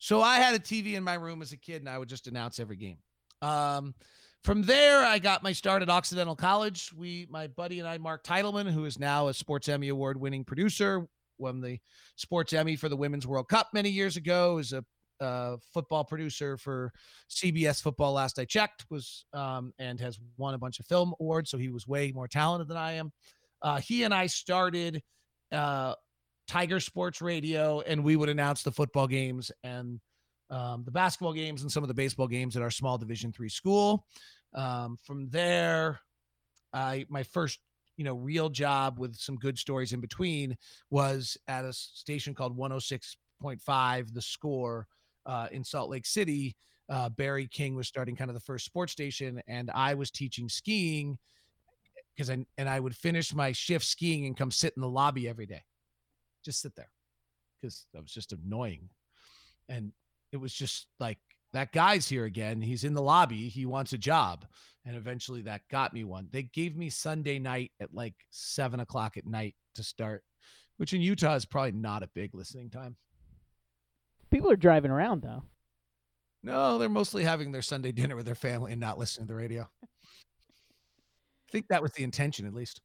So 0.00 0.22
I 0.22 0.36
had 0.36 0.54
a 0.54 0.58
TV 0.58 0.94
in 0.94 1.04
my 1.04 1.14
room 1.14 1.42
as 1.42 1.52
a 1.52 1.56
kid 1.56 1.82
and 1.82 1.88
I 1.88 1.98
would 1.98 2.08
just 2.08 2.26
announce 2.26 2.58
every 2.58 2.76
game. 2.76 2.96
Um, 3.42 3.94
from 4.42 4.62
there, 4.62 5.04
I 5.04 5.18
got 5.18 5.42
my 5.42 5.52
start 5.52 5.82
at 5.82 5.90
Occidental 5.90 6.34
College. 6.34 6.90
We, 6.96 7.26
my 7.30 7.46
buddy 7.48 7.78
and 7.78 7.88
I, 7.88 7.98
Mark 7.98 8.24
Titleman, 8.24 8.70
who 8.70 8.86
is 8.86 8.98
now 8.98 9.28
a 9.28 9.34
Sports 9.34 9.68
Emmy 9.68 9.88
Award 9.88 10.18
winning 10.18 10.42
producer, 10.42 11.06
won 11.38 11.60
the 11.60 11.78
Sports 12.16 12.54
Emmy 12.54 12.76
for 12.76 12.88
the 12.88 12.96
Women's 12.96 13.26
World 13.26 13.48
Cup 13.48 13.68
many 13.74 13.90
years 13.90 14.16
ago, 14.16 14.56
is 14.56 14.72
a 14.72 14.82
uh, 15.20 15.58
football 15.74 16.02
producer 16.02 16.56
for 16.56 16.90
CBS 17.28 17.82
Football. 17.82 18.14
Last 18.14 18.38
I 18.38 18.46
checked, 18.46 18.86
was 18.88 19.26
um, 19.34 19.74
and 19.78 20.00
has 20.00 20.18
won 20.38 20.54
a 20.54 20.58
bunch 20.58 20.80
of 20.80 20.86
film 20.86 21.14
awards. 21.20 21.50
So 21.50 21.58
he 21.58 21.68
was 21.68 21.86
way 21.86 22.10
more 22.10 22.26
talented 22.26 22.68
than 22.68 22.78
I 22.78 22.92
am. 22.92 23.12
Uh, 23.60 23.80
he 23.80 24.04
and 24.04 24.14
I 24.14 24.26
started 24.26 25.02
uh, 25.52 25.94
Tiger 26.50 26.80
Sports 26.80 27.22
Radio, 27.22 27.80
and 27.82 28.02
we 28.02 28.16
would 28.16 28.28
announce 28.28 28.64
the 28.64 28.72
football 28.72 29.06
games 29.06 29.52
and 29.62 30.00
um, 30.50 30.82
the 30.84 30.90
basketball 30.90 31.32
games 31.32 31.62
and 31.62 31.70
some 31.70 31.84
of 31.84 31.88
the 31.88 31.94
baseball 31.94 32.26
games 32.26 32.56
at 32.56 32.62
our 32.62 32.72
small 32.72 32.98
Division 32.98 33.32
three 33.32 33.48
school. 33.48 34.04
Um, 34.52 34.98
from 35.00 35.30
there, 35.30 36.00
I 36.72 37.06
my 37.08 37.22
first 37.22 37.60
you 37.96 38.04
know 38.04 38.14
real 38.14 38.48
job 38.48 38.98
with 38.98 39.14
some 39.14 39.36
good 39.36 39.60
stories 39.60 39.92
in 39.92 40.00
between 40.00 40.56
was 40.90 41.38
at 41.46 41.64
a 41.64 41.72
station 41.72 42.34
called 42.34 42.58
106.5 42.58 44.12
the 44.12 44.22
score 44.22 44.88
uh, 45.26 45.46
in 45.52 45.62
salt 45.62 45.88
lake 45.88 46.06
city 46.06 46.56
uh, 46.88 47.08
barry 47.10 47.46
king 47.46 47.76
was 47.76 47.86
starting 47.86 48.16
kind 48.16 48.30
of 48.30 48.34
the 48.34 48.40
first 48.40 48.64
sports 48.64 48.90
station 48.92 49.40
and 49.46 49.70
i 49.74 49.92
was 49.92 50.10
teaching 50.10 50.48
skiing 50.48 51.18
because 52.16 52.30
I 52.30 52.44
and 52.58 52.68
I 52.68 52.80
would 52.80 52.94
finish 52.94 53.34
my 53.34 53.52
shift 53.52 53.84
skiing 53.84 54.26
and 54.26 54.36
come 54.36 54.50
sit 54.50 54.74
in 54.76 54.82
the 54.82 54.88
lobby 54.88 55.28
every 55.28 55.46
day, 55.46 55.62
just 56.44 56.60
sit 56.60 56.74
there, 56.76 56.90
because 57.60 57.86
that 57.92 58.02
was 58.02 58.12
just 58.12 58.32
annoying, 58.32 58.88
and 59.68 59.92
it 60.32 60.36
was 60.36 60.52
just 60.52 60.86
like 60.98 61.18
that 61.52 61.72
guy's 61.72 62.08
here 62.08 62.24
again. 62.24 62.60
He's 62.60 62.84
in 62.84 62.94
the 62.94 63.02
lobby. 63.02 63.48
He 63.48 63.66
wants 63.66 63.92
a 63.92 63.98
job, 63.98 64.46
and 64.84 64.96
eventually 64.96 65.42
that 65.42 65.62
got 65.70 65.92
me 65.92 66.04
one. 66.04 66.28
They 66.30 66.44
gave 66.44 66.76
me 66.76 66.90
Sunday 66.90 67.38
night 67.38 67.72
at 67.80 67.94
like 67.94 68.14
seven 68.30 68.80
o'clock 68.80 69.16
at 69.16 69.26
night 69.26 69.54
to 69.74 69.82
start, 69.82 70.22
which 70.76 70.92
in 70.92 71.00
Utah 71.00 71.34
is 71.34 71.44
probably 71.44 71.72
not 71.72 72.02
a 72.02 72.10
big 72.14 72.34
listening 72.34 72.70
time. 72.70 72.96
People 74.30 74.50
are 74.50 74.56
driving 74.56 74.90
around 74.90 75.22
though. 75.22 75.42
No, 76.42 76.78
they're 76.78 76.88
mostly 76.88 77.22
having 77.24 77.52
their 77.52 77.60
Sunday 77.60 77.92
dinner 77.92 78.16
with 78.16 78.24
their 78.24 78.34
family 78.34 78.72
and 78.72 78.80
not 78.80 78.98
listening 78.98 79.26
to 79.26 79.32
the 79.34 79.38
radio. 79.38 79.68
I 79.82 79.88
think 81.52 81.66
that 81.68 81.82
was 81.82 81.92
the 81.92 82.04
intention, 82.04 82.46
at 82.46 82.54
least. 82.54 82.80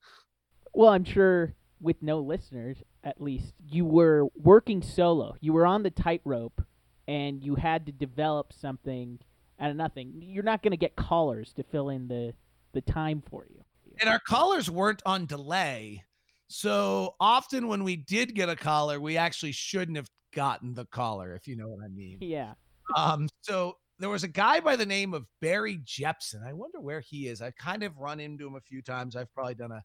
Well, 0.73 0.89
I'm 0.89 1.05
sure 1.05 1.53
with 1.81 2.01
no 2.01 2.19
listeners, 2.19 2.77
at 3.03 3.21
least, 3.21 3.53
you 3.69 3.85
were 3.85 4.27
working 4.35 4.81
solo. 4.81 5.35
You 5.39 5.53
were 5.53 5.65
on 5.65 5.83
the 5.83 5.91
tightrope 5.91 6.61
and 7.07 7.43
you 7.43 7.55
had 7.55 7.85
to 7.85 7.91
develop 7.91 8.53
something 8.53 9.19
out 9.59 9.69
of 9.69 9.75
nothing. 9.75 10.13
You're 10.19 10.43
not 10.43 10.63
going 10.63 10.71
to 10.71 10.77
get 10.77 10.95
callers 10.95 11.53
to 11.53 11.63
fill 11.63 11.89
in 11.89 12.07
the, 12.07 12.33
the 12.73 12.81
time 12.81 13.23
for 13.29 13.45
you. 13.49 13.63
And 14.01 14.09
our 14.09 14.19
callers 14.19 14.69
weren't 14.69 15.01
on 15.05 15.25
delay. 15.25 16.03
So 16.47 17.15
often 17.19 17.67
when 17.67 17.83
we 17.83 17.95
did 17.95 18.35
get 18.35 18.49
a 18.49 18.55
caller, 18.55 18.99
we 18.99 19.17
actually 19.17 19.51
shouldn't 19.51 19.97
have 19.97 20.09
gotten 20.33 20.73
the 20.73 20.85
caller, 20.85 21.35
if 21.35 21.47
you 21.47 21.55
know 21.55 21.69
what 21.69 21.83
I 21.83 21.87
mean. 21.87 22.17
Yeah. 22.21 22.53
Um, 22.95 23.29
so 23.41 23.77
there 23.97 24.09
was 24.09 24.23
a 24.23 24.27
guy 24.27 24.59
by 24.59 24.75
the 24.75 24.85
name 24.85 25.13
of 25.13 25.25
Barry 25.41 25.79
Jepson. 25.83 26.43
I 26.45 26.53
wonder 26.53 26.81
where 26.81 26.99
he 26.99 27.27
is. 27.27 27.41
I've 27.41 27.55
kind 27.55 27.83
of 27.83 27.97
run 27.97 28.19
into 28.19 28.45
him 28.45 28.55
a 28.55 28.61
few 28.61 28.81
times. 28.81 29.15
I've 29.15 29.33
probably 29.33 29.55
done 29.55 29.71
a, 29.71 29.81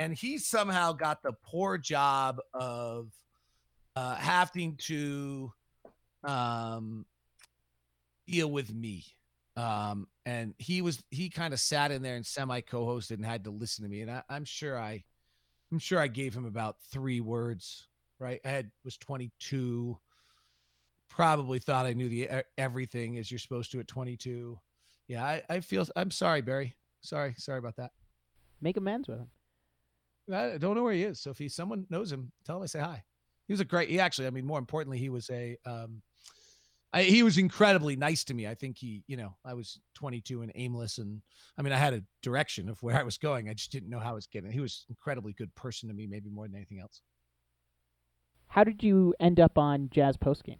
and 0.00 0.14
he 0.14 0.38
somehow 0.38 0.94
got 0.94 1.22
the 1.22 1.32
poor 1.44 1.76
job 1.76 2.40
of 2.54 3.12
uh, 3.94 4.14
having 4.14 4.76
to 4.76 5.52
um, 6.24 7.04
deal 8.26 8.50
with 8.50 8.74
me. 8.74 9.04
Um, 9.56 10.08
and 10.24 10.54
he 10.56 10.80
was 10.80 11.02
he 11.10 11.28
kind 11.28 11.52
of 11.52 11.60
sat 11.60 11.92
in 11.92 12.00
there 12.00 12.16
and 12.16 12.24
semi 12.24 12.62
co-hosted 12.62 13.12
and 13.12 13.26
had 13.26 13.44
to 13.44 13.50
listen 13.50 13.84
to 13.84 13.90
me. 13.90 14.00
And 14.00 14.10
I, 14.10 14.22
I'm 14.30 14.46
sure 14.46 14.78
I, 14.78 15.04
I'm 15.70 15.78
sure 15.78 16.00
I 16.00 16.08
gave 16.08 16.34
him 16.34 16.46
about 16.46 16.76
three 16.90 17.20
words. 17.20 17.86
Right, 18.18 18.40
I 18.44 18.48
had 18.48 18.70
was 18.84 18.96
22 18.96 19.98
probably 21.08 21.58
thought 21.58 21.86
I 21.86 21.92
knew 21.92 22.08
the 22.08 22.28
everything 22.56 23.18
as 23.18 23.30
you're 23.30 23.38
supposed 23.38 23.72
to 23.72 23.80
at 23.80 23.88
22. 23.88 24.58
Yeah, 25.08 25.24
I, 25.24 25.42
I 25.48 25.60
feel 25.60 25.86
I'm 25.96 26.10
sorry, 26.10 26.40
Barry. 26.40 26.76
Sorry, 27.02 27.34
sorry 27.36 27.58
about 27.58 27.76
that. 27.76 27.90
Make 28.62 28.76
amends 28.76 29.08
with 29.08 29.18
him. 29.18 29.28
I 30.32 30.58
don't 30.58 30.74
know 30.74 30.82
where 30.82 30.92
he 30.92 31.04
is. 31.04 31.20
So 31.20 31.30
if 31.30 31.38
he 31.38 31.48
someone 31.48 31.86
knows 31.90 32.10
him, 32.12 32.32
tell 32.44 32.56
him 32.56 32.62
I 32.62 32.66
say 32.66 32.80
hi. 32.80 33.02
He 33.46 33.52
was 33.52 33.60
a 33.60 33.64
great. 33.64 33.88
He 33.88 33.98
actually, 33.98 34.26
I 34.26 34.30
mean, 34.30 34.46
more 34.46 34.58
importantly, 34.58 34.98
he 34.98 35.08
was 35.08 35.28
a. 35.30 35.56
Um, 35.66 36.02
I, 36.92 37.02
he 37.02 37.22
was 37.22 37.38
incredibly 37.38 37.94
nice 37.94 38.24
to 38.24 38.34
me. 38.34 38.48
I 38.48 38.54
think 38.54 38.76
he, 38.76 39.04
you 39.06 39.16
know, 39.16 39.36
I 39.44 39.54
was 39.54 39.78
22 39.94 40.42
and 40.42 40.50
aimless, 40.56 40.98
and 40.98 41.22
I 41.56 41.62
mean, 41.62 41.72
I 41.72 41.76
had 41.76 41.94
a 41.94 42.02
direction 42.22 42.68
of 42.68 42.82
where 42.82 42.96
I 42.96 43.04
was 43.04 43.16
going. 43.16 43.48
I 43.48 43.54
just 43.54 43.70
didn't 43.70 43.90
know 43.90 44.00
how 44.00 44.10
I 44.10 44.14
was 44.14 44.26
getting. 44.26 44.50
He 44.50 44.60
was 44.60 44.86
incredibly 44.88 45.32
good 45.32 45.54
person 45.54 45.88
to 45.88 45.94
me, 45.94 46.06
maybe 46.08 46.30
more 46.30 46.46
than 46.46 46.56
anything 46.56 46.80
else. 46.80 47.02
How 48.48 48.64
did 48.64 48.82
you 48.82 49.14
end 49.20 49.38
up 49.38 49.56
on 49.56 49.88
Jazz 49.92 50.16
Postgame? 50.16 50.58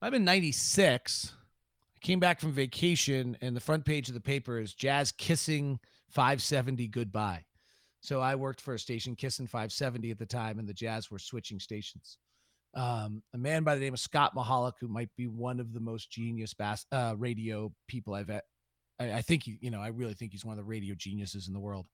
I'm 0.00 0.14
in 0.14 0.24
96. 0.24 1.32
I 1.96 2.06
came 2.06 2.20
back 2.20 2.40
from 2.40 2.52
vacation, 2.52 3.36
and 3.40 3.56
the 3.56 3.60
front 3.60 3.84
page 3.84 4.08
of 4.08 4.14
the 4.14 4.20
paper 4.20 4.60
is 4.60 4.74
Jazz 4.74 5.10
KISN 5.10 5.78
570 6.10 6.86
goodbye. 6.88 7.44
So 8.02 8.20
I 8.20 8.34
worked 8.34 8.60
for 8.60 8.74
a 8.74 8.78
station 8.78 9.16
KISN 9.16 9.48
570 9.48 10.10
at 10.10 10.18
the 10.18 10.26
time, 10.26 10.58
and 10.58 10.68
the 10.68 10.74
Jazz 10.74 11.10
were 11.10 11.18
switching 11.18 11.58
stations. 11.58 12.18
Um, 12.74 13.22
a 13.32 13.38
man 13.38 13.64
by 13.64 13.74
the 13.74 13.80
name 13.80 13.94
of 13.94 14.00
Scott 14.00 14.34
Mahalik, 14.34 14.72
who 14.80 14.88
might 14.88 15.10
be 15.16 15.28
one 15.28 15.60
of 15.60 15.72
the 15.72 15.80
most 15.80 16.10
genius 16.10 16.52
bas- 16.52 16.86
uh, 16.92 17.14
radio 17.16 17.72
people 17.88 18.14
I've. 18.14 18.30
I, 18.30 18.40
I 18.98 19.22
think 19.22 19.46
you 19.46 19.70
know, 19.70 19.80
I 19.80 19.88
really 19.88 20.14
think 20.14 20.32
he's 20.32 20.44
one 20.44 20.58
of 20.58 20.64
the 20.64 20.68
radio 20.68 20.94
geniuses 20.94 21.48
in 21.48 21.54
the 21.54 21.60
world. 21.60 21.86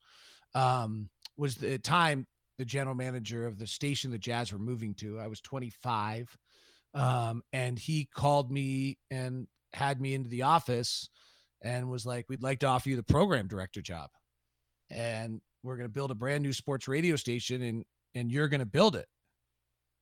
Um, 0.54 1.10
was 1.36 1.56
the 1.56 1.78
time 1.78 2.26
the 2.58 2.64
general 2.64 2.94
manager 2.94 3.46
of 3.46 3.58
the 3.58 3.66
station 3.66 4.10
the 4.10 4.18
Jazz 4.18 4.52
were 4.52 4.58
moving 4.58 4.94
to. 4.94 5.20
I 5.20 5.28
was 5.28 5.40
25 5.40 6.36
um, 6.94 7.42
and 7.52 7.78
he 7.78 8.08
called 8.14 8.50
me 8.50 8.98
and 9.10 9.46
had 9.72 10.00
me 10.00 10.14
into 10.14 10.28
the 10.28 10.42
office 10.42 11.08
and 11.62 11.90
was 11.90 12.06
like, 12.06 12.26
We'd 12.28 12.42
like 12.42 12.60
to 12.60 12.66
offer 12.66 12.88
you 12.88 12.96
the 12.96 13.02
program 13.02 13.46
director 13.46 13.82
job. 13.82 14.10
And 14.90 15.40
we're 15.62 15.76
going 15.76 15.88
to 15.88 15.92
build 15.92 16.10
a 16.10 16.14
brand 16.14 16.42
new 16.42 16.52
sports 16.52 16.88
radio 16.88 17.16
station 17.16 17.62
and 17.62 17.84
and 18.14 18.32
you're 18.32 18.48
going 18.48 18.60
to 18.60 18.66
build 18.66 18.96
it. 18.96 19.06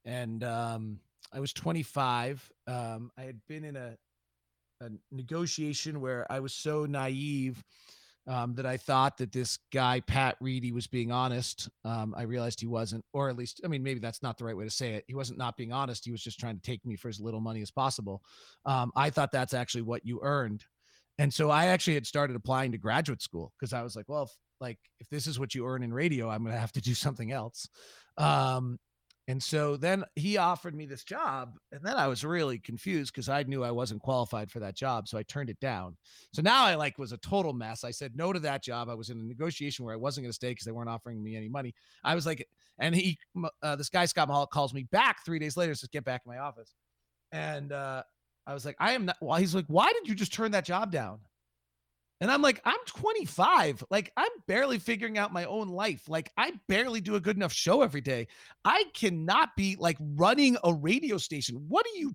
And 0.05 0.45
um, 0.45 1.01
I 1.33 1.41
was 1.41 1.53
25. 1.53 2.51
Um, 2.67 3.11
I 3.19 3.23
had 3.23 3.41
been 3.49 3.65
in 3.65 3.77
a, 3.77 3.97
a 4.81 4.89
negotiation 5.11 6.01
where 6.01 6.31
I 6.31 6.41
was 6.41 6.55
so 6.55 6.87
naive 6.87 7.63
um, 8.29 8.55
that 8.55 8.67
I 8.67 8.77
thought 8.77 9.19
that 9.19 9.33
this 9.33 9.59
guy, 9.73 10.01
Pat 10.01 10.37
Reedy, 10.41 10.73
was 10.73 10.87
being 10.87 11.13
honest. 11.13 11.69
Um, 11.85 12.15
I 12.17 12.23
realized 12.23 12.61
he 12.61 12.67
wasn't, 12.67 13.05
or 13.13 13.29
at 13.29 13.37
least, 13.37 13.61
I 13.65 13.69
mean, 13.69 13.83
maybe 13.83 14.01
that's 14.01 14.23
not 14.23 14.37
the 14.37 14.45
right 14.45 14.57
way 14.57 14.65
to 14.65 14.71
say 14.71 14.95
it. 14.95 15.05
He 15.07 15.15
wasn't 15.15 15.39
not 15.39 15.57
being 15.57 15.73
honest. 15.73 16.05
He 16.05 16.11
was 16.11 16.23
just 16.23 16.39
trying 16.39 16.57
to 16.57 16.63
take 16.63 16.85
me 16.85 16.97
for 16.97 17.09
as 17.09 17.21
little 17.21 17.41
money 17.41 17.63
as 17.63 17.71
possible. 17.71 18.23
Um, 18.65 18.91
I 18.97 19.11
thought 19.11 19.33
that's 19.33 19.55
actually 19.55 19.83
what 19.83 20.05
you 20.05 20.21
earned. 20.23 20.65
And 21.19 21.33
so 21.33 21.51
I 21.51 21.67
actually 21.67 21.95
had 21.95 22.07
started 22.07 22.37
applying 22.37 22.73
to 22.73 22.79
graduate 22.79 23.23
school 23.23 23.53
because 23.59 23.73
I 23.73 23.83
was 23.83 23.97
like, 23.97 24.09
well, 24.09 24.25
if, 24.25 24.31
like 24.61 24.79
if 25.01 25.09
this 25.09 25.27
is 25.27 25.39
what 25.39 25.55
you 25.55 25.67
earn 25.67 25.83
in 25.83 25.93
radio, 25.93 26.29
I'm 26.29 26.43
going 26.43 26.55
to 26.55 26.61
have 26.61 26.73
to 26.73 26.81
do 26.81 26.95
something 26.95 27.33
else. 27.33 27.69
Um, 28.19 28.79
and 29.29 29.43
so 29.43 29.77
then 29.77 30.05
he 30.15 30.37
offered 30.37 30.75
me 30.75 30.87
this 30.87 31.03
job. 31.03 31.59
And 31.73 31.81
then 31.83 31.97
I 31.97 32.07
was 32.07 32.25
really 32.25 32.59
confused 32.61 33.13
because 33.13 33.29
I 33.29 33.43
knew 33.43 33.65
I 33.65 33.73
wasn't 33.73 34.03
qualified 34.03 34.53
for 34.53 34.61
that 34.61 34.77
job. 34.77 35.09
So 35.09 35.19
I 35.19 35.25
turned 35.25 35.51
it 35.51 35.59
down. 35.59 35.97
So 36.33 36.43
now 36.43 36.65
I 36.65 36.77
like 36.77 36.97
was 36.97 37.11
a 37.11 37.19
total 37.19 37.53
mess. 37.53 37.83
I 37.83 37.91
said 37.91 38.13
no 38.15 38.33
to 38.33 38.39
that 38.41 38.63
job. 38.63 38.89
I 38.89 38.95
was 38.95 39.11
in 39.11 39.19
a 39.19 39.25
negotiation 39.25 39.85
where 39.85 39.95
I 39.95 39.99
wasn't 39.99 40.25
going 40.25 40.31
to 40.31 40.35
stay 40.37 40.51
because 40.51 40.65
they 40.65 40.73
weren't 40.73 40.89
offering 40.89 41.23
me 41.23 41.35
any 41.35 41.49
money. 41.49 41.75
I 42.05 42.15
was 42.15 42.25
like, 42.25 42.47
and 42.79 42.95
he, 42.95 43.19
uh, 43.63 43.75
this 43.75 43.89
guy, 43.89 44.05
Scott 44.07 44.29
Mahal, 44.29 44.47
calls 44.47 44.73
me 44.73 44.85
back 44.93 45.25
three 45.25 45.41
days 45.41 45.57
later 45.57 45.75
says 45.75 45.89
get 45.89 46.05
back 46.05 46.23
in 46.25 46.31
my 46.31 46.39
office. 46.39 46.75
And 47.33 47.73
uh, 47.73 48.05
I 48.47 48.55
was 48.55 48.65
like, 48.65 48.77
I 48.79 48.93
am 48.93 49.07
not. 49.07 49.17
Well, 49.21 49.39
he's 49.39 49.57
like, 49.57 49.65
why 49.67 49.93
did 49.93 50.09
you 50.09 50.15
just 50.15 50.33
turn 50.33 50.53
that 50.53 50.65
job 50.65 50.93
down? 50.93 51.19
And 52.21 52.31
I'm 52.31 52.41
like, 52.41 52.61
I'm 52.65 52.79
25. 52.87 53.85
Like, 53.91 54.11
I'm 54.17 54.31
barely 54.49 54.79
figuring 54.79 55.19
out 55.19 55.33
my 55.33 55.45
own 55.45 55.69
life. 55.69 56.09
Like, 56.09 56.31
I 56.37 56.53
barely 56.67 57.01
do 57.01 57.17
a 57.17 57.21
good 57.21 57.37
enough 57.37 57.53
show 57.53 57.83
every 57.83 58.01
day. 58.01 58.29
I 58.65 58.85
cannot 58.95 59.51
be 59.57 59.77
like 59.79 59.99
running 60.01 60.57
a 60.65 60.73
radio 60.73 61.19
station. 61.19 61.65
What 61.69 61.85
are 61.87 61.99
you? 61.99 62.15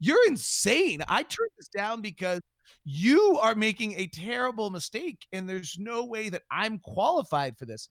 You're 0.00 0.26
insane. 0.26 1.02
I 1.08 1.22
turned 1.22 1.50
this 1.56 1.68
down 1.68 2.00
because 2.02 2.40
you 2.84 3.38
are 3.40 3.54
making 3.54 3.94
a 3.94 4.08
terrible 4.08 4.70
mistake. 4.70 5.24
And 5.32 5.48
there's 5.48 5.76
no 5.78 6.04
way 6.04 6.30
that 6.30 6.42
I'm 6.50 6.80
qualified 6.80 7.56
for 7.58 7.66
this. 7.66 7.88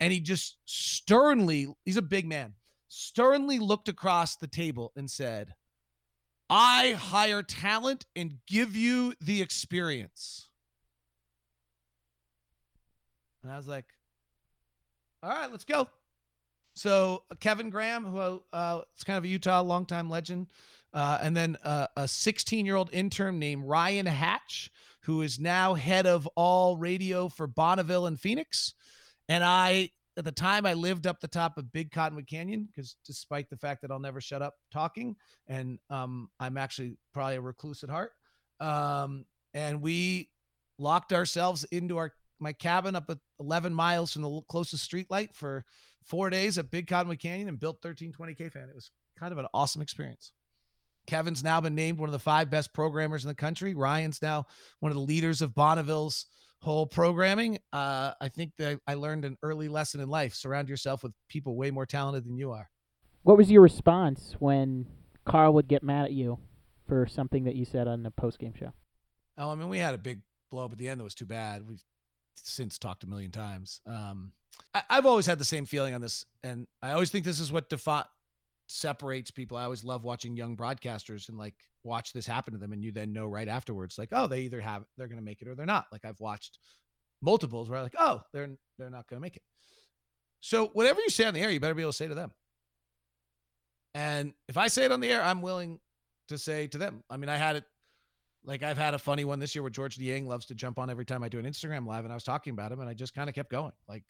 And 0.00 0.12
he 0.12 0.20
just 0.20 0.58
sternly, 0.64 1.68
he's 1.84 1.96
a 1.96 2.02
big 2.02 2.26
man, 2.26 2.54
sternly 2.88 3.58
looked 3.58 3.88
across 3.88 4.36
the 4.36 4.46
table 4.46 4.92
and 4.96 5.10
said, 5.10 5.54
I 6.50 6.92
hire 6.92 7.42
talent 7.42 8.04
and 8.16 8.38
give 8.46 8.74
you 8.74 9.14
the 9.20 9.42
experience. 9.42 10.47
And 13.42 13.52
I 13.52 13.56
was 13.56 13.68
like, 13.68 13.86
all 15.22 15.30
right, 15.30 15.50
let's 15.50 15.64
go. 15.64 15.88
So 16.74 17.24
uh, 17.30 17.34
Kevin 17.40 17.70
Graham, 17.70 18.04
who 18.04 18.42
uh, 18.52 18.80
is 18.96 19.04
kind 19.04 19.18
of 19.18 19.24
a 19.24 19.28
Utah 19.28 19.62
longtime 19.62 20.08
legend, 20.08 20.46
uh, 20.94 21.18
and 21.20 21.36
then 21.36 21.56
uh, 21.64 21.88
a 21.96 22.06
16 22.06 22.64
year 22.64 22.76
old 22.76 22.90
intern 22.92 23.38
named 23.38 23.64
Ryan 23.64 24.06
Hatch, 24.06 24.70
who 25.02 25.22
is 25.22 25.38
now 25.38 25.74
head 25.74 26.06
of 26.06 26.28
all 26.36 26.76
radio 26.76 27.28
for 27.28 27.46
Bonneville 27.46 28.06
and 28.06 28.18
Phoenix. 28.18 28.74
And 29.28 29.42
I, 29.44 29.90
at 30.16 30.24
the 30.24 30.32
time, 30.32 30.66
I 30.66 30.74
lived 30.74 31.06
up 31.06 31.20
the 31.20 31.28
top 31.28 31.58
of 31.58 31.72
Big 31.72 31.90
Cottonwood 31.90 32.26
Canyon 32.26 32.66
because, 32.66 32.96
despite 33.04 33.50
the 33.50 33.56
fact 33.56 33.82
that 33.82 33.90
I'll 33.90 33.98
never 33.98 34.20
shut 34.20 34.42
up 34.42 34.54
talking, 34.72 35.16
and 35.46 35.78
um, 35.90 36.28
I'm 36.40 36.56
actually 36.56 36.96
probably 37.12 37.36
a 37.36 37.40
recluse 37.40 37.84
at 37.84 37.90
heart, 37.90 38.12
um, 38.60 39.26
and 39.52 39.82
we 39.82 40.30
locked 40.78 41.12
ourselves 41.12 41.64
into 41.64 41.98
our 41.98 42.12
my 42.40 42.52
cabin 42.52 42.96
up 42.96 43.10
at 43.10 43.18
11 43.40 43.72
miles 43.72 44.12
from 44.12 44.22
the 44.22 44.40
closest 44.48 44.84
street 44.84 45.10
light 45.10 45.34
for 45.34 45.64
four 46.04 46.30
days 46.30 46.58
at 46.58 46.70
Big 46.70 46.86
Cottonwood 46.86 47.20
Canyon 47.20 47.48
and 47.48 47.60
built 47.60 47.84
1320 47.84 48.34
KFAN. 48.34 48.68
It 48.68 48.74
was 48.74 48.90
kind 49.18 49.32
of 49.32 49.38
an 49.38 49.46
awesome 49.52 49.82
experience. 49.82 50.32
Kevin's 51.06 51.42
now 51.42 51.60
been 51.60 51.74
named 51.74 51.98
one 51.98 52.08
of 52.08 52.12
the 52.12 52.18
five 52.18 52.50
best 52.50 52.72
programmers 52.74 53.24
in 53.24 53.28
the 53.28 53.34
country. 53.34 53.74
Ryan's 53.74 54.20
now 54.20 54.46
one 54.80 54.92
of 54.92 54.96
the 54.96 55.02
leaders 55.02 55.40
of 55.40 55.54
Bonneville's 55.54 56.26
whole 56.60 56.86
programming. 56.86 57.58
Uh, 57.72 58.12
I 58.20 58.28
think 58.28 58.52
that 58.58 58.80
I 58.86 58.94
learned 58.94 59.24
an 59.24 59.36
early 59.42 59.68
lesson 59.68 60.00
in 60.00 60.08
life. 60.08 60.34
Surround 60.34 60.68
yourself 60.68 61.02
with 61.02 61.12
people 61.28 61.56
way 61.56 61.70
more 61.70 61.86
talented 61.86 62.24
than 62.24 62.36
you 62.36 62.52
are. 62.52 62.68
What 63.22 63.36
was 63.36 63.50
your 63.50 63.62
response 63.62 64.34
when 64.38 64.86
Carl 65.24 65.54
would 65.54 65.68
get 65.68 65.82
mad 65.82 66.06
at 66.06 66.12
you 66.12 66.38
for 66.86 67.06
something 67.06 67.44
that 67.44 67.54
you 67.54 67.64
said 67.64 67.88
on 67.88 68.02
the 68.02 68.10
post 68.10 68.38
game 68.38 68.54
show? 68.58 68.72
Oh, 69.38 69.50
I 69.50 69.54
mean, 69.54 69.68
we 69.68 69.78
had 69.78 69.94
a 69.94 69.98
big 69.98 70.20
blow 70.50 70.64
up 70.64 70.72
at 70.72 70.78
the 70.78 70.88
end 70.88 71.00
that 71.00 71.04
was 71.04 71.14
too 71.14 71.26
bad. 71.26 71.66
We 71.66 71.78
since 72.44 72.78
talked 72.78 73.04
a 73.04 73.06
million 73.06 73.30
times. 73.30 73.80
Um, 73.86 74.32
I, 74.74 74.82
have 74.90 75.06
always 75.06 75.26
had 75.26 75.38
the 75.38 75.44
same 75.44 75.66
feeling 75.66 75.94
on 75.94 76.00
this, 76.00 76.24
and 76.42 76.66
I 76.82 76.92
always 76.92 77.10
think 77.10 77.24
this 77.24 77.40
is 77.40 77.52
what 77.52 77.68
defi- 77.68 78.08
separates 78.66 79.30
people. 79.30 79.56
I 79.56 79.64
always 79.64 79.84
love 79.84 80.04
watching 80.04 80.36
young 80.36 80.56
broadcasters 80.56 81.28
and 81.28 81.38
like 81.38 81.54
watch 81.84 82.12
this 82.12 82.26
happen 82.26 82.52
to 82.52 82.58
them, 82.58 82.72
and 82.72 82.82
you 82.82 82.92
then 82.92 83.12
know 83.12 83.26
right 83.26 83.48
afterwards, 83.48 83.98
like, 83.98 84.10
oh, 84.12 84.26
they 84.26 84.40
either 84.40 84.60
have 84.60 84.84
they're 84.96 85.08
going 85.08 85.20
to 85.20 85.24
make 85.24 85.42
it 85.42 85.48
or 85.48 85.54
they're 85.54 85.66
not. 85.66 85.86
Like 85.92 86.04
I've 86.04 86.20
watched 86.20 86.58
multiples 87.22 87.68
where 87.68 87.78
I'm 87.78 87.84
like, 87.84 87.94
oh, 87.98 88.22
they're 88.32 88.50
they're 88.78 88.90
not 88.90 89.08
going 89.08 89.18
to 89.18 89.22
make 89.22 89.36
it. 89.36 89.42
So 90.40 90.68
whatever 90.68 91.00
you 91.00 91.10
say 91.10 91.24
on 91.24 91.34
the 91.34 91.40
air, 91.40 91.50
you 91.50 91.60
better 91.60 91.74
be 91.74 91.82
able 91.82 91.92
to 91.92 91.96
say 91.96 92.08
to 92.08 92.14
them. 92.14 92.32
And 93.94 94.32
if 94.48 94.56
I 94.56 94.68
say 94.68 94.84
it 94.84 94.92
on 94.92 95.00
the 95.00 95.08
air, 95.08 95.22
I'm 95.22 95.42
willing 95.42 95.80
to 96.28 96.38
say 96.38 96.68
to 96.68 96.78
them. 96.78 97.02
I 97.10 97.16
mean, 97.16 97.28
I 97.28 97.36
had 97.36 97.56
it 97.56 97.64
like 98.44 98.62
I've 98.62 98.78
had 98.78 98.94
a 98.94 98.98
funny 98.98 99.24
one 99.24 99.38
this 99.38 99.54
year 99.54 99.62
where 99.62 99.70
George 99.70 99.98
Niang 99.98 100.26
loves 100.26 100.46
to 100.46 100.54
jump 100.54 100.78
on 100.78 100.90
every 100.90 101.04
time 101.04 101.22
I 101.22 101.28
do 101.28 101.38
an 101.38 101.44
Instagram 101.44 101.86
live, 101.86 102.04
and 102.04 102.12
I 102.12 102.16
was 102.16 102.24
talking 102.24 102.52
about 102.52 102.72
him, 102.72 102.80
and 102.80 102.88
I 102.88 102.94
just 102.94 103.14
kind 103.14 103.28
of 103.28 103.34
kept 103.34 103.50
going, 103.50 103.72
like, 103.88 104.04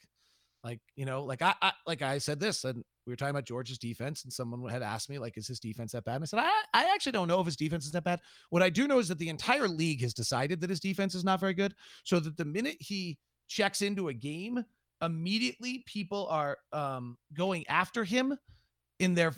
like 0.65 0.81
you 0.97 1.07
know, 1.07 1.25
like 1.25 1.43
I, 1.43 1.55
I 1.63 1.73
like 1.87 2.03
I 2.03 2.19
said 2.19 2.41
this, 2.41 2.65
and 2.65 2.83
we 3.07 3.13
were 3.13 3.17
talking 3.17 3.31
about 3.31 3.47
George's 3.47 3.79
defense, 3.79 4.25
and 4.25 4.33
someone 4.33 4.69
had 4.71 4.83
asked 4.83 5.09
me 5.09 5.19
like, 5.19 5.37
is 5.37 5.49
his 5.49 5.61
defense 5.61 5.93
that 5.93 6.05
bad? 6.05 6.17
And 6.17 6.25
I 6.25 6.27
said, 6.27 6.41
I, 6.41 6.51
I 6.75 6.95
actually 6.95 7.13
don't 7.13 7.29
know 7.29 7.41
if 7.41 7.47
his 7.47 7.57
defense 7.57 7.87
is 7.87 7.93
that 7.93 8.05
bad. 8.05 8.21
What 8.51 8.63
I 8.63 8.71
do 8.71 8.87
know 8.87 8.99
is 8.99 9.09
that 9.09 9.19
the 9.19 9.29
entire 9.29 9.69
league 9.69 10.03
has 10.03 10.13
decided 10.15 10.61
that 10.61 10.71
his 10.71 10.81
defense 10.81 11.15
is 11.15 11.25
not 11.25 11.41
very 11.41 11.55
good, 11.55 11.75
so 12.05 12.21
that 12.21 12.37
the 12.37 12.45
minute 12.45 12.77
he 12.81 13.19
checks 13.49 13.83
into 13.83 14.09
a 14.09 14.15
game, 14.15 14.63
immediately 15.03 15.85
people 15.87 16.27
are 16.29 16.59
um, 16.73 17.17
going 17.35 17.67
after 17.69 18.05
him 18.05 18.37
in 18.99 19.15
their 19.15 19.33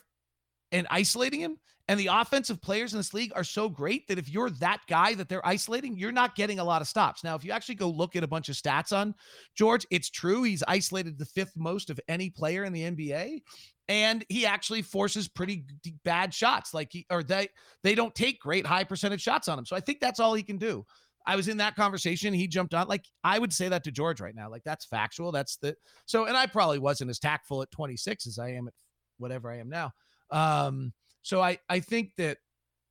and 0.73 0.87
isolating 0.91 1.41
him. 1.41 1.59
And 1.89 1.99
the 1.99 2.07
offensive 2.07 2.63
players 2.63 2.93
in 2.93 3.01
this 3.01 3.13
league 3.13 3.33
are 3.35 3.43
so 3.43 3.69
great 3.69 4.07
that 4.07 4.19
if 4.19 4.29
you're 4.29 4.51
that 4.51 4.79
guy 4.89 5.15
that 5.15 5.29
they're 5.29 5.45
isolating, 5.45 5.97
you're 5.97 6.13
not 6.13 6.37
getting 6.37 6.61
a 6.61 6.65
lot 6.65 6.83
of 6.83 6.87
stops. 6.87 7.25
Now, 7.25 7.35
if 7.35 7.45
you 7.45 7.51
actually 7.51 7.75
go 7.75 7.89
look 7.89 8.15
at 8.15 8.23
a 8.23 8.29
bunch 8.29 8.49
of 8.49 8.55
stats 8.55 8.97
on 8.97 9.13
George, 9.57 9.85
it's 9.91 10.09
true. 10.09 10.45
He's 10.45 10.63
isolated 10.69 11.19
the 11.19 11.25
fifth 11.25 11.57
most 11.57 11.91
of 11.91 11.99
any 12.07 12.31
player 12.31 12.63
in 12.63 12.73
the 12.73 12.83
NBA. 12.83 13.41
And 13.89 14.25
he 14.29 14.47
actually 14.47 14.83
forces 14.83 15.27
pretty 15.27 15.65
bad 16.05 16.33
shots. 16.33 16.73
Like 16.73 16.91
he 16.93 17.07
or 17.11 17.25
they 17.25 17.49
they 17.83 17.97
don't 17.97 18.15
take 18.15 18.39
great 18.39 18.65
high 18.65 18.85
percentage 18.85 19.21
shots 19.21 19.49
on 19.49 19.59
him. 19.59 19.67
So 19.67 19.75
I 19.75 19.81
think 19.81 19.99
that's 19.99 20.21
all 20.21 20.35
he 20.35 20.45
can 20.45 20.59
do. 20.59 20.87
I 21.27 21.35
was 21.37 21.49
in 21.49 21.57
that 21.57 21.75
conversation. 21.75 22.33
He 22.33 22.47
jumped 22.47 22.73
on. 22.73 22.87
Like 22.87 23.05
I 23.25 23.41
would 23.41 23.53
say 23.53 23.69
that 23.69 23.83
to 23.85 23.91
George 23.91 24.21
right 24.21 24.35
now. 24.35 24.49
Like 24.49 24.63
that's 24.65 24.85
factual. 24.85 25.33
That's 25.33 25.57
the 25.57 25.75
so. 26.07 26.27
And 26.27 26.37
I 26.37 26.47
probably 26.47 26.79
wasn't 26.79 27.11
as 27.11 27.19
tactful 27.19 27.63
at 27.63 27.71
26 27.73 28.29
as 28.29 28.39
I 28.39 28.51
am 28.51 28.69
at 28.69 28.75
whatever 29.19 29.51
I 29.51 29.59
am 29.59 29.69
now. 29.69 29.93
Um, 30.31 30.93
so 31.23 31.41
I 31.41 31.59
I 31.69 31.81
think 31.81 32.13
that 32.19 32.39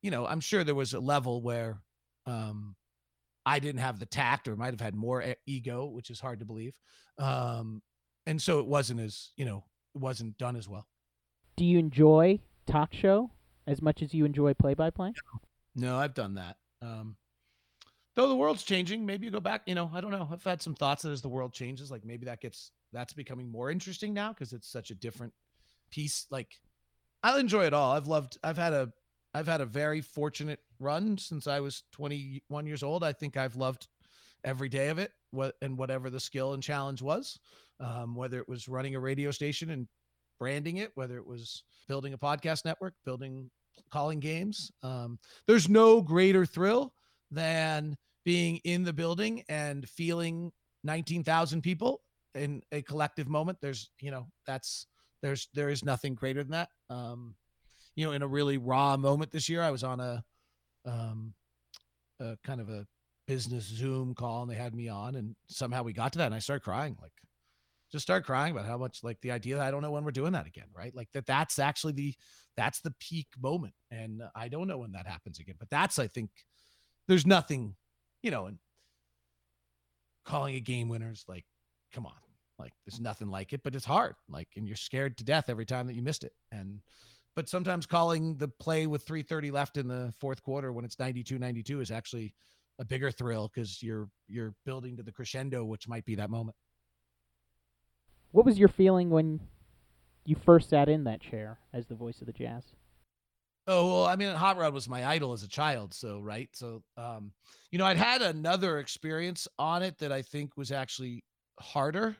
you 0.02 0.10
know 0.10 0.26
I'm 0.26 0.40
sure 0.40 0.64
there 0.64 0.74
was 0.74 0.94
a 0.94 1.00
level 1.00 1.42
where 1.42 1.80
um, 2.26 2.76
I 3.46 3.58
didn't 3.58 3.80
have 3.80 3.98
the 3.98 4.06
tact 4.06 4.48
or 4.48 4.56
might 4.56 4.72
have 4.72 4.80
had 4.80 4.94
more 4.94 5.24
ego, 5.46 5.86
which 5.86 6.10
is 6.10 6.20
hard 6.20 6.40
to 6.40 6.44
believe. 6.44 6.74
Um, 7.18 7.82
and 8.26 8.40
so 8.40 8.60
it 8.60 8.66
wasn't 8.66 9.00
as 9.00 9.30
you 9.36 9.44
know 9.44 9.64
it 9.94 10.00
wasn't 10.00 10.38
done 10.38 10.56
as 10.56 10.68
well. 10.68 10.86
Do 11.56 11.64
you 11.64 11.78
enjoy 11.78 12.40
talk 12.66 12.92
show 12.92 13.30
as 13.66 13.82
much 13.82 14.02
as 14.02 14.14
you 14.14 14.24
enjoy 14.24 14.54
play 14.54 14.74
by 14.74 14.90
play? 14.90 15.12
No, 15.74 15.98
I've 15.98 16.14
done 16.14 16.34
that. 16.34 16.56
Um, 16.82 17.16
though 18.16 18.28
the 18.28 18.36
world's 18.36 18.62
changing, 18.62 19.04
maybe 19.04 19.26
you 19.26 19.30
go 19.30 19.40
back. 19.40 19.62
You 19.66 19.74
know, 19.74 19.90
I 19.92 20.00
don't 20.00 20.10
know. 20.10 20.28
I've 20.30 20.44
had 20.44 20.62
some 20.62 20.74
thoughts 20.74 21.02
that 21.02 21.10
as 21.10 21.22
the 21.22 21.28
world 21.28 21.52
changes, 21.52 21.90
like 21.90 22.04
maybe 22.04 22.26
that 22.26 22.40
gets 22.40 22.72
that's 22.92 23.12
becoming 23.12 23.50
more 23.50 23.70
interesting 23.70 24.12
now 24.12 24.30
because 24.30 24.52
it's 24.52 24.70
such 24.70 24.90
a 24.90 24.94
different 24.94 25.32
piece. 25.90 26.26
Like 26.30 26.48
I'll 27.22 27.38
enjoy 27.38 27.66
it 27.66 27.74
all. 27.74 27.92
I've 27.92 28.06
loved. 28.06 28.38
I've 28.42 28.58
had 28.58 28.72
a. 28.72 28.92
I've 29.32 29.46
had 29.46 29.60
a 29.60 29.66
very 29.66 30.00
fortunate 30.00 30.58
run 30.80 31.16
since 31.16 31.46
I 31.46 31.60
was 31.60 31.84
21 31.92 32.66
years 32.66 32.82
old. 32.82 33.04
I 33.04 33.12
think 33.12 33.36
I've 33.36 33.54
loved 33.54 33.86
every 34.42 34.68
day 34.68 34.88
of 34.88 34.98
it. 34.98 35.12
What 35.30 35.54
and 35.62 35.78
whatever 35.78 36.10
the 36.10 36.18
skill 36.18 36.54
and 36.54 36.62
challenge 36.62 37.00
was, 37.00 37.38
um, 37.78 38.16
whether 38.16 38.40
it 38.40 38.48
was 38.48 38.66
running 38.66 38.96
a 38.96 39.00
radio 39.00 39.30
station 39.30 39.70
and 39.70 39.86
branding 40.40 40.78
it, 40.78 40.90
whether 40.94 41.16
it 41.16 41.26
was 41.26 41.62
building 41.86 42.12
a 42.12 42.18
podcast 42.18 42.64
network, 42.64 42.94
building 43.04 43.50
calling 43.92 44.18
games. 44.18 44.72
Um, 44.82 45.18
there's 45.46 45.68
no 45.68 46.00
greater 46.00 46.44
thrill 46.44 46.92
than 47.30 47.96
being 48.24 48.56
in 48.64 48.82
the 48.84 48.92
building 48.92 49.44
and 49.48 49.88
feeling 49.88 50.52
19,000 50.84 51.62
people 51.62 52.00
in 52.34 52.62
a 52.72 52.82
collective 52.82 53.28
moment. 53.28 53.58
There's, 53.60 53.90
you 54.00 54.10
know, 54.10 54.26
that's 54.46 54.86
there's 55.22 55.48
there 55.54 55.68
is 55.68 55.84
nothing 55.84 56.14
greater 56.14 56.42
than 56.42 56.52
that. 56.52 56.68
Um, 56.88 57.34
you 57.96 58.06
know, 58.06 58.12
in 58.12 58.22
a 58.22 58.28
really 58.28 58.58
raw 58.58 58.96
moment 58.96 59.30
this 59.30 59.48
year, 59.48 59.62
I 59.62 59.70
was 59.70 59.84
on 59.84 60.00
a, 60.00 60.24
um, 60.86 61.34
a 62.20 62.36
kind 62.44 62.60
of 62.60 62.68
a 62.70 62.86
business 63.26 63.64
Zoom 63.64 64.14
call, 64.14 64.42
and 64.42 64.50
they 64.50 64.54
had 64.56 64.74
me 64.74 64.88
on, 64.88 65.16
and 65.16 65.34
somehow 65.48 65.82
we 65.82 65.92
got 65.92 66.12
to 66.12 66.18
that, 66.18 66.26
and 66.26 66.34
I 66.34 66.38
started 66.38 66.64
crying, 66.64 66.96
like 67.00 67.12
just 67.90 68.02
start 68.04 68.24
crying 68.24 68.52
about 68.52 68.66
how 68.66 68.78
much 68.78 69.02
like 69.02 69.20
the 69.20 69.32
idea 69.32 69.56
that 69.56 69.66
I 69.66 69.70
don't 69.70 69.82
know 69.82 69.90
when 69.90 70.04
we're 70.04 70.12
doing 70.12 70.32
that 70.32 70.46
again, 70.46 70.68
right? 70.72 70.94
Like 70.94 71.10
that 71.12 71.26
that's 71.26 71.58
actually 71.58 71.92
the 71.92 72.14
that's 72.56 72.80
the 72.80 72.94
peak 73.00 73.26
moment, 73.40 73.74
and 73.90 74.22
I 74.34 74.48
don't 74.48 74.68
know 74.68 74.78
when 74.78 74.92
that 74.92 75.06
happens 75.06 75.38
again. 75.38 75.56
But 75.58 75.70
that's 75.70 75.98
I 75.98 76.06
think 76.06 76.30
there's 77.08 77.26
nothing, 77.26 77.74
you 78.22 78.30
know, 78.30 78.46
and 78.46 78.58
calling 80.24 80.54
a 80.54 80.60
game 80.60 80.88
winners 80.88 81.24
like, 81.26 81.44
come 81.92 82.06
on, 82.06 82.12
like 82.60 82.72
there's 82.86 83.00
nothing 83.00 83.28
like 83.28 83.52
it, 83.52 83.62
but 83.64 83.74
it's 83.74 83.84
hard. 83.84 84.14
Like, 84.28 84.48
and 84.56 84.66
you're 84.66 84.76
scared 84.76 85.18
to 85.18 85.24
death 85.24 85.48
every 85.48 85.66
time 85.66 85.86
that 85.86 85.94
you 85.94 86.02
missed 86.02 86.24
it. 86.24 86.32
And, 86.52 86.80
but 87.34 87.48
sometimes 87.48 87.86
calling 87.86 88.36
the 88.36 88.48
play 88.48 88.86
with 88.86 89.02
330 89.02 89.50
left 89.50 89.76
in 89.76 89.88
the 89.88 90.12
fourth 90.20 90.42
quarter 90.42 90.72
when 90.72 90.84
it's 90.84 90.98
92 90.98 91.38
92 91.38 91.80
is 91.80 91.90
actually 91.90 92.34
a 92.78 92.84
bigger 92.84 93.10
thrill 93.10 93.50
because 93.52 93.82
you're 93.82 94.08
you're 94.26 94.54
building 94.64 94.96
to 94.96 95.02
the 95.02 95.12
crescendo 95.12 95.64
which 95.64 95.86
might 95.86 96.04
be 96.04 96.14
that 96.14 96.30
moment 96.30 96.56
what 98.32 98.46
was 98.46 98.58
your 98.58 98.68
feeling 98.68 99.10
when 99.10 99.40
you 100.24 100.34
first 100.34 100.70
sat 100.70 100.88
in 100.88 101.04
that 101.04 101.20
chair 101.20 101.58
as 101.72 101.86
the 101.86 101.94
voice 101.94 102.20
of 102.20 102.26
the 102.26 102.32
jazz 102.32 102.64
oh 103.66 103.86
well 103.86 104.06
i 104.06 104.16
mean 104.16 104.34
hot 104.34 104.56
rod 104.56 104.72
was 104.72 104.88
my 104.88 105.06
idol 105.06 105.32
as 105.32 105.42
a 105.42 105.48
child 105.48 105.92
so 105.92 106.20
right 106.20 106.48
so 106.52 106.82
um 106.96 107.32
you 107.70 107.78
know 107.78 107.84
i'd 107.84 107.98
had 107.98 108.22
another 108.22 108.78
experience 108.78 109.46
on 109.58 109.82
it 109.82 109.98
that 109.98 110.10
i 110.10 110.22
think 110.22 110.56
was 110.56 110.72
actually 110.72 111.22
harder 111.60 112.16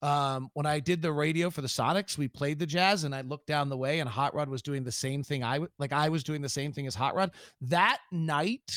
um, 0.00 0.50
when 0.54 0.66
I 0.66 0.80
did 0.80 1.02
the 1.02 1.12
radio 1.12 1.50
for 1.50 1.60
the 1.60 1.68
Sonics, 1.68 2.16
we 2.16 2.28
played 2.28 2.58
the 2.58 2.66
jazz 2.66 3.04
and 3.04 3.14
I 3.14 3.22
looked 3.22 3.46
down 3.46 3.68
the 3.68 3.76
way 3.76 3.98
and 3.98 4.08
Hot 4.08 4.34
Rod 4.34 4.48
was 4.48 4.62
doing 4.62 4.84
the 4.84 4.92
same 4.92 5.24
thing. 5.24 5.42
I 5.42 5.60
like 5.78 5.92
I 5.92 6.08
was 6.08 6.22
doing 6.22 6.40
the 6.40 6.48
same 6.48 6.72
thing 6.72 6.86
as 6.86 6.94
Hot 6.94 7.14
Rod 7.14 7.32
that 7.62 7.98
night. 8.12 8.70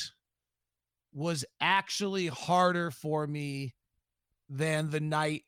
was 1.13 1.45
actually 1.59 2.28
harder 2.28 2.89
for 2.89 3.28
me 3.28 3.76
than 4.49 4.89
the 4.89 4.99
night 4.99 5.43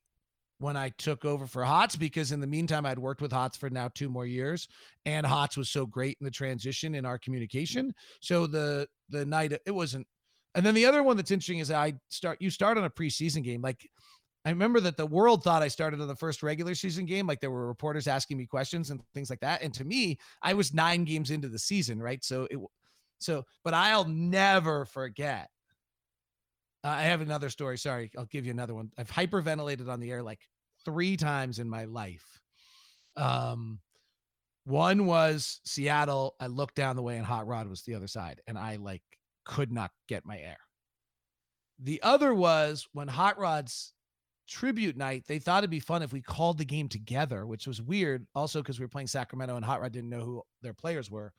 when 0.60 0.78
I 0.78 0.90
took 0.90 1.26
over 1.26 1.48
for 1.48 1.64
Hots 1.64 1.96
because 1.96 2.32
in 2.32 2.40
the 2.40 2.48
meantime 2.48 2.86
I'd 2.86 3.00
worked 3.00 3.22
with 3.22 3.32
Hots 3.32 3.58
for 3.58 3.70
now 3.70 3.90
two 3.94 4.10
more 4.10 4.26
years 4.26 4.68
and 5.06 5.26
Hots 5.26 5.58
was 5.58 5.70
so 5.70 5.86
great 5.86 6.18
in 6.22 6.26
the 6.26 6.32
transition 6.32 6.96
in 6.96 7.06
our 7.06 7.18
communication. 7.18 7.94
So 8.22 8.46
the 8.46 8.88
the 9.10 9.26
night 9.26 9.54
it 9.66 9.72
wasn't 9.72 10.06
and 10.56 10.66
then 10.66 10.76
the 10.76 10.86
other 10.86 11.02
one 11.02 11.18
that's 11.18 11.32
interesting 11.32 11.60
is 11.60 11.72
I 11.72 11.94
start 12.10 12.42
you 12.42 12.50
start 12.50 12.78
on 12.78 12.84
a 12.84 12.90
preseason 12.90 13.44
game. 13.44 13.62
Like 13.62 13.90
I 14.46 14.50
remember 14.50 14.82
that 14.82 14.98
the 14.98 15.06
world 15.06 15.44
thought 15.44 15.64
I 15.64 15.70
started 15.70 16.02
on 16.02 16.08
the 16.08 16.16
first 16.16 16.44
regular 16.44 16.76
season 16.76 17.06
game. 17.06 17.28
Like 17.28 17.40
there 17.40 17.52
were 17.52 17.68
reporters 17.68 18.08
asking 18.08 18.38
me 18.38 18.46
questions 18.46 18.90
and 18.90 19.02
things 19.14 19.30
like 19.30 19.40
that. 19.40 19.62
And 19.62 19.74
to 19.76 19.86
me, 19.86 20.18
I 20.42 20.54
was 20.54 20.74
nine 20.74 21.06
games 21.06 21.32
into 21.32 21.48
the 21.48 21.60
season, 21.60 22.02
right? 22.02 22.24
So 22.24 22.48
it 22.52 22.60
so 23.20 23.46
but 23.64 23.74
I'll 23.74 24.06
never 24.06 24.84
forget 24.86 25.50
uh, 26.84 26.90
I 26.90 27.04
have 27.04 27.22
another 27.22 27.50
story. 27.50 27.78
Sorry, 27.78 28.12
I'll 28.18 28.26
give 28.26 28.46
you 28.46 28.52
another 28.52 28.76
one. 28.76 28.92
I've 28.98 29.10
hyperventilated 29.10 29.88
on 29.88 30.00
the 30.00 30.12
air 30.12 30.22
like 30.22 30.42
three 30.84 31.16
times 31.16 31.60
in 31.60 31.70
my 31.70 31.86
life. 31.86 32.42
Um, 33.16 33.80
one 34.66 35.06
was 35.06 35.62
Seattle. 35.66 36.36
I 36.40 36.48
looked 36.48 36.76
down 36.76 36.96
the 36.96 37.02
way 37.02 37.18
and 37.18 37.26
Hot 37.26 37.48
Rod 37.48 37.68
was 37.68 37.84
the 37.84 37.96
other 37.96 38.08
side, 38.08 38.42
and 38.48 38.58
I 38.58 38.76
like 38.78 39.02
could 39.46 39.72
not 39.72 39.92
get 40.08 40.26
my 40.26 40.38
air. 40.38 40.58
The 41.80 42.02
other 42.04 42.34
was 42.34 42.88
when 42.94 43.08
Hot 43.08 43.40
Rod's 43.40 43.94
tribute 44.48 44.98
night, 44.98 45.24
they 45.28 45.40
thought 45.40 45.60
it'd 45.60 45.70
be 45.70 45.80
fun 45.80 46.04
if 46.04 46.14
we 46.14 46.22
called 46.22 46.58
the 46.58 46.66
game 46.66 46.90
together, 46.90 47.46
which 47.46 47.68
was 47.68 47.82
weird. 47.82 48.26
Also, 48.36 48.62
because 48.62 48.80
we 48.80 48.86
were 48.86 48.90
playing 48.90 49.08
Sacramento 49.08 49.56
and 49.56 49.66
Hot 49.66 49.82
Rod 49.82 49.92
didn't 49.92 50.10
know 50.10 50.22
who 50.22 50.44
their 50.62 50.74
players 50.74 51.10
were. 51.10 51.34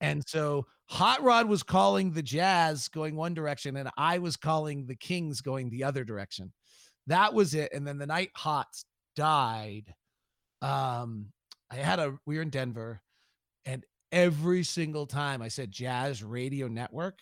And 0.00 0.26
so 0.26 0.66
Hot 0.86 1.22
Rod 1.22 1.46
was 1.46 1.62
calling 1.62 2.12
the 2.12 2.22
Jazz 2.22 2.88
going 2.88 3.16
one 3.16 3.34
direction, 3.34 3.76
and 3.76 3.90
I 3.96 4.18
was 4.18 4.36
calling 4.36 4.86
the 4.86 4.94
Kings 4.94 5.40
going 5.40 5.70
the 5.70 5.84
other 5.84 6.04
direction. 6.04 6.52
That 7.06 7.34
was 7.34 7.54
it. 7.54 7.72
And 7.72 7.86
then 7.86 7.98
the 7.98 8.06
night 8.06 8.30
Hots 8.34 8.84
died, 9.16 9.94
um, 10.62 11.32
I 11.70 11.76
had 11.76 11.98
a 11.98 12.14
we 12.26 12.36
were 12.36 12.42
in 12.42 12.50
Denver, 12.50 13.02
and 13.64 13.84
every 14.12 14.62
single 14.62 15.06
time 15.06 15.42
I 15.42 15.48
said 15.48 15.70
Jazz 15.70 16.22
Radio 16.22 16.68
Network, 16.68 17.18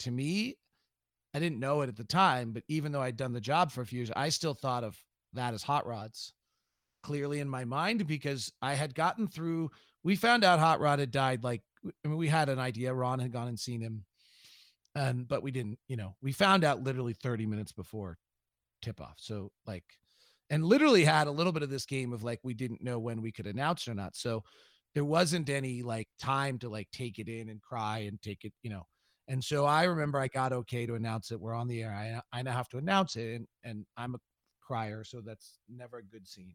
to 0.00 0.10
me, 0.10 0.56
I 1.34 1.38
didn't 1.38 1.60
know 1.60 1.82
it 1.82 1.88
at 1.88 1.96
the 1.96 2.04
time, 2.04 2.52
but 2.52 2.62
even 2.68 2.92
though 2.92 3.02
I'd 3.02 3.16
done 3.16 3.32
the 3.32 3.40
job 3.40 3.70
for 3.70 3.82
a 3.82 3.86
few 3.86 3.98
years, 3.98 4.10
I 4.16 4.30
still 4.30 4.54
thought 4.54 4.84
of 4.84 4.96
that 5.34 5.54
as 5.54 5.62
Hot 5.62 5.86
Rods 5.86 6.32
clearly 7.02 7.40
in 7.40 7.48
my 7.48 7.64
mind 7.64 8.06
because 8.06 8.52
I 8.62 8.74
had 8.74 8.94
gotten 8.94 9.28
through. 9.28 9.70
We 10.04 10.16
found 10.16 10.44
out 10.44 10.58
Hot 10.58 10.80
Rod 10.80 10.98
had 10.98 11.10
died 11.10 11.44
like 11.44 11.62
I 11.84 12.08
mean, 12.08 12.16
we 12.16 12.28
had 12.28 12.48
an 12.48 12.58
idea. 12.58 12.92
Ron 12.92 13.20
had 13.20 13.32
gone 13.32 13.48
and 13.48 13.58
seen 13.58 13.80
him, 13.80 14.04
and 14.94 15.28
but 15.28 15.42
we 15.42 15.50
didn't. 15.50 15.78
You 15.88 15.96
know, 15.96 16.16
we 16.22 16.32
found 16.32 16.64
out 16.64 16.82
literally 16.82 17.12
30 17.14 17.46
minutes 17.46 17.72
before 17.72 18.18
tip 18.82 19.00
off. 19.00 19.16
So 19.18 19.52
like, 19.66 19.84
and 20.50 20.64
literally 20.64 21.04
had 21.04 21.26
a 21.26 21.32
little 21.32 21.52
bit 21.52 21.62
of 21.62 21.70
this 21.70 21.86
game 21.86 22.12
of 22.12 22.24
like 22.24 22.40
we 22.42 22.54
didn't 22.54 22.82
know 22.82 22.98
when 22.98 23.22
we 23.22 23.32
could 23.32 23.46
announce 23.46 23.86
or 23.86 23.94
not. 23.94 24.16
So 24.16 24.42
there 24.94 25.04
wasn't 25.04 25.50
any 25.50 25.82
like 25.82 26.08
time 26.20 26.58
to 26.60 26.68
like 26.68 26.88
take 26.90 27.18
it 27.18 27.28
in 27.28 27.48
and 27.48 27.62
cry 27.62 28.00
and 28.00 28.20
take 28.20 28.44
it. 28.44 28.52
You 28.62 28.70
know. 28.70 28.86
And 29.28 29.44
so 29.44 29.66
I 29.66 29.84
remember 29.84 30.18
I 30.18 30.28
got 30.28 30.52
okay 30.52 30.86
to 30.86 30.94
announce 30.94 31.30
it. 31.30 31.40
We're 31.40 31.54
on 31.54 31.68
the 31.68 31.82
air. 31.82 31.92
I 31.92 32.20
I 32.36 32.42
now 32.42 32.52
have 32.52 32.68
to 32.70 32.78
announce 32.78 33.16
it, 33.16 33.34
and 33.34 33.46
and 33.62 33.86
I'm 33.96 34.14
a 34.14 34.18
crier, 34.62 35.04
so 35.04 35.20
that's 35.24 35.58
never 35.68 35.98
a 35.98 36.04
good 36.04 36.26
scene. 36.26 36.54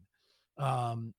Um, 0.58 1.14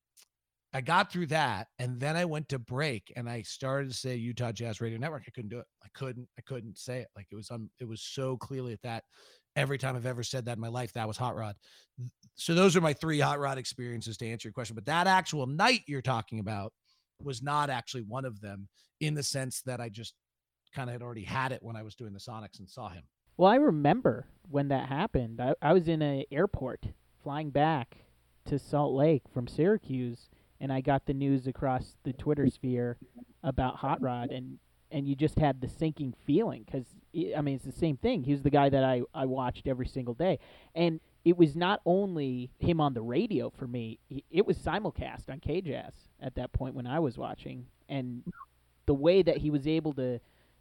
I 0.74 0.82
got 0.82 1.10
through 1.10 1.28
that, 1.28 1.68
and 1.80 1.98
then 2.00 2.18
I 2.18 2.26
went 2.26 2.50
to 2.50 2.60
break, 2.60 3.14
and 3.16 3.30
I 3.30 3.44
started 3.44 3.90
to 3.90 3.98
say 3.98 4.16
Utah 4.16 4.52
Jazz 4.52 4.82
Radio 4.82 4.98
Network. 4.98 5.24
I 5.26 5.32
couldn't 5.32 5.50
do 5.50 5.60
it. 5.60 5.66
I 5.84 5.88
couldn't. 5.94 6.28
I 6.38 6.42
couldn't 6.42 6.78
say 6.78 7.00
it. 7.00 7.08
Like 7.16 7.28
it 7.32 7.36
was. 7.36 7.50
Um, 7.50 7.70
it 7.80 7.88
was 7.88 8.02
so 8.02 8.36
clearly 8.36 8.74
at 8.74 8.82
that. 8.82 9.04
Every 9.56 9.78
time 9.78 9.96
I've 9.96 10.06
ever 10.06 10.24
said 10.24 10.44
that 10.46 10.58
in 10.58 10.62
my 10.62 10.68
life, 10.68 10.92
that 10.94 11.08
was 11.08 11.16
Hot 11.16 11.38
Rod. 11.38 11.56
So 12.36 12.54
those 12.54 12.76
are 12.76 12.82
my 12.82 12.92
three 12.92 13.22
Hot 13.22 13.40
Rod 13.40 13.58
experiences 13.58 14.18
to 14.18 14.28
answer 14.28 14.50
your 14.50 14.54
question. 14.54 14.76
But 14.76 14.86
that 14.88 15.08
actual 15.08 15.48
night 15.48 15.84
you're 15.88 16.02
talking 16.02 16.40
about 16.40 16.74
was 17.22 17.42
not 17.42 17.70
actually 17.70 18.04
one 18.04 18.26
of 18.26 18.42
them, 18.42 18.68
in 19.00 19.14
the 19.14 19.24
sense 19.24 19.62
that 19.62 19.80
I 19.80 19.88
just 19.88 20.14
kind 20.76 20.90
of 20.90 20.94
had 20.94 21.02
already 21.02 21.24
had 21.24 21.52
it 21.52 21.64
when 21.64 21.76
I 21.76 21.84
was 21.84 21.96
doing 21.96 22.14
the 22.14 22.20
Sonics 22.20 22.60
and 22.60 22.70
saw 22.70 22.90
him. 22.90 23.04
Well, 23.38 23.52
I 23.52 23.56
remember 23.56 24.28
when 24.50 24.68
that 24.70 24.90
happened. 24.90 25.42
I, 25.42 25.56
I 25.62 25.74
was 25.74 25.88
in 25.88 26.02
an 26.02 26.24
airport 26.32 26.86
flying 27.24 27.50
back 27.50 27.98
to 28.46 28.60
Salt 28.60 28.94
Lake 28.94 29.24
from 29.34 29.48
Syracuse 29.48 30.30
and 30.60 30.72
I 30.72 30.82
got 30.82 31.06
the 31.06 31.14
news 31.14 31.48
across 31.48 31.96
the 32.04 32.14
Twitter 32.14 32.50
sphere 32.50 32.98
about 33.44 33.76
Hot 33.78 34.02
Rod, 34.02 34.32
and 34.32 34.58
and 34.92 35.08
you 35.08 35.16
just 35.16 35.38
had 35.40 35.62
the 35.62 35.68
sinking 35.68 36.14
feeling 36.26 36.64
because 36.66 36.86
I 37.36 37.42
mean 37.42 37.56
it's 37.56 37.66
the 37.66 37.72
same 37.72 37.98
thing. 37.98 38.24
He 38.24 38.32
was 38.32 38.42
the 38.42 38.50
guy 38.50 38.70
that 38.70 38.84
I 38.84 39.02
I 39.14 39.26
watched 39.26 39.68
every 39.68 39.88
single 39.88 40.14
day, 40.14 40.40
and 40.74 41.00
it 41.24 41.38
was 41.38 41.56
not 41.56 41.82
only 41.86 42.52
him 42.60 42.80
on 42.80 42.94
the 42.94 43.02
radio 43.02 43.50
for 43.50 43.68
me; 43.68 44.00
it 44.32 44.46
was 44.46 44.58
simulcast 44.58 45.30
on 45.30 45.40
KJazz 45.40 45.94
at 46.22 46.36
that 46.36 46.54
point 46.54 46.76
when 46.76 46.88
I 46.88 47.00
was 47.00 47.18
watching, 47.18 47.68
and 47.90 48.24
the 48.86 48.94
way 48.94 49.22
that 49.22 49.38
he 49.38 49.50
was 49.50 49.68
able 49.68 49.94
to 49.94 50.20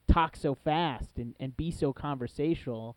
talk 0.09 0.36
so 0.36 0.55
fast 0.55 1.18
and, 1.18 1.34
and 1.40 1.57
be 1.57 1.70
so 1.70 1.92
conversational 1.92 2.96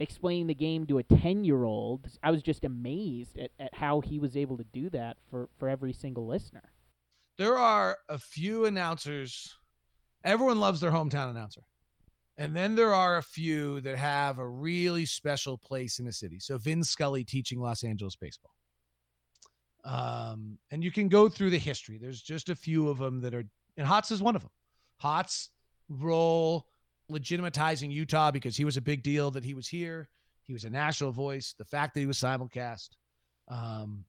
explaining 0.00 0.46
the 0.46 0.54
game 0.54 0.86
to 0.86 0.98
a 0.98 1.02
10 1.02 1.44
year 1.44 1.64
old, 1.64 2.06
I 2.22 2.30
was 2.30 2.42
just 2.42 2.64
amazed 2.64 3.38
at, 3.38 3.50
at 3.60 3.74
how 3.74 4.00
he 4.00 4.18
was 4.18 4.36
able 4.36 4.56
to 4.56 4.64
do 4.72 4.90
that 4.90 5.18
for, 5.30 5.48
for 5.58 5.68
every 5.68 5.92
single 5.92 6.26
listener. 6.26 6.72
There 7.38 7.56
are 7.56 7.98
a 8.08 8.18
few 8.18 8.64
announcers, 8.64 9.54
everyone 10.24 10.58
loves 10.58 10.80
their 10.80 10.90
hometown 10.90 11.30
announcer. 11.30 11.62
And 12.38 12.56
then 12.56 12.74
there 12.74 12.94
are 12.94 13.18
a 13.18 13.22
few 13.22 13.82
that 13.82 13.98
have 13.98 14.38
a 14.38 14.48
really 14.48 15.04
special 15.04 15.58
place 15.58 15.98
in 15.98 16.06
the 16.06 16.12
city. 16.12 16.38
So 16.40 16.56
Vin 16.56 16.82
Scully 16.82 17.22
teaching 17.22 17.60
Los 17.60 17.84
Angeles 17.84 18.16
baseball. 18.16 18.54
Um, 19.84 20.58
and 20.70 20.82
you 20.82 20.90
can 20.90 21.08
go 21.08 21.28
through 21.28 21.50
the 21.50 21.58
history. 21.58 21.98
There's 22.00 22.22
just 22.22 22.48
a 22.48 22.56
few 22.56 22.88
of 22.88 22.98
them 22.98 23.20
that 23.20 23.34
are, 23.34 23.44
and 23.76 23.86
Hots 23.86 24.10
is 24.10 24.22
one 24.22 24.36
of 24.36 24.42
them. 24.42 24.50
Hots 24.96 25.50
role 25.90 26.66
legitimatizing 27.10 27.90
Utah 27.92 28.30
because 28.30 28.56
he 28.56 28.64
was 28.64 28.76
a 28.76 28.82
big 28.82 29.02
deal 29.02 29.30
that 29.32 29.44
he 29.44 29.54
was 29.54 29.68
here. 29.68 30.08
He 30.44 30.52
was 30.52 30.64
a 30.64 30.70
national 30.70 31.12
voice. 31.12 31.54
The 31.58 31.64
fact 31.64 31.94
that 31.94 32.00
he 32.00 32.06
was 32.06 32.18
simulcast, 32.18 32.90
um, 33.48 34.04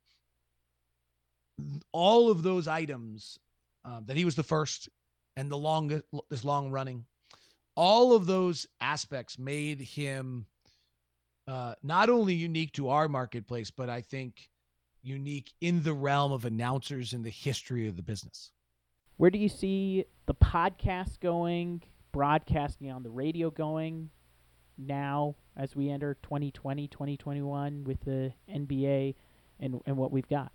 all 1.91 2.29
of 2.29 2.43
those 2.43 2.67
items 2.67 3.38
um, 3.84 4.05
that 4.05 4.17
he 4.17 4.25
was 4.25 4.36
the 4.36 4.43
first 4.43 4.89
and 5.36 5.49
the 5.49 5.57
longest, 5.57 6.03
this 6.29 6.43
long 6.43 6.71
running, 6.71 7.05
all 7.75 8.13
of 8.13 8.25
those 8.25 8.67
aspects 8.79 9.39
made 9.39 9.79
him 9.79 10.45
uh, 11.47 11.73
not 11.84 12.09
only 12.09 12.34
unique 12.34 12.73
to 12.73 12.89
our 12.89 13.07
marketplace, 13.07 13.71
but 13.71 13.89
I 13.89 14.01
think 14.01 14.49
unique 15.01 15.51
in 15.61 15.82
the 15.84 15.93
realm 15.93 16.32
of 16.32 16.45
announcers 16.45 17.13
in 17.13 17.23
the 17.23 17.29
history 17.29 17.88
of 17.88 17.95
the 17.95 18.03
business. 18.03 18.51
Where 19.22 19.30
do 19.30 19.38
you 19.38 19.49
see 19.49 20.05
the 20.26 20.34
podcast 20.34 21.19
going? 21.19 21.84
broadcasting 22.11 22.91
on 22.91 23.03
the 23.03 23.09
radio 23.09 23.49
going 23.49 24.09
now 24.80 25.36
as 25.55 25.76
we 25.76 25.89
enter 25.89 26.17
2020, 26.24 26.88
2021 26.88 27.84
with 27.84 27.99
the 28.01 28.34
NBA 28.49 29.15
and, 29.59 29.80
and 29.86 29.95
what 29.95 30.11
we've 30.11 30.28
got? 30.28 30.51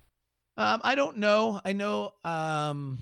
Um, 0.56 0.80
I 0.82 0.94
don't 0.96 1.18
know. 1.18 1.60
I 1.64 1.72
know 1.74 2.10
um, 2.24 2.98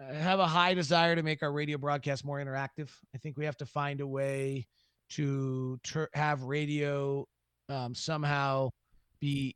I 0.00 0.14
have 0.14 0.38
a 0.38 0.46
high 0.46 0.74
desire 0.74 1.16
to 1.16 1.22
make 1.22 1.42
our 1.42 1.52
radio 1.52 1.76
broadcast 1.76 2.24
more 2.24 2.38
interactive. 2.38 2.88
I 3.14 3.18
think 3.18 3.36
we 3.36 3.44
have 3.44 3.56
to 3.58 3.66
find 3.66 4.00
a 4.00 4.06
way 4.06 4.66
to 5.10 5.78
ter- 5.82 6.08
have 6.14 6.42
radio 6.44 7.26
um, 7.68 7.94
somehow 7.94 8.70
be 9.20 9.54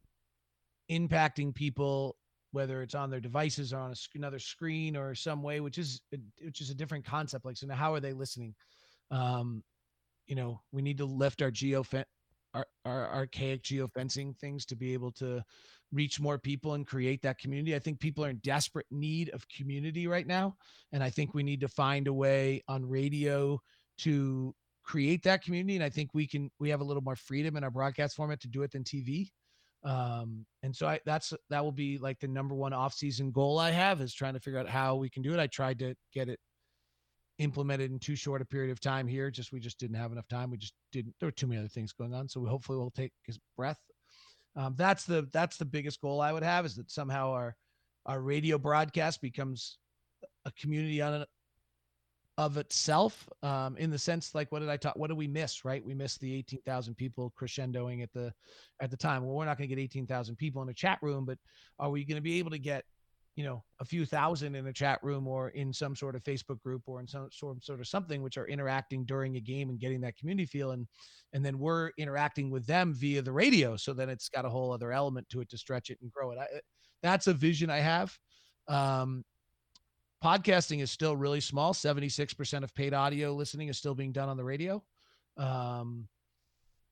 impacting 0.90 1.54
people 1.54 2.16
whether 2.52 2.82
it's 2.82 2.94
on 2.94 3.10
their 3.10 3.20
devices 3.20 3.72
or 3.72 3.78
on 3.78 3.90
a, 3.90 3.96
another 4.14 4.38
screen 4.38 4.96
or 4.96 5.14
some 5.14 5.42
way, 5.42 5.60
which 5.60 5.78
is 5.78 6.00
which 6.40 6.60
is 6.60 6.70
a 6.70 6.74
different 6.74 7.04
concept. 7.04 7.44
Like, 7.44 7.56
so 7.56 7.66
now 7.66 7.74
how 7.74 7.92
are 7.92 8.00
they 8.00 8.12
listening? 8.12 8.54
Um, 9.10 9.62
you 10.26 10.36
know, 10.36 10.60
we 10.70 10.82
need 10.82 10.98
to 10.98 11.04
lift 11.04 11.42
our 11.42 11.50
geo 11.50 11.84
our, 12.54 12.66
our 12.84 13.14
archaic 13.14 13.62
geofencing 13.62 14.36
things 14.36 14.66
to 14.66 14.76
be 14.76 14.92
able 14.92 15.10
to 15.12 15.42
reach 15.90 16.20
more 16.20 16.38
people 16.38 16.74
and 16.74 16.86
create 16.86 17.22
that 17.22 17.38
community. 17.38 17.74
I 17.74 17.78
think 17.78 17.98
people 17.98 18.24
are 18.24 18.30
in 18.30 18.36
desperate 18.38 18.86
need 18.90 19.30
of 19.30 19.46
community 19.48 20.06
right 20.06 20.26
now, 20.26 20.56
and 20.92 21.02
I 21.02 21.10
think 21.10 21.34
we 21.34 21.42
need 21.42 21.60
to 21.60 21.68
find 21.68 22.08
a 22.08 22.12
way 22.12 22.62
on 22.68 22.88
radio 22.88 23.58
to 23.98 24.54
create 24.84 25.22
that 25.22 25.42
community. 25.42 25.76
And 25.76 25.84
I 25.84 25.88
think 25.88 26.10
we 26.12 26.26
can 26.26 26.50
we 26.58 26.68
have 26.70 26.80
a 26.80 26.84
little 26.84 27.02
more 27.02 27.16
freedom 27.16 27.56
in 27.56 27.64
our 27.64 27.70
broadcast 27.70 28.16
format 28.16 28.40
to 28.40 28.48
do 28.48 28.62
it 28.62 28.72
than 28.72 28.84
TV. 28.84 29.30
Um, 29.84 30.46
and 30.62 30.74
so 30.74 30.86
I, 30.86 31.00
that's 31.04 31.32
that 31.50 31.64
will 31.64 31.72
be 31.72 31.98
like 31.98 32.20
the 32.20 32.28
number 32.28 32.54
one 32.54 32.72
off-season 32.72 33.32
goal 33.32 33.58
I 33.58 33.70
have 33.70 34.00
is 34.00 34.14
trying 34.14 34.34
to 34.34 34.40
figure 34.40 34.60
out 34.60 34.68
how 34.68 34.94
we 34.94 35.10
can 35.10 35.22
do 35.22 35.34
it. 35.34 35.40
I 35.40 35.48
tried 35.48 35.80
to 35.80 35.94
get 36.12 36.28
it 36.28 36.38
implemented 37.38 37.90
in 37.90 37.98
too 37.98 38.14
short 38.14 38.42
a 38.42 38.44
period 38.44 38.70
of 38.70 38.80
time 38.80 39.08
here. 39.08 39.30
Just 39.30 39.52
we 39.52 39.58
just 39.58 39.78
didn't 39.78 39.96
have 39.96 40.12
enough 40.12 40.28
time. 40.28 40.50
We 40.50 40.56
just 40.58 40.74
didn't. 40.92 41.14
There 41.18 41.26
were 41.26 41.32
too 41.32 41.46
many 41.48 41.58
other 41.58 41.68
things 41.68 41.92
going 41.92 42.14
on. 42.14 42.28
So 42.28 42.40
we 42.40 42.48
hopefully 42.48 42.78
we'll 42.78 42.90
take 42.90 43.12
his 43.26 43.38
breath. 43.56 43.80
Um, 44.54 44.74
that's 44.76 45.04
the 45.04 45.28
that's 45.32 45.56
the 45.56 45.64
biggest 45.64 46.00
goal 46.00 46.20
I 46.20 46.32
would 46.32 46.42
have 46.42 46.64
is 46.64 46.76
that 46.76 46.90
somehow 46.90 47.32
our 47.32 47.56
our 48.06 48.20
radio 48.20 48.58
broadcast 48.58 49.20
becomes 49.20 49.78
a 50.44 50.52
community 50.52 51.00
on 51.00 51.24
of 52.46 52.56
itself 52.56 53.28
um, 53.42 53.76
in 53.76 53.90
the 53.90 53.98
sense 53.98 54.34
like 54.34 54.50
what 54.50 54.60
did 54.60 54.68
I 54.68 54.76
talk 54.76 54.96
what 54.96 55.08
did 55.08 55.16
we 55.16 55.28
miss 55.28 55.64
right? 55.64 55.84
We 55.84 55.94
missed 55.94 56.20
the 56.20 56.34
18,000 56.34 56.94
people 56.94 57.32
crescendoing 57.40 58.02
at 58.02 58.12
the 58.12 58.32
at 58.80 58.90
the 58.90 58.96
time. 58.96 59.24
Well 59.24 59.34
we're 59.34 59.44
not 59.44 59.58
going 59.58 59.68
to 59.68 59.74
get 59.74 59.82
18,000 59.82 60.36
people 60.36 60.62
in 60.62 60.68
a 60.68 60.74
chat 60.74 60.98
room 61.02 61.24
but 61.24 61.38
are 61.78 61.90
we 61.90 62.04
going 62.04 62.16
to 62.16 62.22
be 62.22 62.38
able 62.38 62.50
to 62.50 62.58
get 62.58 62.84
you 63.36 63.44
know 63.44 63.62
a 63.80 63.84
few 63.84 64.04
thousand 64.04 64.54
in 64.54 64.66
a 64.66 64.72
chat 64.72 64.98
room 65.02 65.26
or 65.26 65.50
in 65.50 65.72
some 65.72 65.96
sort 65.96 66.14
of 66.14 66.22
Facebook 66.22 66.60
group 66.60 66.82
or 66.86 67.00
in 67.00 67.06
some 67.06 67.28
sort 67.30 67.64
sort 67.64 67.80
of 67.80 67.86
something 67.86 68.22
which 68.22 68.36
are 68.36 68.46
interacting 68.46 69.04
during 69.04 69.36
a 69.36 69.40
game 69.40 69.70
and 69.70 69.80
getting 69.80 70.00
that 70.00 70.16
community 70.16 70.46
feel 70.46 70.72
and 70.72 70.86
and 71.32 71.44
then 71.44 71.58
we're 71.58 71.90
interacting 71.96 72.50
with 72.50 72.66
them 72.66 72.92
via 72.92 73.22
the 73.22 73.32
radio 73.32 73.76
so 73.76 73.94
then 73.94 74.10
it's 74.10 74.28
got 74.28 74.44
a 74.44 74.50
whole 74.50 74.70
other 74.70 74.92
element 74.92 75.26
to 75.30 75.40
it 75.40 75.48
to 75.48 75.56
stretch 75.56 75.88
it 75.90 75.98
and 76.02 76.12
grow 76.12 76.32
it. 76.32 76.38
I, 76.38 76.46
that's 77.02 77.26
a 77.26 77.34
vision 77.34 77.70
I 77.70 77.78
have. 77.78 78.16
Um, 78.68 79.24
podcasting 80.22 80.80
is 80.80 80.90
still 80.90 81.16
really 81.16 81.40
small. 81.40 81.72
76% 81.72 82.62
of 82.62 82.74
paid 82.74 82.94
audio 82.94 83.32
listening 83.32 83.68
is 83.68 83.78
still 83.78 83.94
being 83.94 84.12
done 84.12 84.28
on 84.28 84.36
the 84.36 84.44
radio. 84.44 84.82
Um, 85.36 86.08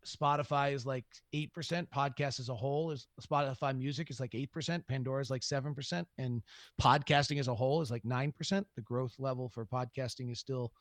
spotify 0.04 0.72
is 0.72 0.86
like 0.86 1.04
8% 1.34 1.48
podcast 1.94 2.40
as 2.40 2.48
a 2.48 2.54
whole 2.54 2.90
is 2.90 3.06
spotify 3.20 3.76
music 3.76 4.10
is 4.10 4.18
like 4.18 4.30
8% 4.30 4.82
pandora 4.88 5.20
is 5.20 5.28
like 5.28 5.42
7% 5.42 6.06
and 6.16 6.42
podcasting 6.80 7.38
as 7.38 7.48
a 7.48 7.54
whole 7.54 7.82
is 7.82 7.90
like 7.90 8.02
9% 8.04 8.64
the 8.76 8.82
growth 8.82 9.14
level 9.18 9.50
for 9.50 9.66
podcasting 9.66 10.32
is 10.32 10.38
still 10.38 10.72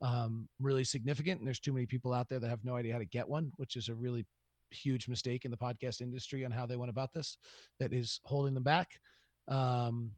um, 0.00 0.48
really 0.60 0.84
significant. 0.84 1.40
And 1.40 1.46
there's 1.46 1.58
too 1.58 1.72
many 1.72 1.86
people 1.86 2.12
out 2.12 2.28
there 2.28 2.38
that 2.38 2.48
have 2.48 2.64
no 2.64 2.76
idea 2.76 2.92
how 2.92 3.00
to 3.00 3.04
get 3.04 3.28
one 3.28 3.50
which 3.56 3.74
is 3.74 3.88
a 3.88 3.94
really 3.94 4.24
huge 4.70 5.08
mistake 5.08 5.44
in 5.44 5.50
the 5.50 5.56
podcast 5.56 6.00
industry 6.00 6.44
on 6.44 6.52
how 6.52 6.66
they 6.66 6.76
went 6.76 6.90
about 6.90 7.12
this 7.12 7.36
that 7.80 7.92
is 7.92 8.20
holding 8.24 8.54
them 8.54 8.62
back. 8.62 8.90
Um, 9.48 10.12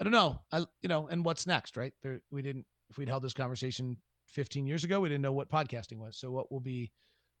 I 0.00 0.04
don't 0.04 0.12
know. 0.12 0.40
I 0.52 0.58
you 0.82 0.88
know, 0.88 1.08
and 1.08 1.24
what's 1.24 1.46
next, 1.46 1.76
right? 1.76 1.92
There, 2.02 2.20
we 2.30 2.42
didn't. 2.42 2.66
If 2.90 2.98
we'd 2.98 3.08
held 3.08 3.22
this 3.22 3.32
conversation 3.32 3.96
15 4.28 4.66
years 4.66 4.84
ago, 4.84 5.00
we 5.00 5.08
didn't 5.08 5.22
know 5.22 5.32
what 5.32 5.50
podcasting 5.50 5.98
was. 5.98 6.18
So 6.18 6.30
what 6.30 6.52
will 6.52 6.60
be 6.60 6.92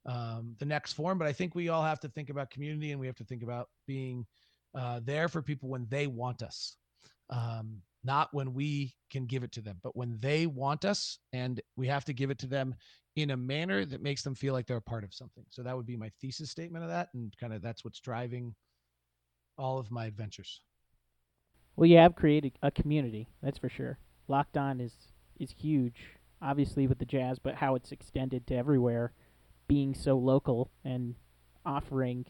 um, 0.06 0.56
the 0.58 0.64
next 0.64 0.94
form? 0.94 1.18
But 1.18 1.28
I 1.28 1.32
think 1.32 1.54
we 1.54 1.68
all 1.68 1.82
have 1.82 2.00
to 2.00 2.08
think 2.08 2.30
about 2.30 2.50
community, 2.50 2.92
and 2.92 3.00
we 3.00 3.06
have 3.06 3.16
to 3.16 3.24
think 3.24 3.42
about 3.42 3.68
being 3.86 4.26
uh, 4.74 5.00
there 5.04 5.28
for 5.28 5.42
people 5.42 5.68
when 5.68 5.86
they 5.88 6.06
want 6.06 6.42
us, 6.42 6.76
um, 7.30 7.80
not 8.04 8.28
when 8.32 8.52
we 8.52 8.94
can 9.10 9.26
give 9.26 9.42
it 9.42 9.52
to 9.52 9.60
them, 9.60 9.78
but 9.82 9.96
when 9.96 10.18
they 10.20 10.46
want 10.46 10.84
us, 10.84 11.18
and 11.32 11.60
we 11.76 11.86
have 11.86 12.04
to 12.06 12.12
give 12.12 12.30
it 12.30 12.38
to 12.38 12.46
them 12.46 12.74
in 13.16 13.30
a 13.30 13.36
manner 13.36 13.84
that 13.84 14.02
makes 14.02 14.22
them 14.22 14.34
feel 14.34 14.52
like 14.52 14.66
they're 14.66 14.76
a 14.76 14.82
part 14.82 15.04
of 15.04 15.14
something. 15.14 15.44
So 15.50 15.62
that 15.62 15.76
would 15.76 15.86
be 15.86 15.96
my 15.96 16.10
thesis 16.20 16.50
statement 16.50 16.84
of 16.84 16.90
that, 16.90 17.08
and 17.14 17.34
kind 17.38 17.52
of 17.52 17.62
that's 17.62 17.84
what's 17.84 18.00
driving 18.00 18.54
all 19.58 19.78
of 19.78 19.90
my 19.90 20.06
adventures. 20.06 20.60
Well, 21.76 21.88
you 21.88 21.98
have 21.98 22.16
created 22.16 22.52
a 22.62 22.70
community, 22.70 23.28
that's 23.42 23.58
for 23.58 23.68
sure. 23.68 23.98
Locked 24.28 24.56
On 24.56 24.80
is 24.80 24.92
is 25.38 25.50
huge, 25.50 26.16
obviously 26.40 26.86
with 26.86 26.98
the 26.98 27.04
Jazz, 27.04 27.38
but 27.38 27.54
how 27.54 27.74
it's 27.74 27.92
extended 27.92 28.46
to 28.46 28.56
everywhere, 28.56 29.12
being 29.68 29.94
so 29.94 30.16
local 30.16 30.70
and 30.84 31.14
offering 31.66 32.24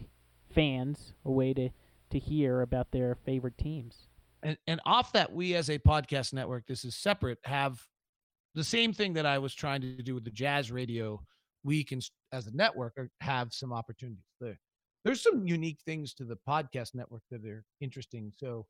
fans 0.52 1.12
a 1.24 1.30
way 1.30 1.54
to 1.54 1.70
to 2.10 2.18
hear 2.18 2.62
about 2.62 2.90
their 2.90 3.14
favorite 3.24 3.56
teams. 3.56 4.08
And 4.42 4.58
and 4.66 4.80
off 4.84 5.12
that, 5.12 5.32
we 5.32 5.54
as 5.54 5.70
a 5.70 5.78
podcast 5.78 6.32
network, 6.32 6.66
this 6.66 6.84
is 6.84 6.96
separate, 6.96 7.38
have 7.44 7.80
the 8.54 8.64
same 8.64 8.92
thing 8.92 9.12
that 9.14 9.26
I 9.26 9.38
was 9.38 9.54
trying 9.54 9.80
to 9.82 10.02
do 10.02 10.14
with 10.14 10.24
the 10.24 10.30
Jazz 10.30 10.72
Radio. 10.72 11.22
We 11.62 11.84
can, 11.84 12.00
as 12.32 12.46
a 12.46 12.56
network, 12.56 12.96
have 13.20 13.52
some 13.52 13.72
opportunities 13.72 14.24
there. 14.40 14.58
There's 15.04 15.20
some 15.20 15.46
unique 15.46 15.78
things 15.84 16.14
to 16.14 16.24
the 16.24 16.38
podcast 16.48 16.94
network 16.94 17.22
that 17.30 17.44
are 17.44 17.64
interesting. 17.80 18.32
So 18.36 18.66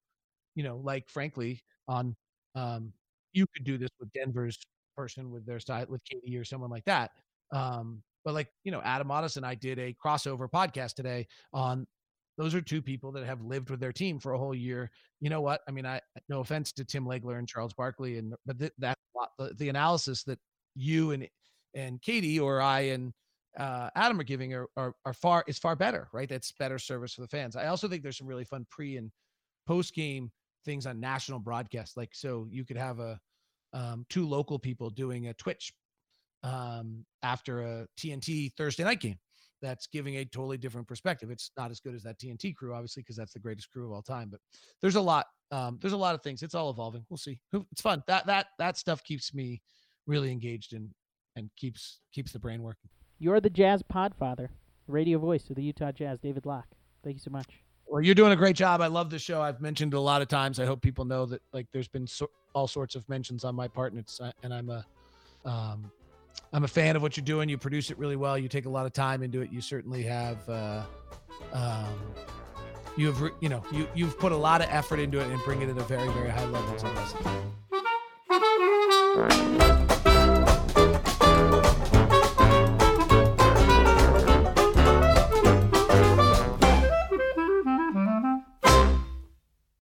you 0.57 0.65
know, 0.65 0.79
like 0.79 1.09
frankly, 1.09 1.61
on 1.87 2.17
um, 2.57 2.93
you 3.33 3.47
could 3.55 3.65
do 3.65 3.79
this 3.79 3.91
with 4.01 4.11
Denver's 4.13 4.59
person 4.97 5.31
with 5.31 5.47
their 5.47 5.61
side 5.61 5.89
with 5.89 6.03
Katie 6.05 6.37
or 6.37 6.45
someone 6.45 6.71
like 6.71 6.85
that. 6.87 7.13
Um, 7.53 8.03
but 8.25 8.35
like 8.35 8.49
you 8.65 8.73
know, 8.73 8.81
Adam 8.83 9.13
Otis 9.13 9.37
and 9.37 9.47
I 9.47 9.55
did 9.55 9.79
a 9.79 9.95
crossover 10.05 10.51
podcast 10.51 10.95
today 10.95 11.29
on. 11.53 11.87
Those 12.39 12.55
are 12.55 12.61
two 12.61 12.83
people 12.83 13.13
that 13.13 13.25
have 13.25 13.41
lived 13.41 13.71
with 13.71 13.81
their 13.81 13.95
team 13.95 14.21
for 14.21 14.35
a 14.35 14.39
whole 14.39 14.55
year. 14.55 14.91
You 15.21 15.31
know 15.31 15.41
what? 15.41 15.63
I 15.67 15.71
mean, 15.71 15.87
I 15.87 16.03
no 16.29 16.41
offense 16.41 16.71
to 16.73 16.85
Tim 16.85 17.07
Legler 17.07 17.39
and 17.39 17.49
Charles 17.49 17.73
Barkley, 17.73 18.19
and 18.19 18.35
but 18.45 18.59
th- 18.59 18.73
that 18.77 18.99
the, 19.39 19.55
the 19.57 19.71
analysis 19.71 20.23
that 20.25 20.39
you 20.75 21.13
and 21.13 21.27
and 21.75 22.03
Katie 22.03 22.39
or 22.39 22.61
I 22.61 22.81
and 22.81 23.15
uh, 23.59 23.89
Adam 23.97 24.21
are 24.21 24.25
giving 24.25 24.53
are, 24.55 24.67
are, 24.77 24.95
are 25.05 25.15
far 25.15 25.45
is 25.47 25.59
far 25.59 25.77
better, 25.77 26.09
right? 26.13 26.29
That's 26.29 26.53
better 26.59 26.79
service 26.79 27.15
for 27.15 27.23
the 27.23 27.29
fans. 27.29 27.57
I 27.57 27.67
also 27.69 27.89
think 27.89 28.03
there's 28.03 28.19
some 28.19 28.27
really 28.27 28.45
fun 28.45 28.67
pre 28.71 28.97
and 28.97 29.11
post 29.67 29.95
game 29.95 30.31
things 30.67 30.85
on 30.85 31.01
national 31.01 31.39
broadcast. 31.39 31.97
Like, 31.97 32.11
so 32.12 32.47
you 32.51 32.67
could 32.67 32.77
have 32.77 32.99
a 32.99 33.19
um, 33.73 34.05
two 34.11 34.29
local 34.29 34.59
people 34.59 34.91
doing 34.91 35.29
a 35.29 35.35
Twitch 35.35 35.73
um, 36.43 37.07
after 37.23 37.62
a 37.62 37.87
TNT 37.99 38.53
Thursday 38.57 38.85
night 38.85 39.01
game. 39.01 39.17
That's 39.62 39.87
giving 39.87 40.17
a 40.17 40.25
totally 40.27 40.59
different 40.59 40.87
perspective. 40.87 41.31
It's 41.31 41.51
not 41.57 41.71
as 41.71 41.81
good 41.81 41.95
as 41.95 42.03
that 42.03 42.19
TNT 42.19 42.55
crew, 42.55 42.75
obviously, 42.75 43.03
because 43.03 43.17
that's 43.17 43.33
the 43.33 43.41
greatest 43.41 43.71
crew 43.71 43.87
of 43.87 43.93
all 43.93 44.03
time. 44.03 44.29
But 44.31 44.41
there's 44.83 44.97
a 44.97 45.01
lot. 45.01 45.27
Um, 45.51 45.79
there's 45.81 45.95
a 45.95 45.97
lot 45.97 46.14
of 46.14 46.23
things. 46.23 46.43
It's 46.43 46.55
all 46.55 46.69
evolving. 46.69 47.07
We'll 47.09 47.17
see. 47.17 47.41
It's 47.73 47.81
fun. 47.81 48.03
That 48.07 48.27
that 48.27 48.49
that 48.59 48.77
stuff 48.77 49.03
keeps 49.03 49.33
me 49.33 49.62
really 50.07 50.31
engaged 50.31 50.75
and 50.75 50.91
and 51.37 51.51
keeps 51.57 52.01
keeps 52.12 52.33
the 52.33 52.39
brain 52.39 52.62
working. 52.62 52.91
You're 53.19 53.41
the 53.41 53.51
Jazz 53.51 53.83
Podfather, 53.83 54.49
radio 54.89 55.19
voice 55.19 55.49
of 55.49 55.57
the 55.57 55.62
Utah 55.62 55.93
Jazz, 55.93 56.19
David 56.21 56.45
Locke. 56.45 56.69
Thank 57.03 57.14
you 57.14 57.21
so 57.21 57.31
much. 57.31 57.66
Well, 57.89 58.03
you're 58.03 58.14
doing 58.14 58.32
a 58.32 58.37
great 58.37 58.57
job. 58.57 58.80
I 58.80 58.89
love 58.89 59.11
the 59.11 59.18
show. 59.18 59.41
I've 59.41 59.61
mentioned 59.61 59.95
it 59.95 59.97
a 59.97 60.01
lot 60.01 60.20
of 60.20 60.28
times. 60.28 60.59
I 60.59 60.66
hope 60.66 60.82
people 60.82 61.05
know 61.05 61.24
that 61.26 61.41
like 61.53 61.66
there's 61.72 61.89
been 61.89 62.07
so, 62.07 62.28
all 62.53 62.66
sorts 62.66 62.95
of 62.95 63.09
mentions 63.09 63.45
on 63.45 63.55
my 63.55 63.68
part, 63.68 63.93
and 63.93 64.01
it's 64.01 64.20
uh, 64.20 64.32
and 64.43 64.53
I'm 64.53 64.70
a 64.70 64.84
um, 65.45 65.91
I'm 66.53 66.64
a 66.64 66.68
fan 66.68 66.97
of 66.97 67.03
what 67.03 67.16
you're 67.16 67.24
doing. 67.24 67.49
You 67.49 67.59
produce 67.59 67.91
it 67.91 67.99
really 67.99 68.16
well. 68.16 68.37
You 68.37 68.49
take 68.49 68.66
a 68.66 68.70
lot 68.70 68.87
of 68.87 68.93
time 68.93 69.22
into 69.22 69.41
it. 69.41 69.53
You 69.53 69.61
certainly 69.61 70.03
have. 70.03 70.49
Uh, 70.49 70.82
um, 71.53 71.87
you 72.97 73.12
have 73.12 73.30
you 73.41 73.49
know 73.49 73.62
you 73.70 73.87
you've 73.95 74.18
put 74.18 74.32
a 74.32 74.37
lot 74.37 74.62
of 74.62 74.68
effort 74.70 74.99
into 74.99 75.20
it 75.20 75.28
and 75.28 75.41
bring 75.45 75.62
it 75.62 75.68
at 75.68 75.76
a 75.76 75.84
very 75.84 76.11
very 76.12 76.30
high 76.30 76.47
level. 76.47 76.76
So 76.78 76.89